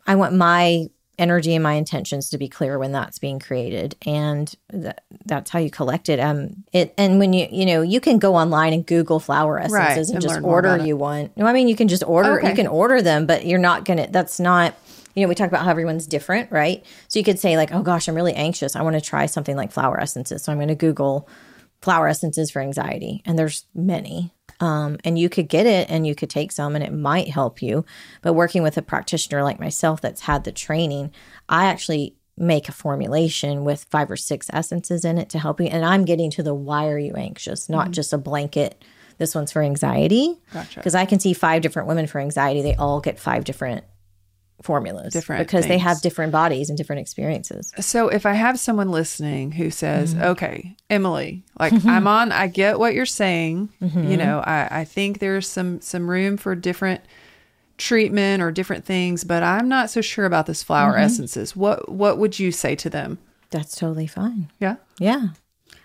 I 0.07 0.15
want 0.15 0.33
my 0.35 0.87
energy 1.19 1.53
and 1.53 1.61
my 1.61 1.73
intentions 1.73 2.29
to 2.31 2.37
be 2.37 2.47
clear 2.47 2.79
when 2.79 2.91
that's 2.91 3.19
being 3.19 3.37
created 3.37 3.95
and 4.07 4.55
th- 4.71 4.95
that's 5.25 5.51
how 5.51 5.59
you 5.59 5.69
collect 5.69 6.09
it. 6.09 6.19
Um 6.19 6.63
it 6.73 6.93
and 6.97 7.19
when 7.19 7.31
you 7.33 7.47
you 7.51 7.65
know 7.65 7.81
you 7.83 7.99
can 7.99 8.17
go 8.17 8.35
online 8.35 8.73
and 8.73 8.85
google 8.85 9.19
flower 9.19 9.59
essences 9.59 9.73
Right, 9.75 9.97
and, 9.97 10.09
and 10.15 10.21
just 10.21 10.41
order 10.41 10.77
you 10.77 10.97
one. 10.97 11.29
No 11.35 11.45
i 11.45 11.53
mean 11.53 11.67
you 11.67 11.75
can 11.75 11.87
just 11.87 12.03
order 12.07 12.39
Okay. 12.39 12.49
you 12.49 12.55
can 12.55 12.65
order 12.65 13.01
them 13.03 13.27
but 13.27 13.45
you're 13.45 13.59
not 13.59 13.85
gonna 13.85 14.07
that's 14.09 14.39
not 14.39 14.73
you 15.13 15.21
know 15.21 15.27
we 15.29 15.35
talk 15.35 15.49
about 15.49 15.63
how 15.63 15.69
everyone's 15.69 16.07
different 16.07 16.51
right? 16.51 16.83
So 17.07 17.19
you 17.19 17.25
could 17.25 17.37
say 17.37 17.55
like 17.55 17.71
oh 17.71 17.83
gosh 17.83 18.07
i'm 18.07 18.15
really 18.15 18.33
anxious. 18.33 18.75
I 18.75 18.81
want 18.81 18.95
to 18.95 19.01
try 19.01 19.27
something 19.27 19.55
like 19.55 19.71
flower 19.71 19.99
essences. 19.99 20.41
So 20.43 20.51
i'm 20.51 20.57
going 20.57 20.69
to 20.69 20.75
google 20.75 21.29
flower 21.83 22.07
essences 22.07 22.49
for 22.49 22.61
anxiety 22.63 23.21
and 23.25 23.37
there's 23.37 23.65
many 23.75 24.31
um, 24.61 24.97
and 25.03 25.17
you 25.17 25.27
could 25.27 25.49
get 25.49 25.65
it 25.65 25.89
and 25.89 26.07
you 26.07 26.15
could 26.15 26.29
take 26.29 26.51
some 26.51 26.75
and 26.75 26.83
it 26.83 26.93
might 26.93 27.27
help 27.27 27.61
you. 27.61 27.83
But 28.21 28.33
working 28.33 28.63
with 28.63 28.77
a 28.77 28.81
practitioner 28.81 29.43
like 29.43 29.59
myself 29.59 29.99
that's 29.99 30.21
had 30.21 30.43
the 30.43 30.51
training 30.51 31.11
i 31.49 31.65
actually 31.65 32.15
make 32.37 32.69
a 32.69 32.71
formulation 32.71 33.65
with 33.65 33.85
five 33.91 34.09
or 34.09 34.15
six 34.15 34.49
essences 34.53 35.03
in 35.03 35.17
it 35.17 35.29
to 35.29 35.39
help 35.39 35.59
you. 35.59 35.67
And 35.67 35.83
i'm 35.83 36.05
getting 36.05 36.31
to 36.31 36.43
the 36.43 36.53
why 36.53 36.87
are 36.87 36.99
you 36.99 37.13
anxious 37.13 37.67
not 37.67 37.91
just 37.91 38.13
a 38.13 38.17
blanket. 38.17 38.83
This 39.17 39.35
one's 39.35 39.51
for 39.51 39.61
anxiety. 39.61 40.39
Gotcha. 40.53 40.79
because 40.79 40.95
i 40.95 41.05
can 41.05 41.19
see 41.19 41.33
five 41.33 41.61
different 41.61 41.87
women 41.87 42.07
for 42.07 42.19
anxiety. 42.19 42.61
They 42.61 42.75
all 42.75 43.01
get 43.01 43.19
five 43.19 43.43
different 43.43 43.83
formulas 44.61 45.13
Different 45.13 45.45
because 45.45 45.67
they 45.67 45.77
have 45.77 46.01
different 46.01 46.31
bodies 46.31 46.69
and 46.69 46.77
different 46.77 46.99
experiences 47.01 47.73
So 47.79 48.07
if 48.09 48.25
I 48.25 48.33
have 48.33 48.59
someone 48.59 48.89
listening 48.91 49.51
who 49.53 49.69
says, 49.71 50.13
Mm-hmm. 50.13 50.23
"Okay, 50.23 50.75
Emily, 50.89 51.43
like 51.59 51.73
I'm 51.85 52.07
on, 52.07 52.31
I 52.31 52.47
get 52.47 52.79
what 52.79 52.93
you're 52.93 53.05
saying. 53.05 53.69
Mm-hmm. 53.81 54.11
You 54.11 54.17
know, 54.17 54.39
I, 54.39 54.67
I 54.81 54.83
think 54.85 55.19
there's 55.19 55.47
some 55.47 55.81
some 55.81 56.09
room 56.09 56.37
for 56.37 56.55
different 56.55 57.01
treatment 57.77 58.43
or 58.43 58.51
different 58.51 58.85
things, 58.85 59.23
but 59.23 59.43
I'm 59.43 59.67
not 59.67 59.89
so 59.89 60.01
sure 60.01 60.25
about 60.25 60.45
this 60.45 60.63
flower 60.63 60.93
Mm-hmm. 60.93 61.03
essences. 61.03 61.55
What 61.55 61.89
what 61.89 62.17
would 62.17 62.39
you 62.39 62.51
say 62.51 62.75
to 62.75 62.89
them? 62.89 63.17
that's 63.49 63.75
totally 63.75 64.07
fine 64.07 64.49
Yeah. 64.61 64.77
yeah 64.97 65.29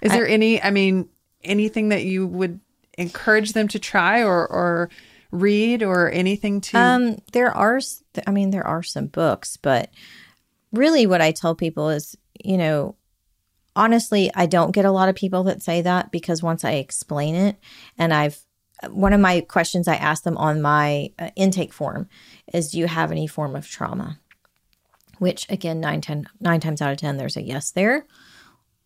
Is 0.01 0.13
there 0.13 0.25
any? 0.29 0.63
I 0.63 0.71
mean, 0.71 1.09
anything 1.43 1.89
that 1.89 2.05
you 2.05 2.25
would 2.25 2.61
encourage 2.97 3.55
them 3.55 3.67
to 3.69 3.79
try 3.81 4.23
or 4.23 4.47
or 4.47 4.89
read 5.37 5.83
or 5.83 6.11
anything 6.11 6.61
to? 6.63 6.79
Um, 6.79 7.19
there 7.33 7.51
are, 7.51 7.81
I 8.27 8.31
mean, 8.31 8.51
there 8.51 8.67
are 8.67 8.83
some 8.83 9.07
books, 9.07 9.57
but 9.57 9.91
really 10.73 11.07
what 11.07 11.21
I 11.21 11.33
tell 11.33 11.55
people 11.55 11.91
is, 11.91 12.17
you 12.45 12.57
know, 12.57 12.97
honestly, 13.75 14.31
I 14.35 14.47
don't 14.47 14.73
get 14.73 14.85
a 14.85 14.91
lot 14.91 15.09
of 15.09 15.15
people 15.15 15.45
that 15.45 15.63
say 15.63 15.83
that 15.83 16.11
because 16.11 16.43
once 16.43 16.65
I 16.65 16.73
explain 16.73 17.35
it, 17.35 17.57
and 17.99 18.13
I've, 18.13 18.39
one 18.91 19.13
of 19.13 19.21
my 19.21 19.41
questions 19.43 19.89
I 19.89 19.97
ask 19.97 20.23
them 20.23 20.37
on 20.37 20.61
my 20.61 21.13
uh, 21.19 21.31
intake 21.37 21.73
form 21.73 22.09
is, 22.53 22.71
do 22.71 22.79
you 22.79 22.87
have 22.87 23.13
any 23.13 23.27
form 23.27 23.55
of 23.55 23.69
trauma? 23.69 24.19
Which 25.19 25.47
again, 25.49 25.81
nine, 25.81 26.01
ten, 26.01 26.27
nine 26.41 26.61
times 26.61 26.83
out 26.83 26.93
of 26.93 26.99
10, 26.99 27.17
there's 27.17 27.37
a 27.37 27.43
yes 27.43 27.71
there. 27.71 28.07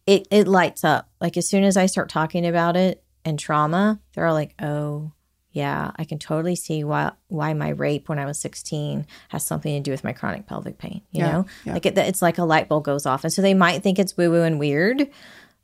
It, 0.06 0.28
it 0.30 0.46
lights 0.46 0.84
up. 0.84 1.08
Like 1.20 1.36
as 1.36 1.48
soon 1.48 1.64
as 1.64 1.76
I 1.76 1.86
start 1.86 2.08
talking 2.08 2.46
about 2.46 2.76
it 2.76 3.02
and 3.24 3.38
trauma, 3.38 4.00
they're 4.14 4.26
all 4.26 4.34
like, 4.34 4.54
oh, 4.62 5.12
yeah, 5.52 5.90
I 5.96 6.04
can 6.04 6.18
totally 6.18 6.56
see 6.56 6.84
why 6.84 7.12
why 7.28 7.52
my 7.54 7.70
rape 7.70 8.08
when 8.08 8.18
I 8.18 8.24
was 8.26 8.38
16 8.38 9.06
has 9.30 9.44
something 9.44 9.72
to 9.74 9.80
do 9.80 9.90
with 9.90 10.04
my 10.04 10.12
chronic 10.12 10.46
pelvic 10.46 10.78
pain. 10.78 11.02
You 11.10 11.20
Yeah, 11.24 11.32
know, 11.32 11.46
yeah. 11.64 11.72
like 11.74 11.86
it, 11.86 11.98
it's 11.98 12.22
like 12.22 12.38
a 12.38 12.44
light 12.44 12.68
bulb 12.68 12.84
goes 12.84 13.06
off, 13.06 13.24
and 13.24 13.32
so 13.32 13.42
they 13.42 13.54
might 13.54 13.82
think 13.82 13.98
it's 13.98 14.16
woo 14.16 14.30
woo 14.30 14.42
and 14.42 14.58
weird, 14.60 15.08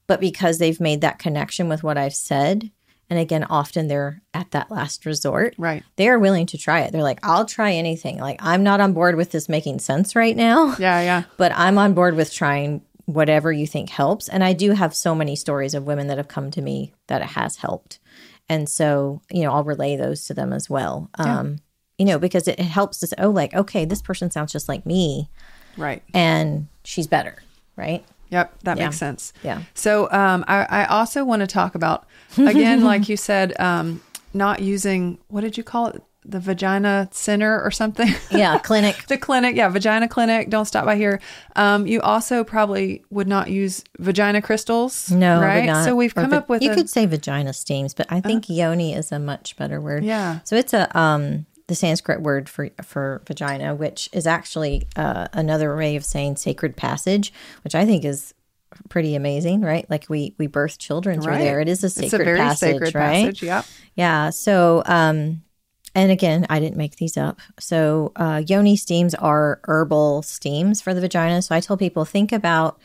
but 0.06 0.20
because 0.20 0.58
they've 0.58 0.80
made 0.80 1.00
that 1.02 1.18
connection 1.18 1.68
with 1.68 1.82
what 1.82 1.96
I've 1.98 2.14
said, 2.14 2.70
and 3.08 3.18
again, 3.20 3.44
often 3.44 3.86
they're 3.86 4.22
at 4.34 4.50
that 4.50 4.68
last 4.70 5.06
resort, 5.06 5.54
right. 5.58 5.84
they 5.94 6.08
are 6.08 6.18
willing 6.18 6.46
to 6.46 6.58
try 6.58 6.80
it. 6.80 6.90
They're 6.90 7.02
like, 7.04 7.20
I'll 7.22 7.44
try 7.44 7.72
anything. 7.72 8.18
Like 8.18 8.40
I'm 8.42 8.64
not 8.64 8.80
on 8.80 8.92
board 8.92 9.14
with 9.14 9.30
this 9.30 9.48
making 9.48 9.78
sense 9.78 10.16
right 10.16 10.34
now 10.36 10.74
Yeah. 10.78 11.00
Yeah. 11.00 11.22
but 11.36 11.52
I'm 11.54 11.78
on 11.78 11.94
board 11.94 12.16
with 12.16 12.32
trying 12.32 12.82
whatever 13.04 13.52
you 13.52 13.68
think 13.68 13.90
helps. 13.90 14.28
And 14.28 14.42
I 14.42 14.52
do 14.52 14.72
have 14.72 14.92
so 14.92 15.14
many 15.14 15.36
stories 15.36 15.74
of 15.74 15.86
women 15.86 16.08
that 16.08 16.16
have 16.18 16.26
come 16.26 16.50
to 16.50 16.60
me 16.60 16.92
that 17.06 17.22
it 17.22 17.28
has 17.28 17.54
helped. 17.58 18.00
And 18.48 18.68
so, 18.68 19.22
you 19.30 19.42
know, 19.42 19.52
I'll 19.52 19.64
relay 19.64 19.96
those 19.96 20.26
to 20.26 20.34
them 20.34 20.52
as 20.52 20.70
well. 20.70 21.10
Um, 21.18 21.58
you 21.98 22.04
know, 22.04 22.18
because 22.18 22.46
it, 22.46 22.58
it 22.60 22.64
helps 22.64 22.98
to 23.00 23.06
say, 23.08 23.16
oh, 23.18 23.30
like, 23.30 23.54
okay, 23.54 23.84
this 23.84 24.02
person 24.02 24.30
sounds 24.30 24.52
just 24.52 24.68
like 24.68 24.84
me 24.86 25.28
Right. 25.76 26.02
and 26.14 26.68
she's 26.84 27.06
better. 27.06 27.42
Right. 27.74 28.04
Yep, 28.30 28.62
that 28.64 28.76
Yeah. 28.78 28.84
makes 28.84 28.96
sense. 28.98 29.32
Yeah. 29.42 29.62
So 29.74 30.10
um, 30.10 30.44
I, 30.48 30.66
I 30.68 30.84
also 30.86 31.24
want 31.24 31.40
to 31.40 31.46
talk 31.46 31.74
about 31.74 32.06
again, 32.38 32.82
like 32.84 33.08
you 33.08 33.16
said, 33.16 33.58
um, 33.60 34.00
not 34.34 34.60
using 34.60 35.18
what 35.28 35.40
did 35.42 35.56
you 35.56 35.64
call 35.64 35.86
it, 35.88 36.02
the 36.28 36.40
vagina 36.40 37.08
center 37.12 37.62
or 37.62 37.70
something? 37.70 38.08
Yeah. 38.30 38.58
Clinic. 38.62 39.06
the 39.06 39.16
clinic, 39.16 39.56
yeah, 39.56 39.68
vagina 39.68 40.08
clinic. 40.08 40.50
Don't 40.50 40.64
stop 40.64 40.84
by 40.84 40.96
here. 40.96 41.20
Um, 41.54 41.86
you 41.86 42.00
also 42.00 42.42
probably 42.44 43.04
would 43.10 43.28
not 43.28 43.50
use 43.50 43.84
vagina 43.98 44.42
crystals. 44.42 45.10
No, 45.10 45.40
right. 45.40 45.84
So 45.84 45.94
we've 45.94 46.12
Or 46.16 46.22
come 46.22 46.30
va- 46.30 46.36
up 46.38 46.48
with 46.48 46.62
You 46.62 46.72
a, 46.72 46.74
could 46.74 46.90
say 46.90 47.06
vagina 47.06 47.52
steams, 47.52 47.94
but 47.94 48.06
I 48.10 48.20
think 48.20 48.48
yoni 48.48 48.92
is 48.94 49.12
a 49.12 49.18
much 49.18 49.56
better 49.56 49.80
word. 49.80 50.04
Yeah. 50.04 50.40
So 50.44 50.56
it's 50.56 50.74
a 50.74 50.96
um 50.98 51.46
the 51.68 51.74
Sanskrit 51.74 52.22
word 52.22 52.48
for 52.48 52.70
for 52.82 53.22
vagina, 53.26 53.74
which 53.74 54.08
is 54.12 54.26
actually 54.26 54.86
uh, 54.96 55.28
another 55.32 55.74
way 55.76 55.96
of 55.96 56.04
saying 56.04 56.36
sacred 56.36 56.76
passage, 56.76 57.32
which 57.64 57.74
I 57.74 57.84
think 57.84 58.04
is 58.04 58.34
pretty 58.88 59.14
amazing, 59.16 59.62
right? 59.62 59.88
Like 59.90 60.06
we 60.08 60.34
we 60.38 60.46
birth 60.46 60.78
children 60.78 61.20
through 61.20 61.32
right. 61.32 61.38
there. 61.40 61.60
It 61.60 61.68
is 61.68 61.82
a 61.82 61.86
It's 61.86 61.94
sacred 61.96 62.20
a 62.20 62.24
very 62.24 62.38
passage, 62.38 62.72
sacred 62.72 62.94
right? 62.94 63.24
passage. 63.24 63.42
Yep. 63.42 63.64
Yeah. 63.96 64.30
So, 64.30 64.82
um, 64.86 65.42
and 65.96 66.12
again, 66.12 66.46
I 66.50 66.60
didn't 66.60 66.76
make 66.76 66.96
these 66.96 67.16
up. 67.16 67.40
So, 67.58 68.12
uh, 68.16 68.42
yoni 68.46 68.76
steams 68.76 69.14
are 69.14 69.60
herbal 69.64 70.22
steams 70.22 70.82
for 70.82 70.92
the 70.92 71.00
vagina. 71.00 71.40
So 71.40 71.54
I 71.54 71.60
tell 71.60 71.78
people 71.78 72.04
think 72.04 72.32
about, 72.32 72.78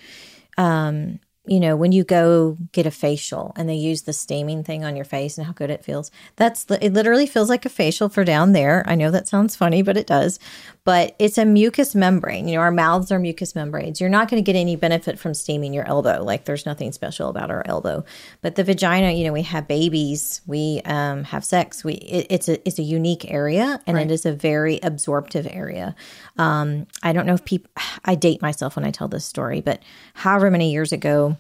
um, 0.58 1.20
you 1.46 1.60
know, 1.60 1.76
when 1.76 1.92
you 1.92 2.06
go 2.06 2.58
get 2.72 2.86
a 2.86 2.92
facial 2.92 3.52
and 3.58 3.68
they 3.68 3.76
use 3.76 4.04
the 4.04 4.14
steaming 4.14 4.64
thing 4.64 4.86
on 4.86 4.96
your 4.96 5.04
face 5.04 5.38
and 5.38 5.46
how 5.46 5.52
good 5.52 5.70
it 5.70 5.84
feels. 5.84 6.10
That's 6.38 6.66
it. 6.70 6.94
Literally 6.94 7.26
feels 7.28 7.50
like 7.50 7.66
a 7.66 7.70
facial 7.70 8.08
for 8.08 8.24
down 8.24 8.54
there. 8.54 8.84
I 8.88 8.96
know 8.96 9.12
that 9.12 9.28
sounds 9.28 9.58
funny, 9.58 9.82
but 9.82 9.98
it 9.98 10.08
does. 10.08 10.40
But 10.84 11.16
it's 11.20 11.38
a 11.38 11.46
mucous 11.46 11.94
membrane. 11.94 12.48
You 12.48 12.56
know, 12.56 12.62
our 12.62 12.72
mouths 12.72 13.12
are 13.12 13.20
mucous 13.20 13.54
membranes. 13.54 14.02
You're 14.02 14.10
not 14.10 14.30
going 14.30 14.44
to 14.44 14.46
get 14.46 14.58
any 14.58 14.76
benefit 14.76 15.20
from 15.20 15.36
steaming 15.36 15.74
your 15.74 15.88
elbow. 15.88 16.24
Like 16.24 16.46
there's 16.46 16.66
nothing 16.66 16.92
special 16.92 17.30
about 17.30 17.52
our 17.52 17.62
elbow. 17.68 18.04
But 18.42 18.56
the 18.56 18.64
vagina, 18.64 19.12
you 19.12 19.26
know, 19.26 19.34
we 19.34 19.44
have 19.44 19.68
babies, 19.68 20.42
we 20.48 20.82
um, 20.86 21.24
have 21.26 21.46
sex. 21.46 21.84
We 21.84 21.94
it, 21.94 22.28
it's 22.32 22.50
a 22.50 22.68
it's 22.68 22.80
a 22.80 22.84
unique 22.84 23.30
area, 23.32 23.80
and 23.86 24.00
it 24.00 24.10
is 24.10 24.26
a 24.26 24.34
very 24.34 24.80
absorptive 24.82 25.48
area. 25.52 25.96
Um, 26.38 26.88
I 27.04 27.14
don't 27.14 27.28
know 27.28 27.36
if 27.36 27.46
people. 27.46 27.70
I 28.06 28.16
date 28.16 28.42
myself 28.42 28.76
when 28.76 28.86
I 28.86 28.92
tell 28.92 29.08
this 29.08 29.26
story, 29.26 29.62
but 29.62 29.84
however 30.16 30.50
many 30.50 30.72
years 30.72 30.92
ago, 30.92 31.38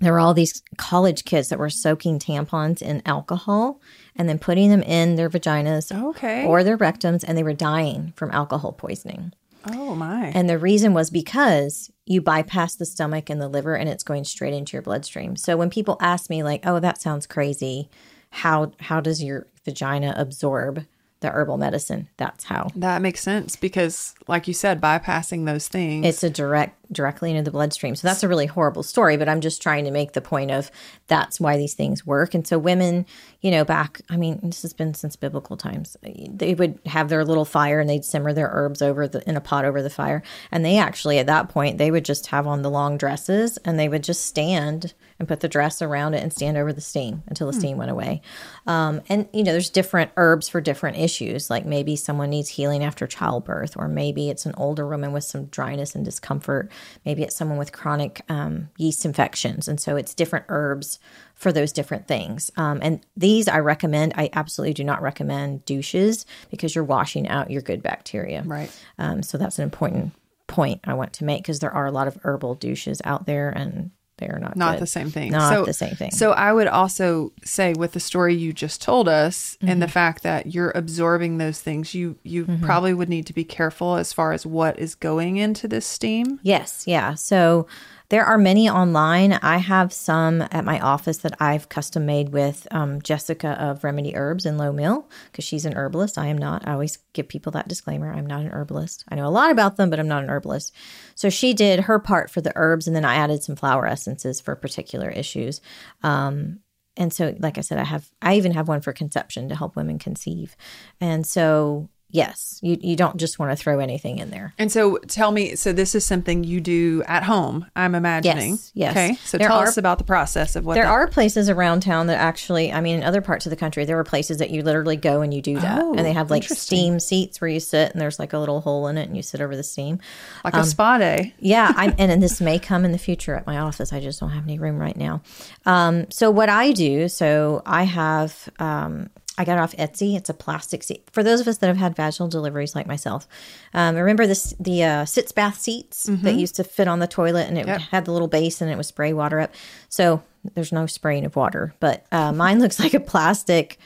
there 0.00 0.12
were 0.12 0.20
all 0.20 0.34
these 0.34 0.62
college 0.76 1.24
kids 1.24 1.48
that 1.48 1.58
were 1.58 1.70
soaking 1.70 2.18
tampons 2.18 2.80
in 2.82 3.02
alcohol 3.06 3.80
and 4.16 4.28
then 4.28 4.38
putting 4.38 4.70
them 4.70 4.82
in 4.82 5.16
their 5.16 5.30
vaginas 5.30 5.90
Okay. 6.10 6.44
or 6.46 6.62
their 6.64 6.78
rectums, 6.78 7.24
and 7.26 7.36
they 7.36 7.42
were 7.42 7.52
dying 7.54 8.12
from 8.16 8.30
alcohol 8.30 8.72
poisoning. 8.72 9.32
oh 9.72 9.94
my. 9.94 10.32
And 10.34 10.48
the 10.50 10.58
reason 10.58 10.92
was 10.94 11.08
because 11.10 11.90
you 12.04 12.20
bypass 12.20 12.74
the 12.74 12.84
stomach 12.86 13.30
and 13.30 13.40
the 13.40 13.48
liver 13.48 13.76
and 13.76 13.88
it's 13.88 14.02
going 14.02 14.24
straight 14.24 14.52
into 14.54 14.72
your 14.72 14.82
bloodstream. 14.82 15.36
So 15.36 15.56
when 15.56 15.70
people 15.70 15.96
ask 16.00 16.28
me 16.28 16.42
like, 16.42 16.66
"Oh, 16.66 16.80
that 16.80 17.00
sounds 17.00 17.26
crazy. 17.26 17.88
How 18.30 18.72
how 18.80 19.00
does 19.00 19.22
your 19.22 19.46
vagina 19.64 20.14
absorb 20.16 20.84
the 21.20 21.28
herbal 21.30 21.58
medicine?" 21.58 22.08
That's 22.16 22.44
how. 22.44 22.70
that 22.74 23.02
makes 23.02 23.20
sense 23.20 23.54
because, 23.54 24.14
like 24.26 24.48
you 24.48 24.54
said, 24.54 24.80
bypassing 24.80 25.46
those 25.46 25.68
things. 25.68 26.04
It's 26.06 26.24
a 26.24 26.30
direct 26.30 26.81
directly 26.92 27.30
into 27.30 27.42
the 27.42 27.50
bloodstream. 27.50 27.96
So 27.96 28.06
that's 28.06 28.22
a 28.22 28.28
really 28.28 28.46
horrible 28.46 28.82
story, 28.82 29.16
but 29.16 29.28
I'm 29.28 29.40
just 29.40 29.62
trying 29.62 29.84
to 29.84 29.90
make 29.90 30.12
the 30.12 30.20
point 30.20 30.50
of 30.50 30.70
that's 31.06 31.40
why 31.40 31.56
these 31.56 31.74
things 31.74 32.06
work. 32.06 32.34
And 32.34 32.46
so 32.46 32.58
women, 32.58 33.06
you 33.40 33.50
know, 33.50 33.64
back 33.64 34.00
I 34.10 34.16
mean, 34.16 34.40
this 34.42 34.62
has 34.62 34.72
been 34.72 34.94
since 34.94 35.16
biblical 35.16 35.56
times. 35.56 35.96
They 36.02 36.54
would 36.54 36.78
have 36.86 37.08
their 37.08 37.24
little 37.24 37.44
fire 37.44 37.80
and 37.80 37.88
they'd 37.88 38.04
simmer 38.04 38.32
their 38.32 38.50
herbs 38.52 38.82
over 38.82 39.08
the 39.08 39.28
in 39.28 39.36
a 39.36 39.40
pot 39.40 39.64
over 39.64 39.82
the 39.82 39.90
fire. 39.90 40.22
And 40.50 40.64
they 40.64 40.78
actually 40.78 41.18
at 41.18 41.26
that 41.26 41.48
point 41.48 41.78
they 41.78 41.90
would 41.90 42.04
just 42.04 42.26
have 42.28 42.46
on 42.46 42.62
the 42.62 42.70
long 42.70 42.96
dresses 42.96 43.58
and 43.58 43.78
they 43.78 43.88
would 43.88 44.04
just 44.04 44.26
stand 44.26 44.94
and 45.18 45.28
put 45.28 45.38
the 45.38 45.48
dress 45.48 45.80
around 45.80 46.14
it 46.14 46.22
and 46.22 46.32
stand 46.32 46.56
over 46.56 46.72
the 46.72 46.80
steam 46.80 47.22
until 47.28 47.46
the 47.46 47.52
steam 47.52 47.76
went 47.76 47.92
away. 47.92 48.20
Um, 48.66 49.02
and 49.08 49.28
you 49.32 49.44
know, 49.44 49.52
there's 49.52 49.70
different 49.70 50.10
herbs 50.16 50.48
for 50.48 50.60
different 50.60 50.98
issues. 50.98 51.48
Like 51.48 51.64
maybe 51.64 51.94
someone 51.94 52.30
needs 52.30 52.48
healing 52.48 52.82
after 52.82 53.06
childbirth, 53.06 53.76
or 53.76 53.86
maybe 53.86 54.30
it's 54.30 54.46
an 54.46 54.54
older 54.56 54.86
woman 54.86 55.12
with 55.12 55.22
some 55.22 55.44
dryness 55.46 55.94
and 55.94 56.04
discomfort. 56.04 56.70
Maybe 57.04 57.22
it's 57.22 57.36
someone 57.36 57.58
with 57.58 57.72
chronic 57.72 58.22
um, 58.28 58.70
yeast 58.76 59.04
infections, 59.04 59.68
and 59.68 59.80
so 59.80 59.96
it's 59.96 60.14
different 60.14 60.46
herbs 60.48 60.98
for 61.34 61.52
those 61.52 61.72
different 61.72 62.06
things. 62.06 62.50
Um, 62.56 62.80
and 62.82 63.04
these 63.16 63.48
I 63.48 63.58
recommend. 63.58 64.14
I 64.16 64.30
absolutely 64.32 64.74
do 64.74 64.84
not 64.84 65.02
recommend 65.02 65.64
douches 65.64 66.26
because 66.50 66.74
you're 66.74 66.84
washing 66.84 67.28
out 67.28 67.50
your 67.50 67.62
good 67.62 67.82
bacteria. 67.82 68.42
right. 68.46 68.70
Um, 68.98 69.22
so 69.22 69.38
that's 69.38 69.58
an 69.58 69.64
important 69.64 70.12
point 70.46 70.80
I 70.84 70.94
want 70.94 71.14
to 71.14 71.24
make 71.24 71.42
because 71.42 71.60
there 71.60 71.72
are 71.72 71.86
a 71.86 71.90
lot 71.90 72.08
of 72.08 72.18
herbal 72.22 72.56
douches 72.56 73.00
out 73.04 73.26
there 73.26 73.48
and 73.50 73.90
they 74.22 74.28
are 74.28 74.38
not 74.38 74.56
not 74.56 74.72
good. 74.74 74.82
the 74.82 74.86
same 74.86 75.10
thing. 75.10 75.32
Not 75.32 75.52
so, 75.52 75.64
the 75.64 75.72
same 75.72 75.94
thing. 75.94 76.10
So 76.12 76.30
I 76.32 76.52
would 76.52 76.68
also 76.68 77.32
say 77.44 77.72
with 77.74 77.92
the 77.92 78.00
story 78.00 78.34
you 78.34 78.52
just 78.52 78.80
told 78.80 79.08
us 79.08 79.56
and 79.60 79.70
Mm-hmm. 79.70 79.80
the 79.80 79.88
fact 79.88 80.22
that 80.22 80.54
you're 80.54 80.72
absorbing 80.74 81.38
those 81.38 81.60
things, 81.60 81.94
you 81.94 82.16
you 82.22 82.44
Mm-hmm. 82.46 82.64
probably 82.64 82.94
would 82.94 83.08
need 83.08 83.26
to 83.26 83.32
be 83.32 83.44
careful 83.44 83.96
as 83.96 84.12
far 84.12 84.32
as 84.32 84.46
what 84.46 84.78
is 84.78 84.94
going 84.94 85.36
into 85.38 85.66
this 85.68 85.86
steam. 85.86 86.38
Yes, 86.42 86.84
yeah. 86.86 87.14
So 87.14 87.66
there 88.12 88.26
are 88.26 88.36
many 88.36 88.68
online. 88.68 89.32
I 89.32 89.56
have 89.56 89.90
some 89.90 90.42
at 90.42 90.66
my 90.66 90.78
office 90.80 91.16
that 91.18 91.34
I've 91.40 91.70
custom 91.70 92.04
made 92.04 92.28
with 92.28 92.68
um, 92.70 93.00
Jessica 93.00 93.52
of 93.52 93.84
Remedy 93.84 94.14
Herbs 94.14 94.44
in 94.44 94.58
Lowe 94.58 94.70
Mill 94.70 95.08
because 95.30 95.46
she's 95.46 95.64
an 95.64 95.72
herbalist. 95.72 96.18
I 96.18 96.26
am 96.26 96.36
not. 96.36 96.68
I 96.68 96.72
always 96.72 96.98
give 97.14 97.26
people 97.26 97.52
that 97.52 97.68
disclaimer. 97.68 98.12
I'm 98.12 98.26
not 98.26 98.42
an 98.42 98.50
herbalist. 98.50 99.02
I 99.08 99.14
know 99.14 99.26
a 99.26 99.30
lot 99.30 99.50
about 99.50 99.78
them, 99.78 99.88
but 99.88 99.98
I'm 99.98 100.08
not 100.08 100.24
an 100.24 100.28
herbalist. 100.28 100.74
So 101.14 101.30
she 101.30 101.54
did 101.54 101.80
her 101.80 101.98
part 101.98 102.28
for 102.30 102.42
the 102.42 102.52
herbs, 102.54 102.86
and 102.86 102.94
then 102.94 103.06
I 103.06 103.14
added 103.14 103.42
some 103.42 103.56
flower 103.56 103.86
essences 103.86 104.42
for 104.42 104.54
particular 104.56 105.08
issues. 105.08 105.62
Um, 106.02 106.58
and 106.98 107.14
so, 107.14 107.34
like 107.38 107.56
I 107.56 107.62
said, 107.62 107.78
I 107.78 107.84
have. 107.84 108.10
I 108.20 108.36
even 108.36 108.52
have 108.52 108.68
one 108.68 108.82
for 108.82 108.92
conception 108.92 109.48
to 109.48 109.56
help 109.56 109.74
women 109.74 109.98
conceive. 109.98 110.54
And 111.00 111.26
so, 111.26 111.88
yes, 112.12 112.60
you 112.62 112.76
you 112.80 112.94
don't 112.94 113.16
just 113.16 113.38
want 113.40 113.50
to 113.50 113.56
throw 113.56 113.80
anything 113.80 114.18
in 114.20 114.30
there. 114.30 114.54
And 114.58 114.70
so 114.70 114.98
tell 115.08 115.32
me, 115.32 115.56
so 115.56 115.72
this 115.72 115.94
is 115.96 116.04
something 116.06 116.44
you 116.44 116.60
do 116.60 117.02
at 117.08 117.24
home, 117.24 117.66
I'm 117.74 117.94
imagining. 117.96 118.52
Yes, 118.52 118.70
yes. 118.74 118.90
Okay. 118.92 119.14
So 119.24 119.38
There 119.38 119.48
tell 119.48 119.58
are- 119.58 119.66
us 119.66 119.76
about 119.78 119.98
the 119.98 120.04
process 120.04 120.54
of 120.54 120.64
what 120.64 120.74
There 120.74 120.84
that- 120.84 120.90
are 120.90 121.08
places 121.08 121.48
around 121.50 121.80
town 121.80 122.06
that 122.06 122.18
actually, 122.20 122.72
I 122.72 122.80
mean, 122.80 122.98
in 122.98 123.02
other 123.02 123.20
parts 123.22 123.46
of 123.46 123.50
the 123.50 123.56
country, 123.56 123.84
there 123.84 123.98
are 123.98 124.04
places 124.04 124.38
that 124.38 124.50
you 124.50 124.62
literally 124.62 124.96
go 124.96 125.22
and 125.22 125.34
you 125.34 125.42
do 125.42 125.58
that. 125.58 125.80
Oh, 125.82 125.94
and 125.94 126.06
they 126.06 126.12
have 126.12 126.30
like 126.30 126.44
steam 126.44 127.00
seats 127.00 127.40
where 127.40 127.48
you 127.50 127.58
sit 127.60 127.90
and 127.92 128.00
there's 128.00 128.18
like 128.18 128.32
a 128.32 128.38
little 128.38 128.60
hole 128.60 128.86
in 128.86 128.96
it 128.98 129.08
and 129.08 129.16
you 129.16 129.22
sit 129.22 129.40
over 129.40 129.56
the 129.56 129.62
steam. 129.64 129.98
like 130.44 130.54
um, 130.54 130.60
a 130.60 130.64
spa 130.64 130.98
day. 130.98 131.34
Yeah, 131.40 131.72
I'm, 131.74 131.94
and, 131.98 132.12
and 132.12 132.22
this 132.22 132.40
may 132.40 132.58
come 132.58 132.84
in 132.84 132.92
the 132.92 132.98
future 132.98 133.34
at 133.34 133.46
my 133.46 133.58
office. 133.58 133.92
I 133.92 134.00
just 134.00 134.20
don't 134.20 134.30
have 134.30 134.44
any 134.44 134.58
room 134.58 134.78
right 134.78 134.96
now. 134.96 135.22
Um, 135.66 136.10
so 136.10 136.30
what 136.30 136.48
I 136.50 136.72
do, 136.72 137.08
so 137.08 137.62
I 137.64 137.84
have, 137.84 138.48
um, 138.58 139.08
I 139.38 139.44
got 139.44 139.58
it 139.58 139.60
off 139.60 139.74
Etsy. 139.76 140.14
It's 140.16 140.28
a 140.28 140.34
plastic 140.34 140.82
seat 140.82 141.08
for 141.10 141.22
those 141.22 141.40
of 141.40 141.48
us 141.48 141.58
that 141.58 141.66
have 141.68 141.76
had 141.78 141.96
vaginal 141.96 142.28
deliveries 142.28 142.74
like 142.74 142.86
myself. 142.86 143.26
Um, 143.72 143.96
remember 143.96 144.26
this 144.26 144.54
the 144.60 144.84
uh, 144.84 145.04
sitz 145.06 145.32
bath 145.32 145.58
seats 145.58 146.04
that 146.04 146.34
used 146.34 146.56
to 146.56 146.64
fit 146.64 146.86
on 146.88 146.98
the 146.98 147.06
toilet, 147.06 147.48
and 147.48 147.56
it 147.56 147.66
Yep. 147.66 147.80
had 147.80 148.04
the 148.04 148.12
little 148.12 148.28
base, 148.28 148.60
and 148.60 148.70
it 148.70 148.76
would 148.76 148.86
spray 148.86 149.12
water 149.12 149.40
up. 149.40 149.52
So 149.88 150.22
there's 150.54 150.72
no 150.72 150.86
spraying 150.86 151.24
of 151.24 151.34
water, 151.36 151.74
but 151.80 152.04
uh, 152.12 152.32
mine 152.32 152.58
looks 152.60 152.78
like 152.78 152.94
a 152.94 153.00
plastic 153.00 153.78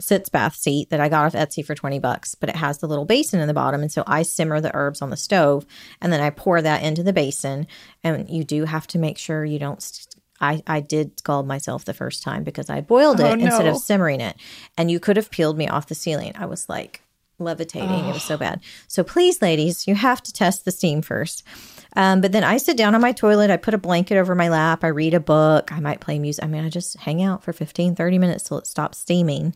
sitz 0.00 0.30
bath 0.30 0.56
seat 0.56 0.88
that 0.88 0.98
I 1.00 1.10
got 1.10 1.26
off 1.26 1.34
Etsy 1.34 1.62
for 1.62 1.74
20 1.74 1.98
bucks, 1.98 2.34
but 2.34 2.48
it 2.48 2.56
has 2.56 2.78
the 2.78 2.86
little 2.88 3.04
basin 3.04 3.38
in 3.38 3.48
the 3.48 3.52
bottom. 3.52 3.82
And 3.82 3.92
so 3.92 4.02
I 4.06 4.22
simmer 4.22 4.58
the 4.58 4.74
herbs 4.74 5.02
on 5.02 5.10
the 5.10 5.16
stove 5.16 5.66
and 6.00 6.10
then 6.10 6.22
I 6.22 6.30
pour 6.30 6.62
that 6.62 6.82
into 6.82 7.02
the 7.02 7.12
basin. 7.12 7.66
And 8.02 8.26
you 8.30 8.42
do 8.42 8.64
have 8.64 8.86
to 8.86 8.98
make 8.98 9.18
sure 9.18 9.44
you 9.44 9.58
don't. 9.58 10.06
I, 10.40 10.62
I 10.66 10.80
did 10.80 11.18
scald 11.18 11.46
myself 11.46 11.84
the 11.84 11.94
first 11.94 12.22
time 12.22 12.44
because 12.44 12.70
I 12.70 12.80
boiled 12.80 13.20
it 13.20 13.24
Oh, 13.24 13.32
instead 13.32 13.66
of 13.66 13.76
simmering 13.76 14.20
it. 14.20 14.36
And 14.76 14.90
you 14.90 14.98
could 14.98 15.16
have 15.16 15.30
peeled 15.30 15.58
me 15.58 15.68
off 15.68 15.86
the 15.88 15.94
ceiling. 15.94 16.32
I 16.36 16.46
was 16.46 16.68
like 16.68 17.02
levitating. 17.38 18.06
It 18.06 18.12
was 18.12 18.22
so 18.22 18.36
bad. 18.36 18.60
So 18.86 19.02
please, 19.02 19.40
ladies, 19.42 19.86
you 19.86 19.94
have 19.94 20.22
to 20.22 20.32
test 20.32 20.64
the 20.64 20.70
steam 20.70 21.02
first. 21.02 21.42
Um, 21.96 22.20
but 22.20 22.32
then 22.32 22.44
I 22.44 22.58
sit 22.58 22.76
down 22.76 22.94
on 22.94 23.00
my 23.00 23.12
toilet. 23.12 23.50
I 23.50 23.56
put 23.56 23.74
a 23.74 23.78
blanket 23.78 24.16
over 24.16 24.34
my 24.34 24.48
lap. 24.48 24.84
I 24.84 24.88
read 24.88 25.14
a 25.14 25.20
book. 25.20 25.72
I 25.72 25.80
might 25.80 26.00
play 26.00 26.18
music. 26.18 26.44
I 26.44 26.46
mean, 26.48 26.64
I 26.64 26.68
just 26.68 26.98
hang 26.98 27.22
out 27.22 27.42
for 27.42 27.52
15, 27.52 27.96
30 27.96 28.18
minutes 28.18 28.44
till 28.44 28.58
it 28.58 28.66
stops 28.66 28.98
steaming. 28.98 29.54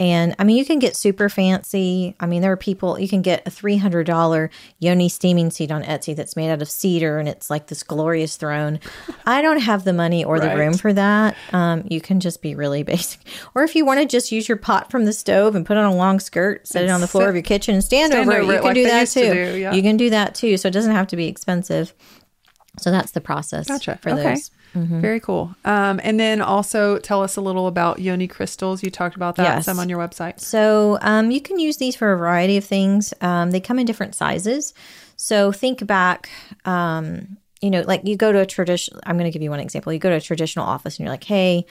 And 0.00 0.34
I 0.38 0.44
mean, 0.44 0.56
you 0.56 0.64
can 0.64 0.78
get 0.78 0.96
super 0.96 1.28
fancy. 1.28 2.16
I 2.18 2.24
mean, 2.26 2.40
there 2.40 2.50
are 2.50 2.56
people, 2.56 2.98
you 2.98 3.06
can 3.06 3.20
get 3.20 3.46
a 3.46 3.50
$300 3.50 4.48
Yoni 4.78 5.08
steaming 5.10 5.50
seat 5.50 5.70
on 5.70 5.82
Etsy 5.84 6.16
that's 6.16 6.36
made 6.36 6.50
out 6.50 6.62
of 6.62 6.70
cedar 6.70 7.18
and 7.18 7.28
it's 7.28 7.50
like 7.50 7.66
this 7.66 7.82
glorious 7.82 8.36
throne. 8.36 8.80
I 9.26 9.42
don't 9.42 9.60
have 9.60 9.84
the 9.84 9.92
money 9.92 10.24
or 10.24 10.40
the 10.40 10.46
Right. 10.46 10.56
room 10.58 10.74
for 10.78 10.92
that. 10.94 11.36
Um, 11.52 11.84
you 11.90 12.00
can 12.00 12.18
just 12.18 12.40
be 12.40 12.54
really 12.54 12.82
basic. 12.82 13.20
Or 13.54 13.62
if 13.62 13.76
you 13.76 13.84
want 13.84 14.00
to 14.00 14.06
just 14.06 14.32
use 14.32 14.48
your 14.48 14.56
pot 14.56 14.90
from 14.90 15.04
the 15.04 15.12
stove 15.12 15.54
and 15.54 15.66
put 15.66 15.76
on 15.76 15.84
a 15.84 15.94
long 15.94 16.18
skirt, 16.18 16.66
set 16.66 16.82
it 16.84 16.88
on 16.90 17.00
the 17.02 17.06
floor 17.06 17.24
sit- 17.24 17.28
of 17.28 17.34
your 17.34 17.42
kitchen 17.42 17.74
and 17.74 17.84
stand, 17.84 18.12
stand 18.12 18.28
over, 18.28 18.38
it, 18.38 18.42
over 18.44 18.52
you 18.52 18.58
it 18.58 18.60
can 18.60 18.64
like 18.68 18.74
do 18.74 18.84
that 18.84 19.00
used 19.00 19.12
to 19.12 19.20
too. 19.20 19.34
do, 19.52 19.58
yeah. 19.58 19.72
You 19.74 19.82
can 19.82 19.96
do 19.98 20.10
that 20.10 20.34
too. 20.34 20.56
So 20.56 20.68
it 20.68 20.72
doesn't 20.72 20.94
have 20.94 21.08
to 21.08 21.16
be 21.16 21.26
expensive. 21.28 21.92
So 22.78 22.90
that's 22.90 23.10
the 23.12 23.20
process 23.20 23.66
Gotcha. 23.68 23.98
for 24.00 24.10
okay. 24.10 24.22
those. 24.22 24.50
Mm-hmm. 24.74 25.00
Very 25.00 25.18
cool. 25.20 25.54
Um, 25.64 26.00
and 26.04 26.18
then 26.20 26.40
also 26.40 26.98
tell 26.98 27.22
us 27.22 27.36
a 27.36 27.40
little 27.40 27.66
about 27.66 27.98
yoni 27.98 28.28
crystals. 28.28 28.82
You 28.82 28.90
talked 28.90 29.16
about 29.16 29.36
that 29.36 29.42
Yes. 29.56 29.64
some 29.64 29.78
on 29.80 29.88
your 29.88 29.98
website. 29.98 30.38
So 30.40 30.98
um, 31.00 31.30
you 31.32 31.40
can 31.40 31.58
use 31.58 31.78
these 31.78 31.96
for 31.96 32.12
a 32.12 32.16
variety 32.16 32.56
of 32.56 32.64
things. 32.64 33.12
Um, 33.20 33.50
they 33.50 33.60
come 33.60 33.78
in 33.80 33.86
different 33.86 34.14
sizes. 34.14 34.72
So 35.16 35.50
think 35.50 35.84
back, 35.86 36.30
um, 36.64 37.36
you 37.60 37.70
know, 37.70 37.82
like 37.82 38.02
you 38.06 38.16
go 38.16 38.30
to 38.32 38.40
a 38.40 38.46
traditional. 38.46 39.00
I'm 39.04 39.18
going 39.18 39.30
to 39.30 39.32
give 39.32 39.42
you 39.42 39.50
one 39.50 39.60
example. 39.60 39.92
You 39.92 39.98
go 39.98 40.08
to 40.10 40.16
a 40.16 40.20
traditional 40.20 40.64
office 40.64 40.96
and 40.96 41.04
you're 41.04 41.12
like, 41.12 41.24
hey, 41.24 41.66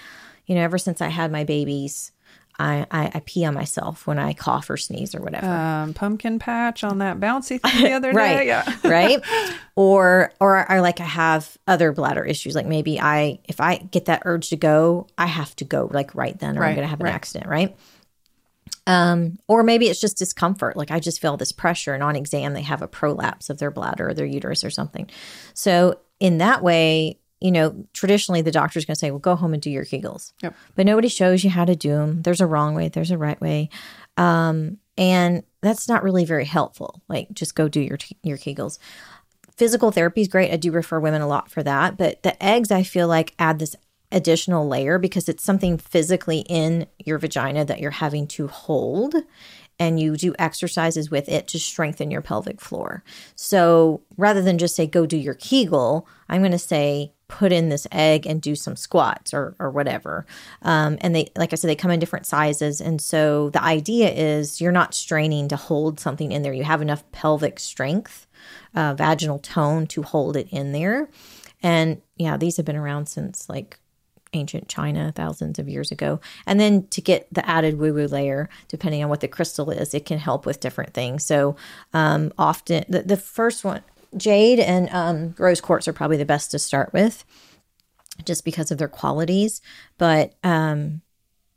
you 0.46 0.56
know, 0.56 0.62
ever 0.62 0.78
since 0.78 1.02
I 1.02 1.08
had 1.08 1.32
my 1.32 1.46
babies, 1.46 2.12
I, 2.60 2.86
I, 2.92 3.12
I 3.16 3.22
pee 3.26 3.46
on 3.46 3.54
myself 3.54 4.06
when 4.06 4.20
I 4.20 4.34
cough 4.34 4.70
or 4.70 4.76
sneeze 4.76 5.16
or 5.16 5.22
whatever. 5.22 5.48
Um, 5.48 5.94
pumpkin 5.94 6.40
patch 6.40 6.84
on 6.84 6.98
that 6.98 7.18
bouncy 7.20 7.62
thing 7.62 7.84
the 7.84 7.92
other 7.94 8.12
right 8.12 8.40
day. 8.40 8.48
Yeah. 8.48 8.76
right 8.84 9.24
or 9.76 10.34
or 10.42 10.70
I 10.70 10.82
like 10.82 11.00
I 11.00 11.06
have 11.06 11.58
other 11.68 11.94
bladder 11.94 12.26
issues 12.26 12.56
like 12.56 12.66
maybe 12.66 13.00
I 13.00 13.40
if 13.48 13.62
I 13.62 13.78
get 13.78 14.06
that 14.06 14.24
urge 14.26 14.50
to 14.50 14.58
go 14.58 15.08
I 15.18 15.28
have 15.28 15.56
to 15.58 15.64
go 15.64 15.90
like 15.92 16.14
right 16.14 16.38
then 16.38 16.58
or 16.58 16.66
I'm 16.66 16.76
gonna 16.76 16.88
have 16.88 17.00
an 17.00 17.06
right. 17.06 17.16
accident 17.16 17.50
right 17.50 17.78
um 18.86 19.40
or 19.48 19.64
maybe 19.64 19.88
it's 19.88 20.02
just 20.02 20.18
discomfort 20.18 20.76
like 20.76 20.92
I 20.92 21.00
just 21.00 21.22
feel 21.22 21.38
this 21.38 21.54
pressure 21.54 21.94
and 21.94 22.04
on 22.04 22.18
exam 22.18 22.54
they 22.54 22.64
have 22.64 22.82
a 22.82 22.88
prolapse 22.88 23.50
of 23.50 23.60
their 23.60 23.72
bladder 23.72 24.10
or 24.10 24.14
their 24.14 24.26
uterus 24.26 24.66
or 24.66 24.70
something 24.70 25.10
so 25.54 25.98
in 26.20 26.40
that 26.40 26.62
way 26.62 27.19
you 27.42 27.52
know 27.52 27.86
traditionally 27.94 28.42
the 28.42 28.52
doctor's 28.52 28.86
going 28.86 28.96
to 28.96 29.00
say 29.00 29.12
well 29.12 29.20
go 29.20 29.36
home 29.36 29.54
and 29.54 29.62
do 29.62 29.70
your 29.70 29.86
kegels 29.86 30.34
Yep. 30.42 30.56
but 30.76 30.86
nobody 30.86 31.08
shows 31.08 31.44
you 31.44 31.50
how 31.50 31.66
to 31.66 31.76
do 31.76 31.90
them 31.92 32.22
there's 32.24 32.42
a 32.42 32.48
wrong 32.48 32.76
way 32.76 32.90
there's 32.90 33.12
a 33.12 33.18
right 33.18 33.40
way 33.40 33.70
um 34.18 34.78
and 34.98 35.44
that's 35.62 35.88
not 35.88 36.04
really 36.04 36.26
very 36.26 36.46
helpful 36.46 37.02
like 37.08 37.32
just 37.34 37.56
go 37.56 37.68
do 37.70 37.80
your 37.82 37.98
your 38.24 38.38
kegels 38.38 38.78
physical 39.58 39.92
therapy 39.92 40.22
is 40.22 40.30
great. 40.30 40.54
I 40.54 40.56
do 40.56 40.72
refer 40.72 41.02
women 41.02 41.22
a 41.22 41.28
lot 41.28 41.52
for 41.52 41.62
that. 41.64 41.98
But 41.98 42.24
the 42.24 42.42
eggs, 42.42 42.72
I 42.72 42.84
feel 42.84 43.10
like, 43.10 43.34
add 43.38 43.60
this 43.60 43.76
additional 44.10 44.66
layer 44.70 44.98
because 44.98 45.28
it's 45.28 45.44
something 45.44 45.78
physically 45.78 46.46
in 46.48 46.88
your 46.98 47.18
vagina 47.18 47.66
that 47.66 47.82
you're 47.82 47.92
having 47.92 48.26
to 48.28 48.48
hold. 48.48 49.16
And 49.78 50.00
you 50.00 50.16
do 50.16 50.34
exercises 50.40 51.12
with 51.12 51.28
it 51.28 51.50
to 51.50 51.60
strengthen 51.60 52.10
your 52.10 52.22
pelvic 52.22 52.62
floor. 52.62 53.04
So 53.36 54.00
rather 54.16 54.42
than 54.42 54.60
just 54.60 54.78
say, 54.78 54.88
go 54.88 55.06
do 55.06 55.18
your 55.18 55.34
Kegel, 55.34 56.08
I'm 56.30 56.40
going 56.40 56.54
to 56.54 56.58
say, 56.58 57.12
put 57.30 57.54
in 57.54 57.70
this 57.70 57.88
egg 57.94 58.26
and 58.26 58.42
do 58.42 58.56
some 58.56 58.76
squats 58.76 59.34
or, 59.34 59.56
or 59.60 59.70
whatever. 59.70 60.26
Um, 60.64 60.98
and 61.00 61.16
they, 61.16 61.30
like 61.38 61.54
I 61.54 61.56
said, 61.56 61.70
they 61.70 61.76
come 61.76 61.92
in 61.92 62.00
different 62.00 62.26
sizes. 62.26 62.82
And 62.82 63.02
so 63.02 63.50
the 63.52 63.64
idea 63.64 64.10
is 64.10 64.60
you're 64.60 64.74
not 64.74 64.94
straining 64.94 65.48
to 65.48 65.56
hold 65.56 66.02
something 66.02 66.34
in 66.34 66.42
there. 66.42 66.52
You 66.52 66.66
have 66.66 66.82
enough 66.82 67.10
pelvic 67.14 67.60
strength 67.60 68.28
uh, 68.76 68.94
vaginal 68.96 69.40
tone 69.40 69.88
to 69.88 70.04
hold 70.04 70.36
it 70.36 70.50
in 70.50 70.74
there. 70.74 71.10
And 71.62 72.02
yeah, 72.18 72.38
these 72.38 72.58
have 72.58 72.66
been 72.66 72.76
around 72.76 73.08
since 73.08 73.48
like 73.48 73.80
ancient 74.34 74.68
China, 74.68 75.12
thousands 75.16 75.60
of 75.60 75.68
years 75.68 75.92
ago. 75.92 76.20
And 76.46 76.60
then 76.60 76.88
to 76.88 77.02
get 77.02 77.28
the 77.34 77.48
added 77.50 77.80
woo 77.80 77.94
woo 77.94 78.08
layer, 78.08 78.50
depending 78.68 79.04
on 79.04 79.10
what 79.10 79.22
the 79.22 79.28
crystal 79.28 79.70
is, 79.72 79.94
it 79.94 80.06
can 80.06 80.20
help 80.20 80.46
with 80.46 80.60
different 80.60 80.94
things. 80.94 81.26
So 81.26 81.56
um, 81.94 82.32
often, 82.38 82.86
the, 82.88 83.04
the 83.04 83.18
first 83.18 83.64
one, 83.64 83.84
jade 84.18 84.60
and 84.60 84.90
um, 84.92 85.36
rose 85.38 85.62
quartz 85.62 85.88
are 85.88 85.94
probably 85.94 86.18
the 86.18 86.26
best 86.26 86.52
to 86.52 86.60
start 86.60 86.94
with 86.94 87.26
just 88.26 88.44
because 88.44 88.72
of 88.72 88.78
their 88.78 88.88
qualities. 88.88 89.62
But 89.98 90.34
um, 90.44 91.02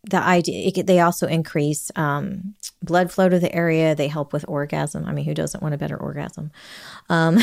the 0.04 0.18
idea 0.18 0.72
it, 0.74 0.86
they 0.86 1.00
also 1.00 1.26
increase 1.26 1.90
um, 1.94 2.54
blood 2.82 3.12
flow 3.12 3.28
to 3.28 3.38
the 3.38 3.54
area. 3.54 3.94
They 3.94 4.08
help 4.08 4.32
with 4.32 4.44
orgasm. 4.48 5.04
I 5.04 5.12
mean 5.12 5.24
who 5.24 5.34
doesn't 5.34 5.62
want 5.62 5.74
a 5.74 5.78
better 5.78 5.96
orgasm? 5.96 6.50
Um, 7.08 7.38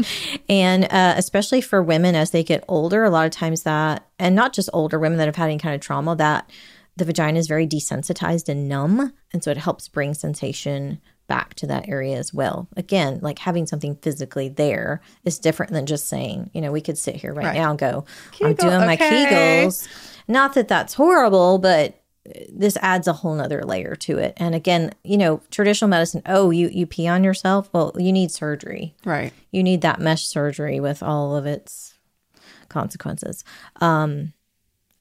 and 0.48 0.84
uh, 0.84 1.14
especially 1.16 1.60
for 1.60 1.82
women 1.82 2.14
as 2.14 2.30
they 2.30 2.44
get 2.44 2.64
older 2.68 3.04
a 3.04 3.10
lot 3.10 3.26
of 3.26 3.32
times 3.32 3.62
that 3.64 4.06
and 4.18 4.34
not 4.36 4.52
just 4.52 4.70
older 4.72 4.98
women 4.98 5.18
that 5.18 5.26
have 5.26 5.36
had 5.36 5.50
any 5.50 5.58
kind 5.58 5.74
of 5.74 5.80
trauma 5.80 6.14
that 6.16 6.50
the 6.96 7.04
vagina 7.04 7.38
is 7.38 7.48
very 7.48 7.66
desensitized 7.66 8.48
and 8.48 8.68
numb. 8.68 9.12
And 9.32 9.42
so 9.42 9.50
it 9.50 9.56
helps 9.56 9.88
bring 9.88 10.14
sensation 10.14 11.00
back 11.26 11.54
to 11.54 11.66
that 11.66 11.88
area 11.88 12.16
as 12.18 12.34
well 12.34 12.68
again 12.76 13.18
like 13.22 13.38
having 13.38 13.66
something 13.66 13.96
physically 13.96 14.48
there 14.48 15.00
is 15.24 15.38
different 15.38 15.72
than 15.72 15.86
just 15.86 16.06
saying 16.06 16.50
you 16.52 16.60
know 16.60 16.70
we 16.70 16.80
could 16.80 16.98
sit 16.98 17.16
here 17.16 17.32
right, 17.32 17.46
Right. 17.46 17.54
now 17.54 17.70
and 17.70 17.78
go 17.78 18.04
i'm 18.06 18.54
Kegel, 18.54 18.70
doing 18.70 18.80
my 18.80 18.94
okay. 18.94 19.26
kegels 19.64 19.88
not 20.28 20.54
that 20.54 20.68
that's 20.68 20.94
horrible 20.94 21.58
but 21.58 22.00
this 22.50 22.78
adds 22.80 23.06
a 23.06 23.12
whole 23.12 23.34
nother 23.34 23.62
layer 23.62 23.94
to 23.94 24.16
it. 24.18 24.32
And 24.38 24.54
again, 24.54 24.94
you 25.04 25.18
know, 25.18 25.42
traditional 25.50 25.90
medicine, 25.90 26.22
oh, 26.24 26.50
you, 26.50 26.68
you 26.68 26.86
pee 26.86 27.06
on 27.06 27.22
yourself. 27.22 27.68
Well, 27.72 27.92
you 27.98 28.12
need 28.12 28.30
surgery. 28.30 28.94
Right. 29.04 29.32
You 29.50 29.62
need 29.62 29.82
that 29.82 30.00
mesh 30.00 30.26
surgery 30.26 30.80
with 30.80 31.02
all 31.02 31.36
of 31.36 31.44
its 31.44 31.98
consequences. 32.68 33.44
Um, 33.80 34.32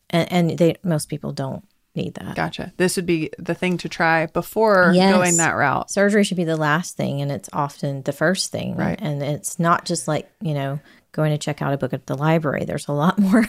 and, 0.10 0.32
and 0.32 0.58
they, 0.58 0.76
most 0.84 1.08
people 1.08 1.32
don't 1.32 1.64
need 1.96 2.16
that. 2.16 2.36
Gotcha. 2.36 2.74
This 2.78 2.96
would 2.96 3.06
be 3.06 3.30
the 3.38 3.54
thing 3.56 3.78
to 3.80 3.90
try 3.90 4.26
before 4.28 4.92
Yes. 4.96 5.14
going 5.14 5.38
that 5.38 5.52
route. 5.52 5.92
Surgery 5.92 6.24
should 6.24 6.38
be 6.38 6.44
the 6.44 6.58
last 6.58 6.98
thing, 6.98 7.22
and 7.22 7.32
it's 7.32 7.50
often 7.54 8.02
the 8.04 8.14
first 8.14 8.52
thing. 8.52 8.76
Right. 8.76 9.00
And 9.02 9.22
it's 9.22 9.60
not 9.60 9.86
just 9.86 10.08
like, 10.08 10.30
you 10.42 10.54
know, 10.54 10.80
going 11.12 11.30
to 11.32 11.38
check 11.38 11.62
out 11.62 11.72
a 11.74 11.78
book 11.78 11.94
at 11.94 12.08
the 12.08 12.18
library. 12.18 12.66
There's 12.66 12.88
a 12.88 12.92
lot 12.92 13.20
more 13.20 13.46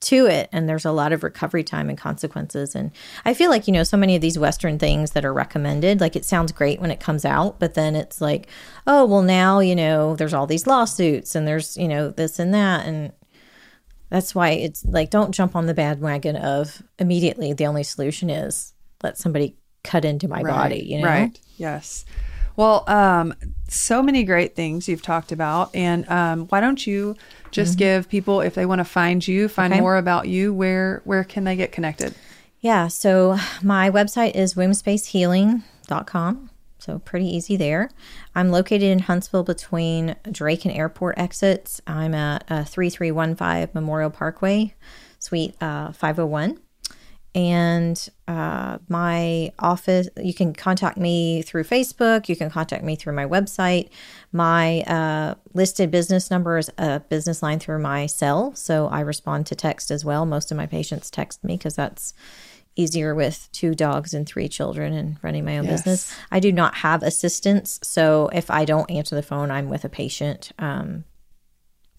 to 0.00 0.26
it, 0.26 0.48
and 0.52 0.68
there's 0.68 0.84
a 0.84 0.90
lot 0.90 1.12
of 1.12 1.22
recovery 1.22 1.62
time 1.62 1.88
and 1.88 1.96
consequences. 1.96 2.74
And 2.74 2.90
I 3.24 3.32
feel 3.34 3.48
like, 3.50 3.68
you 3.68 3.72
know, 3.72 3.84
so 3.84 3.96
many 3.96 4.16
of 4.16 4.22
these 4.22 4.38
Western 4.38 4.78
things 4.78 5.12
that 5.12 5.24
are 5.24 5.32
recommended, 5.32 6.00
like 6.00 6.16
it 6.16 6.24
sounds 6.24 6.50
great 6.50 6.80
when 6.80 6.90
it 6.90 6.98
comes 6.98 7.24
out, 7.24 7.60
but 7.60 7.74
then 7.74 7.94
it's 7.94 8.20
like, 8.20 8.48
oh, 8.88 9.04
well, 9.06 9.22
now, 9.22 9.60
you 9.60 9.76
know, 9.76 10.16
there's 10.16 10.34
all 10.34 10.48
these 10.48 10.66
lawsuits 10.66 11.36
and 11.36 11.46
there's, 11.46 11.76
you 11.76 11.86
know, 11.86 12.10
this 12.10 12.40
and 12.40 12.52
that. 12.52 12.84
And 12.86 13.12
that's 14.10 14.34
why 14.34 14.50
it's 14.50 14.84
like, 14.84 15.10
don't 15.10 15.32
jump 15.32 15.56
on 15.56 15.66
the 15.66 15.74
bandwagon 15.74 16.36
of 16.36 16.82
immediately 16.98 17.52
the 17.52 17.66
only 17.66 17.82
solution 17.82 18.30
is 18.30 18.72
let 19.02 19.18
somebody 19.18 19.56
cut 19.84 20.04
into 20.04 20.28
my 20.28 20.42
Right, 20.42 20.52
body, 20.54 20.84
you 20.84 20.98
know? 20.98 21.06
Right. 21.06 21.38
Yes. 21.58 22.04
Well, 22.56 22.84
um, 22.88 23.34
so 23.68 24.02
many 24.02 24.24
great 24.24 24.54
things 24.56 24.88
you've 24.88 25.02
talked 25.02 25.30
about, 25.32 25.74
and 25.74 26.08
um, 26.08 26.46
why 26.46 26.60
don't 26.60 26.86
you 26.86 27.14
just 27.50 27.76
give 27.78 28.08
people, 28.08 28.40
if 28.40 28.54
they 28.54 28.64
want 28.64 28.78
to 28.78 28.84
find 28.84 29.26
you, 29.26 29.48
find 29.48 29.72
Mm-hmm. 29.72 29.74
Okay. 29.74 29.80
more 29.82 29.96
about 29.98 30.26
you, 30.28 30.54
where 30.54 31.02
where 31.04 31.22
can 31.24 31.44
they 31.44 31.54
get 31.56 31.70
connected? 31.72 32.14
Yeah, 32.60 32.88
so 32.88 33.36
my 33.62 33.90
website 33.90 34.34
is 34.34 34.54
wombspacehealing.com. 34.54 36.50
So 36.86 37.00
pretty 37.00 37.26
easy 37.26 37.56
there. 37.56 37.90
I'm 38.36 38.52
located 38.52 38.84
in 38.84 39.00
Huntsville 39.00 39.42
between 39.42 40.14
Drake 40.30 40.64
and 40.64 40.72
Airport 40.72 41.18
exits. 41.18 41.80
I'm 41.84 42.14
at 42.14 42.44
uh, 42.48 42.62
3315 42.62 43.74
Memorial 43.74 44.08
Parkway, 44.08 44.72
Suite 45.18 45.60
uh, 45.60 45.90
501. 45.90 46.60
And 47.34 48.08
uh, 48.28 48.78
my 48.88 49.52
office, 49.58 50.08
you 50.16 50.32
can 50.32 50.54
contact 50.54 50.96
me 50.96 51.42
through 51.42 51.64
Facebook. 51.64 52.28
You 52.28 52.36
can 52.36 52.50
contact 52.50 52.84
me 52.84 52.94
through 52.94 53.14
my 53.14 53.26
website. 53.26 53.88
My 54.30 54.82
uh, 54.82 55.34
listed 55.54 55.90
business 55.90 56.30
number 56.30 56.56
is 56.56 56.70
a 56.78 57.00
business 57.00 57.42
line 57.42 57.58
through 57.58 57.80
my 57.80 58.06
cell. 58.06 58.54
So 58.54 58.86
I 58.86 59.00
respond 59.00 59.46
to 59.48 59.56
text 59.56 59.90
as 59.90 60.04
well. 60.04 60.24
Most 60.24 60.52
of 60.52 60.56
my 60.56 60.66
patients 60.66 61.10
text 61.10 61.42
me 61.42 61.56
because 61.56 61.74
that's 61.74 62.14
easier 62.76 63.14
with 63.14 63.48
two 63.52 63.74
dogs 63.74 64.12
and 64.14 64.26
three 64.26 64.48
children 64.48 64.92
and 64.92 65.16
running 65.22 65.44
my 65.44 65.58
own 65.58 65.64
Yes. 65.64 65.80
business. 65.82 66.14
I 66.30 66.40
do 66.40 66.52
not 66.52 66.76
have 66.76 67.02
assistants. 67.02 67.80
So 67.82 68.28
if 68.32 68.50
I 68.50 68.64
don't 68.64 68.90
answer 68.90 69.14
the 69.16 69.22
phone, 69.22 69.50
I'm 69.50 69.68
with 69.70 69.84
a 69.84 69.88
patient. 69.88 70.52
Um, 70.58 71.04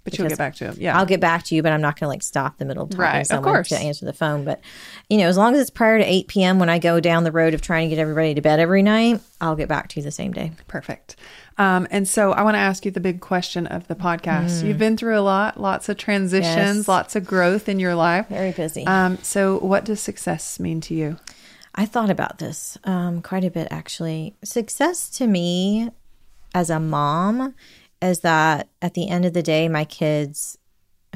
But 0.03 0.17
you'll 0.17 0.29
get 0.29 0.37
back 0.37 0.55
to 0.55 0.65
him. 0.65 0.75
Yeah. 0.79 0.97
I'll 0.97 1.05
get 1.05 1.19
back 1.19 1.43
to 1.45 1.55
you, 1.55 1.61
but 1.61 1.73
I'm 1.73 1.81
not 1.81 1.99
going 1.99 2.05
to 2.05 2.09
like 2.09 2.23
stop 2.23 2.57
the 2.59 2.63
middle 2.65 2.83
of 2.83 2.89
talking 2.91 3.03
Right, 3.03 3.25
to 3.25 3.37
of 3.37 3.43
course. 3.43 3.67
to 3.69 3.77
answer 3.77 4.05
the 4.05 4.13
phone. 4.13 4.45
But 4.45 4.61
you 5.09 5.17
know, 5.17 5.27
as 5.27 5.35
long 5.35 5.53
as 5.53 5.59
it's 5.59 5.69
prior 5.69 5.97
to 5.97 6.05
8 6.05 6.27
p.m. 6.27 6.59
when 6.59 6.69
I 6.69 6.79
go 6.79 6.99
down 7.01 7.25
the 7.25 7.31
road 7.31 7.53
of 7.53 7.61
trying 7.61 7.89
to 7.89 7.95
get 7.95 8.01
everybody 8.01 8.33
to 8.35 8.41
bed 8.41 8.59
every 8.61 8.83
night, 8.83 9.19
I'll 9.41 9.55
get 9.57 9.67
back 9.67 9.89
to 9.89 9.99
you 9.99 10.03
the 10.03 10.11
same 10.11 10.31
day. 10.31 10.51
Perfect. 10.67 11.17
Um, 11.59 11.87
and 11.89 12.07
so 12.07 12.33
I 12.33 12.43
want 12.43 12.55
to 12.55 12.59
ask 12.59 12.85
you 12.85 12.91
the 12.91 12.99
big 12.99 13.19
question 13.19 13.65
of 13.67 13.87
the 13.87 13.95
podcast. 13.95 14.63
You've 14.63 14.77
been 14.77 14.95
through 14.95 15.17
a 15.17 15.21
lot, 15.21 15.59
lots 15.59 15.89
of 15.89 15.97
transitions, 15.97 16.55
Mm. 16.55 16.75
Yes. 16.77 16.87
lots 16.87 17.15
of 17.15 17.25
growth 17.25 17.67
in 17.67 17.79
your 17.79 17.95
life. 17.95 18.27
Very 18.27 18.51
busy. 18.51 18.85
Um, 18.85 19.17
so 19.23 19.57
what 19.59 19.83
does 19.85 19.99
success 19.99 20.59
mean 20.59 20.81
to 20.81 20.93
you? 20.93 21.17
I 21.73 21.85
thought 21.85 22.09
about 22.11 22.37
this 22.39 22.77
um, 22.83 23.21
quite 23.21 23.43
a 23.43 23.49
bit 23.51 23.67
actually. 23.71 24.35
Success 24.43 25.09
to 25.11 25.25
me 25.27 25.89
as 26.53 26.69
a 26.69 26.79
mom 26.79 27.53
is 28.01 28.19
that 28.21 28.69
at 28.81 28.93
the 28.93 29.09
end 29.09 29.25
of 29.25 29.33
the 29.33 29.43
day, 29.43 29.67
my 29.67 29.83
kids 29.85 30.57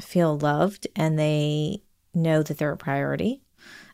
feel 0.00 0.36
loved 0.38 0.86
and 0.96 1.18
they 1.18 1.82
know 2.14 2.42
that 2.42 2.58
they're 2.58 2.72
a 2.72 2.76
priority, 2.76 3.42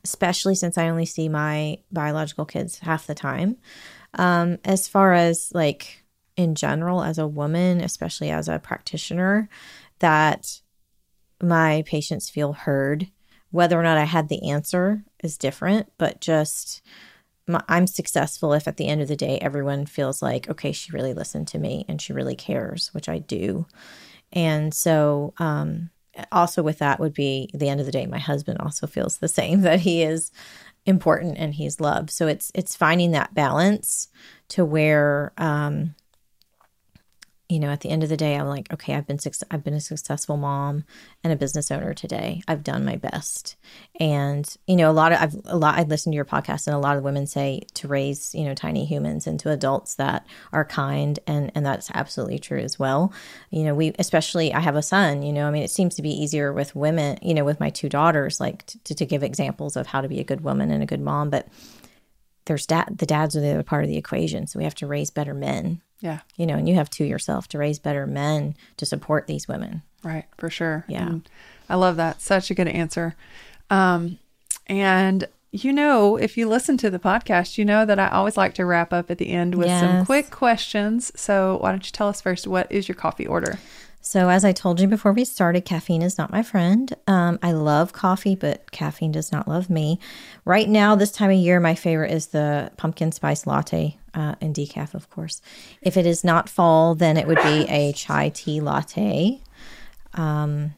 especially 0.05 0.55
since 0.55 0.78
I 0.78 0.88
only 0.88 1.05
see 1.07 1.28
my 1.28 1.78
biological 1.92 2.44
kids 2.46 2.78
half 2.78 3.07
the 3.07 3.14
time. 3.14 3.57
Um, 4.14 4.59
as 4.64 4.88
far 4.88 5.12
as 5.12 5.51
like 5.55 5.97
in 6.39 6.55
general, 6.55 7.03
as 7.03 7.18
a 7.18 7.26
woman, 7.26 7.80
especially 7.80 8.30
as 8.30 8.49
a 8.49 8.61
practitioner, 8.61 9.49
that 9.99 10.61
my 11.43 11.82
patients 11.84 12.30
feel 12.30 12.53
heard. 12.53 13.09
Whether 13.51 13.78
or 13.78 13.82
not 13.82 13.99
I 13.99 14.05
had 14.05 14.28
the 14.28 14.49
answer 14.49 15.05
is 15.22 15.36
different, 15.36 15.91
but 15.99 16.20
just 16.20 16.80
my, 17.49 17.62
I'm 17.68 17.89
successful 17.89 18.53
if 18.53 18.68
at 18.68 18.76
the 18.76 18.86
end 18.86 19.03
of 19.03 19.09
the 19.09 19.16
day 19.16 19.39
everyone 19.39 19.84
feels 19.86 20.22
like, 20.22 20.49
okay, 20.49 20.70
she 20.70 20.93
really 20.93 21.12
listened 21.12 21.49
to 21.49 21.59
me 21.59 21.84
and 21.89 22.01
she 22.01 22.12
really 22.12 22.36
cares, 22.36 22.95
which 22.95 23.09
I 23.09 23.18
do. 23.18 23.66
And 24.32 24.72
so, 24.72 25.34
um, 25.39 25.91
also 26.30 26.62
with 26.62 26.78
that 26.78 27.01
would 27.01 27.14
be 27.14 27.51
the 27.53 27.68
end 27.68 27.80
of 27.80 27.86
the 27.86 27.93
day, 27.93 28.07
my 28.07 28.18
husband 28.18 28.61
also 28.61 28.86
feels 28.86 29.18
the 29.18 29.28
same 29.28 29.61
that 29.62 29.80
he 29.80 30.03
is 30.03 30.30
important 30.86 31.36
and 31.36 31.55
he's 31.55 31.80
loved. 31.80 32.11
So 32.11 32.28
it's 32.28 32.53
it's 32.55 32.76
finding 32.76 33.11
that 33.11 33.34
balance 33.34 34.09
to 34.49 34.64
where 34.64 35.32
um, 35.36 35.95
you 37.49 37.59
know, 37.59 37.70
at 37.70 37.80
the 37.80 37.88
end 37.88 38.03
of 38.03 38.11
the 38.11 38.16
day, 38.16 38.36
I'm 38.36 38.46
like, 38.46 38.70
okay, 38.72 38.94
I've 38.94 39.07
been 39.07 39.18
suc- 39.18 39.49
I've 39.51 39.64
been 39.64 39.74
a 39.74 39.80
successful 39.80 40.36
mom 40.36 40.84
and 41.24 41.32
a 41.32 41.36
business 41.36 41.70
owner 41.70 41.94
today. 41.94 42.42
I've 42.46 42.62
done 42.62 42.84
my 42.84 42.96
best, 42.96 43.57
and 43.99 44.55
you 44.66 44.76
know, 44.76 44.90
a 44.90 44.92
lot 44.92 45.12
of 45.12 45.18
I've 45.18 45.34
a 45.46 45.57
lot. 45.57 45.78
I 45.78 45.84
listened 45.84 46.12
to 46.12 46.16
your 46.16 46.26
podcast, 46.26 46.66
and 46.66 46.76
a 46.76 46.78
lot 46.78 46.99
of 46.99 47.05
women 47.05 47.26
say 47.26 47.62
to 47.74 47.88
raise 47.88 48.34
you 48.34 48.44
know 48.44 48.55
tiny 48.55 48.84
humans 48.84 49.26
into 49.26 49.51
adults 49.51 49.94
that 49.94 50.26
are 50.53 50.66
kind, 50.66 51.18
and 51.26 51.51
and 51.55 51.64
that's 51.64 51.90
absolutely 51.94 52.38
true 52.38 52.61
as 52.61 52.78
well. 52.78 53.14
You 53.51 53.64
know, 53.64 53.74
we 53.74 53.94
especially 53.99 54.53
I 54.53 54.61
have 54.61 54.76
a 54.76 54.82
son. 54.82 55.22
You 55.22 55.32
know, 55.32 55.49
I 55.49 55.51
mean, 55.51 55.62
it 55.62 55.70
seems 55.70 55.94
to 55.94 56.03
be 56.03 56.11
easier 56.11 56.53
with 56.53 56.76
women. 56.76 57.18
You 57.22 57.32
know, 57.32 57.44
with 57.44 57.61
my 57.61 57.70
two 57.70 57.88
daughters, 57.88 58.40
like 58.40 58.66
to, 58.84 58.94
to 58.94 59.07
give 59.07 59.22
examples 59.22 59.74
of 59.74 59.86
how 59.86 60.03
to 60.03 60.09
be 60.09 60.20
a 60.20 60.24
good 60.24 60.42
woman 60.42 60.70
and 60.70 60.82
a 60.82 60.86
good 60.86 61.01
mom, 61.01 61.30
but 61.30 61.49
there's 62.44 62.66
dad 62.66 62.99
the 62.99 63.07
dads 63.07 63.36
are 63.36 63.40
the 63.40 63.51
other 63.51 63.62
part 63.62 63.84
of 63.84 63.90
the 63.90 63.99
equation 63.99 64.46
so 64.46 64.59
we 64.59 64.64
have 64.64 64.74
to 64.74 64.86
raise 64.86 65.11
better 65.11 65.34
men 65.34 65.82
Yeah. 66.01 66.20
you 66.36 66.46
know, 66.46 66.55
and 66.55 66.68
you 66.68 66.74
have 66.76 66.90
two 66.90 67.05
yourself 67.05 67.49
to 67.49 67.59
raise 67.59 67.78
better 67.78 68.07
men 68.07 68.55
to 68.76 68.86
support 68.86 69.26
these 69.26 69.49
women. 69.49 69.82
Right, 70.05 70.26
for 70.36 70.49
sure. 70.49 70.84
Yeah. 70.88 71.07
And 71.09 71.28
I 71.68 71.74
love 71.74 71.96
that. 71.96 72.20
Such 72.20 72.51
a 72.51 72.55
good 72.55 72.68
answer. 72.68 73.16
Um, 73.70 74.18
and 74.66 75.26
you 75.51 75.72
know, 75.72 76.16
if 76.16 76.36
you 76.36 76.46
listen 76.46 76.76
to 76.78 76.90
the 76.90 76.99
podcast, 76.99 77.57
you 77.57 77.64
know 77.64 77.86
that 77.86 77.99
I 77.99 78.09
always 78.09 78.36
like 78.36 78.55
to 78.55 78.66
wrap 78.66 78.92
up 78.92 79.11
at 79.11 79.18
the 79.18 79.30
end 79.30 79.55
with 79.55 79.68
some 79.68 80.05
quick 80.05 80.30
questions. 80.30 81.11
So 81.18 81.59
why 81.61 81.70
don't 81.70 81.86
you 81.86 81.92
tell 81.92 82.09
us 82.09 82.20
first 82.20 82.46
what 82.46 82.70
is 82.70 82.86
your 82.86 82.94
coffee 82.94 83.26
order? 83.26 83.59
So, 84.01 84.28
as 84.30 84.44
I 84.44 84.53
told 84.53 84.80
you 84.80 84.86
before 84.86 85.12
we 85.12 85.24
started, 85.24 85.64
caffeine 85.64 86.03
is 86.03 86.16
not 86.16 86.30
my 86.30 86.42
friend. 86.42 86.94
Um, 87.07 87.38
I 87.42 87.53
love 87.53 87.92
coffee, 87.92 88.36
but 88.36 88.70
caffeine 88.70 89.12
does 89.12 89.32
not 89.32 89.49
love 89.49 89.68
me. 89.68 89.99
Right 90.44 90.68
now, 90.68 90.94
this 90.94 91.11
time 91.11 91.30
of 91.30 91.36
year, 91.36 91.61
my 91.61 91.74
favorite 91.74 92.12
is 92.12 92.28
the 92.28 92.70
pumpkin 92.76 93.11
spice 93.12 93.46
latte 93.46 93.97
uh, 94.14 94.34
and 94.40 94.54
decaf, 94.54 94.94
of 94.94 95.09
course. 95.11 95.40
If 95.82 95.96
it 95.96 96.06
is 96.06 96.24
not 96.24 96.48
fall, 96.48 96.94
then 96.94 97.16
it 97.16 97.26
would 97.26 97.42
be 97.42 97.66
a 97.68 97.92
chai 97.92 98.30
tea 98.30 98.61
latte. 98.61 99.40
Um, 100.14 100.74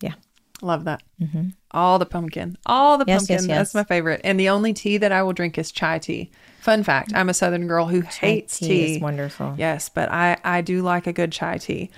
yeah. 0.00 0.14
Love 0.62 0.84
that. 0.84 1.02
Mm-hmm. 1.20 1.48
All 1.72 1.98
the 1.98 2.06
pumpkin, 2.06 2.56
all 2.66 2.98
the 2.98 3.04
Yes, 3.06 3.20
pumpkin. 3.26 3.48
yes, 3.48 3.72
That's 3.72 3.74
my 3.74 3.84
favorite. 3.84 4.20
And 4.22 4.38
the 4.38 4.48
only 4.50 4.72
tea 4.72 4.96
that 4.98 5.10
I 5.10 5.22
will 5.22 5.32
drink 5.32 5.58
is 5.58 5.72
chai 5.72 5.98
tea. 5.98 6.30
Fun 6.60 6.84
fact: 6.84 7.12
I'm 7.14 7.28
a 7.28 7.34
Southern 7.34 7.66
girl 7.66 7.86
who 7.86 8.02
hates 8.02 8.58
tea 8.58 8.66
tea. 8.68 8.94
is 8.96 9.02
wonderful. 9.02 9.54
Yes, 9.58 9.88
but 9.88 10.08
I 10.10 10.36
I 10.44 10.60
do 10.60 10.82
like 10.82 11.06
a 11.08 11.12
good 11.12 11.32
chai 11.32 11.58
tea. 11.58 11.90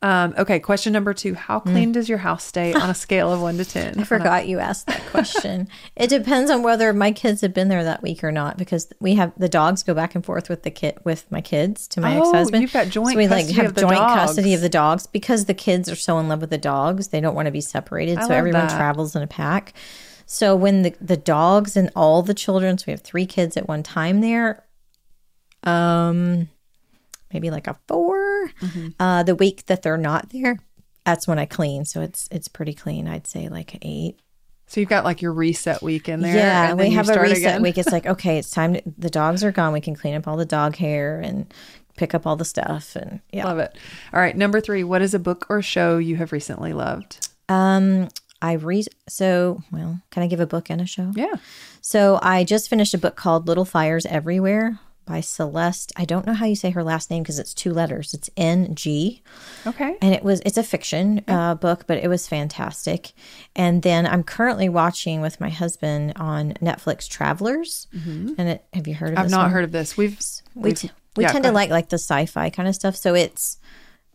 Um, 0.00 0.32
okay, 0.38 0.60
question 0.60 0.92
number 0.92 1.12
two: 1.12 1.34
How 1.34 1.58
clean 1.58 1.90
does 1.90 2.08
your 2.08 2.18
house 2.18 2.44
stay 2.44 2.72
on 2.72 2.88
a 2.88 2.94
scale 3.04 3.32
of 3.32 3.40
one 3.40 3.56
to 3.58 3.64
ten? 3.64 3.96
Mm. 3.96 4.00
I 4.02 4.04
forgot 4.04 4.46
you 4.46 4.60
asked 4.60 4.86
that 4.86 5.04
question. 5.06 5.66
it 5.96 6.06
depends 6.08 6.52
on 6.52 6.62
whether 6.62 6.92
my 6.92 7.10
kids 7.10 7.40
have 7.40 7.52
been 7.52 7.66
there 7.68 7.82
that 7.82 8.00
week 8.00 8.22
or 8.22 8.30
not, 8.30 8.58
because 8.58 8.88
we 9.00 9.16
have 9.16 9.32
the 9.36 9.48
dogs 9.48 9.82
go 9.82 9.94
back 9.94 10.14
and 10.14 10.24
forth 10.24 10.48
with 10.48 10.62
the 10.62 10.70
kid 10.70 10.98
with 11.02 11.28
my 11.32 11.40
kids 11.40 11.88
to 11.88 12.00
my 12.00 12.16
Oh, 12.16 12.28
ex 12.28 12.30
husband. 12.30 12.62
you've 12.62 12.72
got 12.72 12.88
joint 12.90 13.10
so 13.14 13.16
we 13.16 13.26
like 13.26 13.46
custody 13.46 13.56
have 13.60 13.66
of 13.70 13.74
the 13.74 13.80
joint 13.80 13.94
dogs. 13.96 14.20
custody 14.20 14.54
of 14.54 14.60
the 14.60 14.68
dogs 14.68 15.06
because 15.08 15.46
the 15.46 15.54
kids 15.54 15.90
are 15.90 15.96
so 15.96 16.18
in 16.20 16.28
love 16.28 16.42
with 16.42 16.50
the 16.50 16.58
dogs. 16.58 17.08
They 17.08 17.20
don't 17.20 17.34
want 17.34 17.46
to 17.46 17.52
be 17.52 17.60
separated, 17.60 18.18
I 18.18 18.26
so 18.28 18.34
everyone 18.34 18.68
that. 18.68 18.76
travels 18.76 19.16
in 19.16 19.22
a 19.22 19.26
pack. 19.26 19.72
So 20.26 20.54
when 20.54 20.82
the 20.82 20.94
the 21.00 21.16
dogs 21.16 21.76
and 21.76 21.90
all 21.96 22.22
the 22.22 22.34
children, 22.34 22.78
so 22.78 22.84
we 22.86 22.92
have 22.92 23.00
three 23.00 23.26
kids 23.26 23.56
at 23.56 23.66
one 23.66 23.82
time 23.82 24.20
there. 24.20 24.64
Um, 25.64 26.50
maybe 27.32 27.50
like 27.50 27.66
a 27.66 27.76
4 27.88 28.50
Mm-hmm. 28.60 28.88
Uh, 29.00 29.22
the 29.22 29.34
week 29.34 29.66
that 29.66 29.82
they're 29.82 29.96
not 29.98 30.30
there, 30.30 30.58
that's 31.04 31.26
when 31.28 31.38
I 31.38 31.44
clean. 31.46 31.84
So 31.84 32.00
it's 32.00 32.28
it's 32.30 32.48
pretty 32.48 32.72
clean. 32.74 33.06
I'd 33.08 33.26
say 33.26 33.48
like 33.48 33.74
an 33.74 33.80
eight. 33.82 34.18
So 34.66 34.80
you've 34.80 34.88
got 34.88 35.04
like 35.04 35.22
your 35.22 35.32
reset 35.32 35.82
week 35.82 36.08
in 36.08 36.20
there. 36.20 36.36
Yeah, 36.36 36.70
and 36.70 36.78
we 36.78 36.90
have 36.90 37.08
a 37.08 37.20
reset 37.20 37.36
again. 37.38 37.62
week. 37.62 37.78
It's 37.78 37.92
like, 37.92 38.06
okay, 38.06 38.38
it's 38.38 38.50
time. 38.50 38.74
To, 38.74 38.82
the 38.98 39.10
dogs 39.10 39.42
are 39.44 39.52
gone. 39.52 39.72
We 39.72 39.80
can 39.80 39.94
clean 39.94 40.14
up 40.14 40.28
all 40.28 40.36
the 40.36 40.44
dog 40.44 40.76
hair 40.76 41.20
and 41.20 41.52
pick 41.96 42.14
up 42.14 42.26
all 42.26 42.36
the 42.36 42.44
stuff. 42.44 42.94
And 42.96 43.20
yeah, 43.32 43.44
Love 43.46 43.58
it. 43.58 43.76
All 44.12 44.20
right, 44.20 44.36
number 44.36 44.60
three. 44.60 44.84
What 44.84 45.02
is 45.02 45.14
a 45.14 45.18
book 45.18 45.46
or 45.48 45.62
show 45.62 45.98
you 45.98 46.16
have 46.16 46.32
recently 46.32 46.72
loved? 46.72 47.28
um, 47.48 48.08
I 48.40 48.52
read. 48.52 48.86
So, 49.08 49.62
well, 49.72 50.00
can 50.10 50.22
I 50.22 50.26
give 50.28 50.38
a 50.40 50.46
book 50.46 50.70
and 50.70 50.80
a 50.80 50.86
show? 50.86 51.12
Yeah. 51.16 51.34
So 51.80 52.18
I 52.22 52.44
just 52.44 52.68
finished 52.70 52.94
a 52.94 52.98
book 52.98 53.16
called 53.16 53.48
Little 53.48 53.64
Fires 53.64 54.06
Everywhere 54.06 54.78
by 55.08 55.20
Celeste. 55.20 55.92
I 55.96 56.04
don't 56.04 56.26
know 56.26 56.34
how 56.34 56.46
you 56.46 56.54
say 56.54 56.70
her 56.70 56.84
last 56.84 57.10
name 57.10 57.22
because 57.22 57.38
it's 57.38 57.54
two 57.54 57.72
letters. 57.72 58.12
It's 58.14 58.28
N 58.36 58.74
G. 58.74 59.22
Okay. 59.66 59.96
and 60.02 60.14
it 60.14 60.22
was 60.22 60.40
it's 60.46 60.56
a 60.58 60.62
fiction 60.62 61.22
uh, 61.26 61.54
book 61.54 61.84
but 61.86 61.98
it 61.98 62.08
was 62.08 62.26
fantastic 62.28 63.12
and 63.56 63.82
then 63.82 64.06
i'm 64.06 64.22
currently 64.22 64.68
watching 64.68 65.20
with 65.20 65.40
my 65.40 65.48
husband 65.48 66.12
on 66.16 66.52
netflix 66.54 67.08
travelers 67.08 67.86
and 67.92 68.48
it 68.48 68.64
have 68.72 68.86
you 68.86 68.94
heard 68.94 69.12
of 69.12 69.18
I've 69.18 69.24
this 69.26 69.32
not 69.32 69.44
one? 69.44 69.50
heard 69.52 69.64
of 69.64 69.72
this. 69.72 69.96
We've 69.96 70.18
we, 70.54 70.72
t- 70.72 70.90
we 71.16 71.24
yeah, 71.24 71.32
tend 71.32 71.44
to 71.44 71.52
like 71.52 71.70
like 71.70 71.88
the 71.88 71.98
sci-fi 71.98 72.50
kind 72.50 72.68
of 72.68 72.74
stuff 72.74 72.96
so 72.96 73.14
it's 73.14 73.58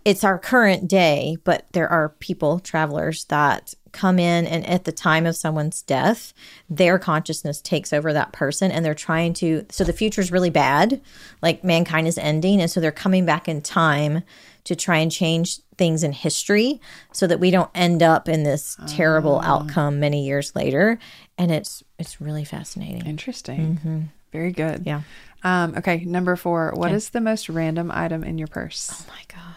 it's 0.05 0.23
our 0.23 0.37
current 0.37 0.87
day, 0.87 1.37
but 1.43 1.65
there 1.71 1.87
are 1.89 2.09
people, 2.19 2.59
travelers, 2.59 3.25
that 3.25 3.73
come 3.93 4.17
in 4.17 4.45
and 4.47 4.65
at 4.65 4.85
the 4.85 4.91
time 4.91 5.25
of 5.25 5.35
someone's 5.35 5.81
death, 5.83 6.33
their 6.69 6.97
consciousness 6.97 7.61
takes 7.61 7.93
over 7.93 8.11
that 8.11 8.33
person 8.33 8.71
and 8.71 8.83
they're 8.83 8.95
trying 8.95 9.33
to. 9.33 9.65
So 9.69 9.83
the 9.83 9.93
future 9.93 10.19
is 10.19 10.31
really 10.31 10.49
bad, 10.49 10.99
like 11.41 11.63
mankind 11.63 12.07
is 12.07 12.17
ending. 12.17 12.59
And 12.59 12.71
so 12.71 12.79
they're 12.79 12.91
coming 12.91 13.25
back 13.25 13.47
in 13.47 13.61
time 13.61 14.23
to 14.63 14.75
try 14.75 14.97
and 14.97 15.11
change 15.11 15.59
things 15.77 16.03
in 16.03 16.11
history 16.11 16.81
so 17.11 17.27
that 17.27 17.39
we 17.39 17.51
don't 17.51 17.69
end 17.75 18.01
up 18.01 18.27
in 18.27 18.43
this 18.43 18.77
terrible 18.87 19.39
Oh. 19.43 19.47
outcome 19.47 19.99
many 19.99 20.25
years 20.25 20.55
later. 20.55 20.97
And 21.37 21.51
it's 21.51 21.83
it's 21.99 22.19
really 22.19 22.45
fascinating. 22.45 23.05
Interesting. 23.05 24.09
Very 24.31 24.51
good. 24.51 24.83
Mm-hmm. 24.83 24.87
Yeah. 24.89 25.01
Um, 25.43 25.75
okay, 25.77 26.03
number 26.05 26.35
four. 26.35 26.71
What 26.75 26.91
is 26.91 27.05
Okay. 27.07 27.11
the 27.19 27.21
most 27.21 27.47
random 27.49 27.91
item 27.91 28.23
in 28.23 28.37
your 28.37 28.47
purse? 28.47 28.89
Oh 28.91 29.05
my 29.09 29.21
God. 29.27 29.55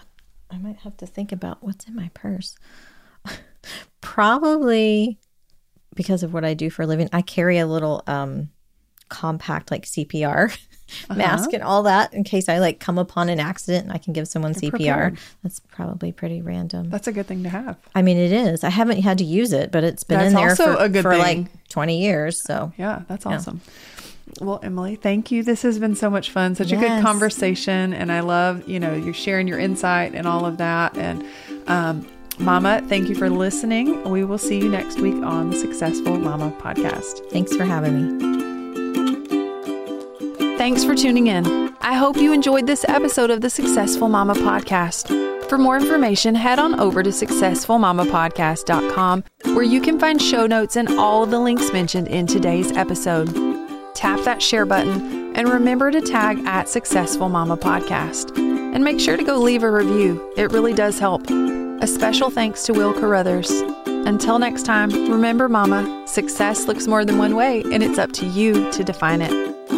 I 0.51 0.59
might 0.59 0.77
have 0.79 0.97
to 0.99 1.07
think 1.07 1.33
about 1.33 1.63
what's 1.63 1.87
in 1.87 1.95
my 1.95 2.11
purse. 2.15 2.57
Probably 4.01 5.19
because 5.95 6.23
of 6.23 6.33
what 6.33 6.45
I 6.45 6.55
do 6.55 6.71
for 6.71 6.83
a 6.83 6.87
living, 6.87 7.09
I 7.13 7.23
carry 7.23 7.59
a 7.59 7.67
little 7.67 8.03
um 8.07 8.51
compact 9.09 9.71
like 9.71 9.85
CPR 9.85 10.57
mask 11.15 11.53
and 11.53 11.63
all 11.63 11.85
that 11.85 12.13
in 12.13 12.25
case 12.25 12.49
I 12.49 12.59
like 12.59 12.81
come 12.81 12.99
upon 12.99 13.29
an 13.29 13.39
accident 13.39 13.85
and 13.85 13.93
I 13.93 13.99
can 13.99 14.13
give 14.13 14.29
someone 14.29 14.53
CPR. 14.55 14.71
prepared. 14.71 15.19
That's 15.43 15.61
probably 15.61 16.13
pretty 16.13 16.43
random. 16.43 16.91
That's 16.91 17.07
a 17.07 17.13
good 17.13 17.27
thing 17.27 17.43
to 17.45 17.49
have. 17.49 17.77
I 17.95 18.03
mean 18.03 18.17
it 18.17 18.33
is. 18.33 18.65
I 18.65 18.71
haven't 18.71 19.01
had 19.03 19.19
to 19.19 19.25
use 19.25 19.53
it, 19.53 19.71
but 19.73 19.85
it's 19.85 20.05
been 20.05 20.19
That's 20.19 20.29
in 20.31 20.35
there 20.35 20.51
also 20.51 20.77
for, 20.77 20.85
a 20.85 20.89
good 20.89 21.03
for 21.03 21.17
like 21.17 21.47
20 21.69 22.01
years, 22.01 22.41
so 22.41 22.73
Yeah, 22.77 23.03
that's 23.09 23.27
awesome. 23.27 23.61
Well, 24.41 24.61
Emily, 24.63 24.97
thank 24.97 25.31
you. 25.31 25.43
This 25.43 25.63
has 25.63 25.79
been 25.79 25.95
so 25.95 26.11
much 26.11 26.31
fun, 26.31 26.55
such 26.55 26.73
a 26.73 26.77
good 26.77 27.03
conversation, 27.03 27.95
and 27.95 28.13
I 28.13 28.21
love 28.21 28.69
you 28.69 28.79
know 28.79 28.95
you're 28.95 29.15
sharing 29.15 29.49
your 29.49 29.59
insight 29.59 30.15
and 30.15 30.27
all 30.27 30.45
of 30.45 30.59
that. 30.59 30.97
And 30.97 31.25
um, 31.67 32.07
Mama, 32.39 32.83
thank 32.89 33.09
you 33.09 33.15
for 33.15 33.31
listening. 33.31 34.09
We 34.11 34.25
will 34.25 34.39
see 34.39 34.59
you 34.59 34.69
next 34.69 35.01
week 35.01 35.15
on 35.23 35.51
the 35.51 35.57
Successful 35.57 36.19
Mama 36.19 36.53
podcast. 36.61 37.31
thanks 37.31 37.57
for 37.57 37.65
having 37.65 38.19
me. 38.19 38.27
Thanks 40.59 40.85
for 40.85 40.95
tuning 40.95 41.29
in. 41.29 41.75
I 41.81 41.95
hope 41.95 42.17
you 42.17 42.33
enjoyed 42.33 42.67
this 42.67 42.85
episode 42.89 43.31
of 43.31 43.41
the 43.41 43.51
Successful 43.51 44.09
Mama 44.09 44.35
Podcast. 44.35 45.25
For 45.49 45.59
more 45.59 45.77
information, 45.77 46.35
head 46.35 46.59
on 46.59 46.81
over 46.81 47.03
to 47.03 47.11
successfulmamapodcast.com 47.11 49.25
where 49.45 49.63
you 49.63 49.81
can 49.81 49.99
find 50.01 50.21
show 50.21 50.47
notes 50.47 50.77
and 50.77 50.89
all 50.99 51.25
the 51.27 51.39
links 51.39 51.73
mentioned 51.73 52.09
in 52.09 52.27
today's 52.27 52.73
episode. 52.73 53.29
Tap 53.97 54.21
that 54.25 54.43
share 54.43 54.67
button 54.67 55.35
and 55.35 55.49
remember 55.49 55.91
to 55.91 56.03
tag 56.03 56.39
at 56.47 56.69
Successful 56.69 57.31
Mama 57.31 57.57
Podcast. 57.57 58.37
And 58.37 58.85
make 58.85 59.01
sure 59.01 59.17
to 59.17 59.25
go 59.25 59.39
leave 59.39 59.63
a 59.63 59.71
review, 59.71 60.33
it 60.37 60.53
really 60.53 60.75
does 60.75 60.99
help. 60.99 61.29
A 61.31 61.87
special 61.87 62.29
thanks 62.29 62.65
to 62.65 62.75
Will 62.75 62.93
Carruthers. 62.93 63.51
Until 63.87 64.39
next 64.39 64.65
time, 64.65 64.91
remember, 65.11 65.49
Mama, 65.49 66.07
success 66.07 66.67
looks 66.67 66.87
more 66.87 67.07
than 67.07 67.17
one 67.17 67.37
way, 67.37 67.63
and 67.73 67.83
it's 67.83 67.99
up 67.99 68.13
to 68.13 68.27
you 68.27 68.71
to 68.73 68.85
define 68.85 69.23
it. 69.23 69.76